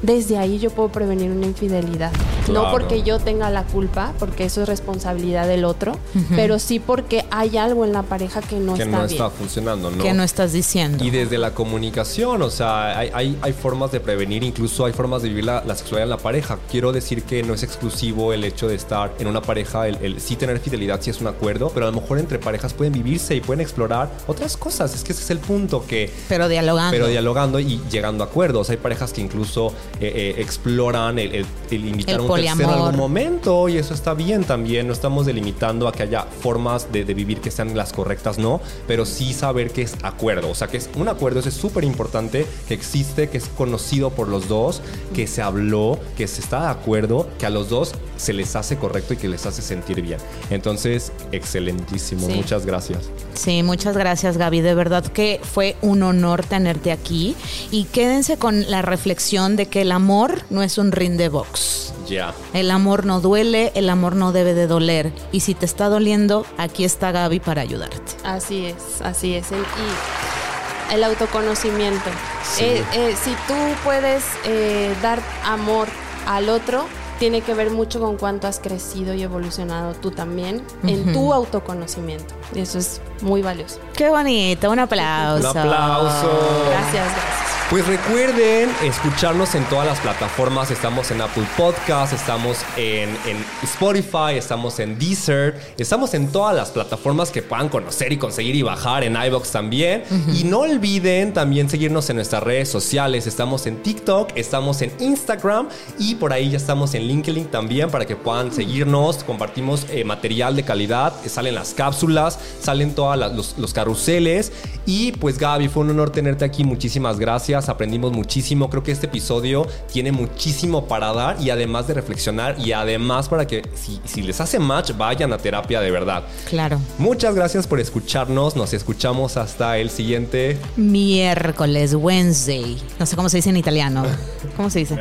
desde 0.02 0.38
ahí 0.38 0.58
yo 0.58 0.70
puedo 0.70 0.90
prevenir 0.90 1.30
una 1.30 1.46
infidelidad. 1.46 2.12
Claro. 2.44 2.64
No 2.64 2.70
porque 2.72 3.02
yo 3.02 3.20
tenga 3.20 3.50
la 3.50 3.62
culpa, 3.64 4.12
porque 4.18 4.44
eso 4.44 4.62
es 4.62 4.68
responsabilidad 4.68 5.46
del 5.46 5.64
otro, 5.64 5.96
pero 6.34 6.58
sí 6.58 6.80
porque 6.80 7.24
hay 7.30 7.56
algo 7.56 7.84
en 7.84 7.92
la 7.92 8.02
pareja 8.02 8.42
que 8.42 8.56
no 8.56 8.74
que 8.74 8.82
está 8.82 8.96
no 8.98 9.06
bien. 9.06 9.12
está 9.12 9.30
funcionando, 9.30 9.90
¿no? 9.90 10.02
Que 10.02 10.12
no 10.12 10.22
estás 10.24 10.52
diciendo. 10.52 11.04
Y 11.04 11.10
desde 11.10 11.38
la 11.38 11.54
comunicación, 11.54 12.42
o 12.42 12.50
sea, 12.50 12.98
hay, 12.98 13.10
hay, 13.14 13.38
hay 13.40 13.52
formas 13.52 13.92
de 13.92 14.00
prevenir, 14.00 14.42
incluso 14.42 14.84
hay 14.84 14.92
formas 14.92 15.22
de 15.22 15.28
vivir 15.28 15.44
la, 15.44 15.62
la 15.64 15.76
sexualidad 15.76 16.04
en 16.04 16.10
la 16.10 16.16
pareja. 16.18 16.58
Quiero 16.70 16.92
decir 16.92 17.22
que 17.22 17.42
no 17.42 17.54
es 17.54 17.62
exclusivo 17.62 18.32
el 18.32 18.42
hecho 18.44 18.66
de 18.66 18.74
estar 18.74 19.14
en 19.18 19.28
una 19.28 19.40
pareja, 19.40 19.86
el, 19.86 19.96
el 20.02 20.20
sí 20.20 20.34
tener 20.34 20.58
fidelidad, 20.58 21.00
sí 21.00 21.10
es 21.10 21.20
un 21.20 21.28
acuerdo, 21.28 21.70
pero 21.72 21.86
a 21.86 21.90
lo 21.90 22.00
mejor 22.00 22.18
entre 22.18 22.38
parejas 22.38 22.74
pueden 22.74 22.92
vivirse 22.92 23.36
y 23.36 23.40
pueden 23.40 23.60
explorar 23.60 24.10
otras 24.26 24.56
cosas. 24.56 24.94
Es 24.94 25.04
que 25.04 25.12
ese 25.12 25.22
es 25.22 25.30
el 25.30 25.38
punto 25.38 25.84
que... 25.86 26.10
Pero 26.28 26.48
dialogando. 26.48 26.90
Pero 26.90 27.06
dialogando 27.06 27.60
y 27.60 27.80
llegando 27.90 28.24
a 28.24 28.26
acuerdos. 28.26 28.68
Hay 28.70 28.78
parejas 28.78 29.12
que 29.12 29.20
incluso 29.20 29.72
eh, 30.00 30.34
eh, 30.36 30.40
exploran 30.40 31.18
el, 31.18 31.34
el- 31.34 31.46
el 31.70 31.84
invitar 31.86 32.14
El 32.16 32.20
a 32.20 32.24
un 32.24 32.28
tercero 32.34 32.68
en 32.68 32.74
algún 32.86 32.96
momento 32.96 33.68
y 33.68 33.78
eso 33.78 33.94
está 33.94 34.14
bien 34.14 34.44
también. 34.44 34.86
No 34.86 34.92
estamos 34.92 35.26
delimitando 35.26 35.88
a 35.88 35.92
que 35.92 36.02
haya 36.02 36.22
formas 36.22 36.92
de, 36.92 37.04
de 37.04 37.14
vivir 37.14 37.40
que 37.40 37.50
sean 37.50 37.76
las 37.76 37.92
correctas, 37.92 38.38
no, 38.38 38.60
pero 38.86 39.06
sí 39.06 39.32
saber 39.32 39.70
que 39.70 39.82
es 39.82 39.94
acuerdo. 40.02 40.50
O 40.50 40.54
sea, 40.54 40.68
que 40.68 40.76
es 40.76 40.90
un 40.96 41.08
acuerdo, 41.08 41.40
eso 41.40 41.48
es 41.48 41.54
súper 41.54 41.84
importante, 41.84 42.46
que 42.68 42.74
existe, 42.74 43.28
que 43.28 43.38
es 43.38 43.48
conocido 43.48 44.10
por 44.10 44.28
los 44.28 44.48
dos, 44.48 44.82
que 45.14 45.26
se 45.26 45.40
habló, 45.42 45.98
que 46.16 46.26
se 46.26 46.40
está 46.40 46.62
de 46.62 46.68
acuerdo, 46.68 47.28
que 47.38 47.46
a 47.46 47.50
los 47.50 47.68
dos 47.68 47.92
se 48.22 48.32
les 48.32 48.54
hace 48.56 48.76
correcto 48.76 49.14
y 49.14 49.16
que 49.16 49.28
les 49.28 49.44
hace 49.46 49.62
sentir 49.62 50.00
bien. 50.00 50.18
Entonces, 50.50 51.12
excelentísimo. 51.32 52.26
Sí. 52.26 52.34
Muchas 52.34 52.64
gracias. 52.64 53.00
Sí, 53.34 53.62
muchas 53.62 53.96
gracias 53.96 54.36
Gaby. 54.36 54.60
De 54.60 54.74
verdad 54.74 55.04
que 55.04 55.40
fue 55.42 55.76
un 55.82 56.02
honor 56.02 56.44
tenerte 56.44 56.92
aquí. 56.92 57.36
Y 57.70 57.84
quédense 57.84 58.36
con 58.38 58.70
la 58.70 58.82
reflexión 58.82 59.56
de 59.56 59.66
que 59.66 59.82
el 59.82 59.92
amor 59.92 60.42
no 60.50 60.62
es 60.62 60.78
un 60.78 60.92
ring 60.92 61.16
de 61.16 61.28
box. 61.28 61.92
Ya. 62.08 62.34
El 62.52 62.70
amor 62.70 63.06
no 63.06 63.20
duele, 63.20 63.72
el 63.74 63.88
amor 63.88 64.14
no 64.16 64.32
debe 64.32 64.54
de 64.54 64.66
doler. 64.66 65.12
Y 65.32 65.40
si 65.40 65.54
te 65.54 65.64
está 65.66 65.88
doliendo, 65.88 66.44
aquí 66.58 66.84
está 66.84 67.10
Gaby 67.12 67.40
para 67.40 67.62
ayudarte. 67.62 68.00
Así 68.24 68.66
es, 68.66 69.00
así 69.02 69.34
es. 69.34 69.50
El- 69.52 69.58
y 69.60 70.94
el 70.94 71.04
autoconocimiento. 71.04 72.10
Sí. 72.44 72.64
Eh, 72.64 72.84
eh, 72.94 73.14
si 73.22 73.30
tú 73.48 73.54
puedes 73.82 74.22
eh, 74.44 74.94
dar 75.00 75.20
amor 75.44 75.88
al 76.26 76.48
otro, 76.50 76.86
tiene 77.18 77.40
que 77.40 77.54
ver 77.54 77.70
mucho 77.70 78.00
con 78.00 78.16
cuánto 78.16 78.46
has 78.46 78.58
crecido 78.58 79.14
y 79.14 79.22
evolucionado 79.22 79.94
tú 79.94 80.10
también 80.10 80.62
en 80.84 81.12
tu 81.12 81.32
autoconocimiento. 81.32 82.34
Y 82.54 82.60
eso 82.60 82.78
es 82.78 83.00
muy 83.20 83.42
valioso. 83.42 83.78
Qué 83.96 84.08
bonito, 84.08 84.70
un 84.70 84.78
aplauso. 84.78 85.50
Un 85.50 85.58
aplauso. 85.58 86.64
Gracias, 86.70 86.92
gracias. 86.94 87.61
Pues 87.72 87.86
recuerden 87.86 88.68
escucharnos 88.84 89.54
en 89.54 89.64
todas 89.64 89.86
las 89.86 89.98
plataformas. 90.00 90.70
Estamos 90.70 91.10
en 91.10 91.22
Apple 91.22 91.46
Podcast, 91.56 92.12
estamos 92.12 92.58
en, 92.76 93.08
en 93.26 93.42
Spotify, 93.62 94.34
estamos 94.36 94.78
en 94.78 94.98
Deezer, 94.98 95.58
estamos 95.78 96.12
en 96.12 96.30
todas 96.30 96.54
las 96.54 96.70
plataformas 96.70 97.30
que 97.30 97.40
puedan 97.40 97.70
conocer 97.70 98.12
y 98.12 98.18
conseguir 98.18 98.56
y 98.56 98.60
bajar, 98.60 99.04
en 99.04 99.16
iBox 99.16 99.52
también. 99.52 100.02
Y 100.34 100.44
no 100.44 100.58
olviden 100.58 101.32
también 101.32 101.70
seguirnos 101.70 102.10
en 102.10 102.16
nuestras 102.16 102.42
redes 102.42 102.68
sociales. 102.68 103.26
Estamos 103.26 103.66
en 103.66 103.82
TikTok, 103.82 104.32
estamos 104.34 104.82
en 104.82 104.92
Instagram 104.98 105.70
y 105.98 106.16
por 106.16 106.34
ahí 106.34 106.50
ya 106.50 106.58
estamos 106.58 106.92
en 106.92 107.04
LinkedIn 107.04 107.46
también 107.46 107.88
para 107.90 108.04
que 108.04 108.16
puedan 108.16 108.52
seguirnos. 108.52 109.24
Compartimos 109.24 109.86
eh, 109.88 110.04
material 110.04 110.56
de 110.56 110.62
calidad, 110.62 111.14
salen 111.26 111.54
las 111.54 111.72
cápsulas, 111.72 112.38
salen 112.60 112.94
todos 112.94 113.16
los, 113.16 113.56
los 113.56 113.72
carruseles. 113.72 114.52
Y 114.84 115.12
pues 115.12 115.38
Gaby, 115.38 115.68
fue 115.68 115.84
un 115.84 115.90
honor 115.90 116.10
tenerte 116.10 116.44
aquí. 116.44 116.64
Muchísimas 116.64 117.18
gracias. 117.18 117.61
Aprendimos 117.68 118.12
muchísimo. 118.12 118.68
Creo 118.70 118.82
que 118.82 118.92
este 118.92 119.06
episodio 119.06 119.66
tiene 119.92 120.12
muchísimo 120.12 120.86
para 120.86 121.12
dar 121.12 121.40
y 121.40 121.50
además 121.50 121.86
de 121.86 121.94
reflexionar 121.94 122.56
y 122.58 122.72
además 122.72 123.28
para 123.28 123.46
que 123.46 123.62
si, 123.74 124.00
si 124.04 124.22
les 124.22 124.40
hace 124.40 124.58
match, 124.58 124.92
vayan 124.96 125.32
a 125.32 125.38
terapia 125.38 125.80
de 125.80 125.90
verdad. 125.90 126.24
Claro. 126.48 126.80
Muchas 126.98 127.34
gracias 127.34 127.66
por 127.66 127.80
escucharnos. 127.80 128.56
Nos 128.56 128.72
escuchamos 128.72 129.36
hasta 129.36 129.78
el 129.78 129.90
siguiente. 129.90 130.58
Miércoles, 130.76 131.94
Wednesday. 131.94 132.76
No 132.98 133.06
sé 133.06 133.16
cómo 133.16 133.28
se 133.28 133.38
dice 133.38 133.50
en 133.50 133.56
italiano. 133.56 134.04
¿Cómo 134.56 134.70
se 134.70 134.80
dice? 134.80 134.98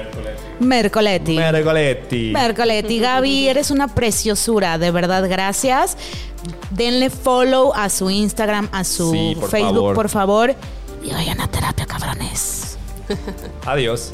Mercoletti. 0.59 1.36
Mercoletti. 1.36 2.32
Mercoletti, 2.32 2.99
Gaby, 2.99 3.47
eres 3.49 3.72
una 3.72 3.88
preciosura, 3.88 4.78
de 4.78 4.91
verdad, 4.91 5.28
gracias. 5.28 5.97
Denle 6.72 7.09
follow 7.09 7.72
a 7.76 7.89
su 7.89 8.09
Instagram, 8.09 8.70
a 8.72 8.84
su 8.84 9.12
Sí, 9.12 9.38
por 9.39 9.49
Facebook, 9.49 9.74
favor. 9.76 9.95
por 9.95 10.09
favor. 10.09 10.55
Y 11.04 11.12
vayan 11.12 11.41
a 11.41 11.47
terapia, 11.47 11.86
cabrones. 11.86 12.78
Adiós. 13.66 14.12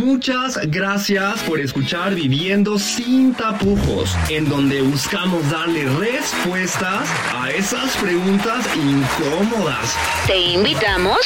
Muchas 0.00 0.58
gracias 0.70 1.42
por 1.42 1.60
escuchar 1.60 2.14
Viviendo 2.14 2.78
sin 2.78 3.34
tapujos, 3.34 4.16
en 4.30 4.48
donde 4.48 4.80
buscamos 4.80 5.48
darle 5.50 5.84
respuestas 5.90 7.06
a 7.34 7.50
esas 7.50 7.94
preguntas 7.98 8.64
incómodas. 8.76 9.94
Te 10.26 10.38
invitamos 10.38 11.18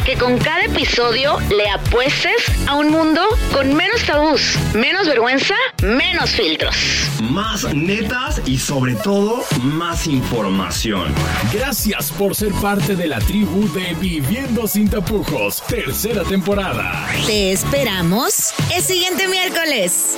a 0.00 0.02
que 0.02 0.16
con 0.16 0.38
cada 0.38 0.64
episodio 0.64 1.38
le 1.50 1.68
apuestes 1.68 2.32
a 2.66 2.76
un 2.76 2.90
mundo 2.90 3.20
con 3.52 3.74
menos 3.74 4.02
tabús, 4.06 4.56
menos 4.72 5.06
vergüenza, 5.06 5.54
menos 5.82 6.30
filtros. 6.30 6.74
Más 7.20 7.64
netas 7.74 8.40
y 8.46 8.56
sobre 8.56 8.94
todo 8.94 9.44
más 9.62 10.06
información. 10.06 11.12
Gracias 11.52 12.10
por 12.12 12.34
ser 12.34 12.52
parte 12.54 12.96
de 12.96 13.08
la 13.08 13.18
tribu 13.18 13.70
de 13.74 13.94
Viviendo 14.00 14.66
sin 14.66 14.88
tapujos, 14.88 15.62
tercera 15.68 16.22
temporada. 16.24 17.06
Te 17.26 17.52
esperamos 17.52 18.21
el 18.26 18.82
siguiente 18.82 19.26
miércoles. 19.26 20.16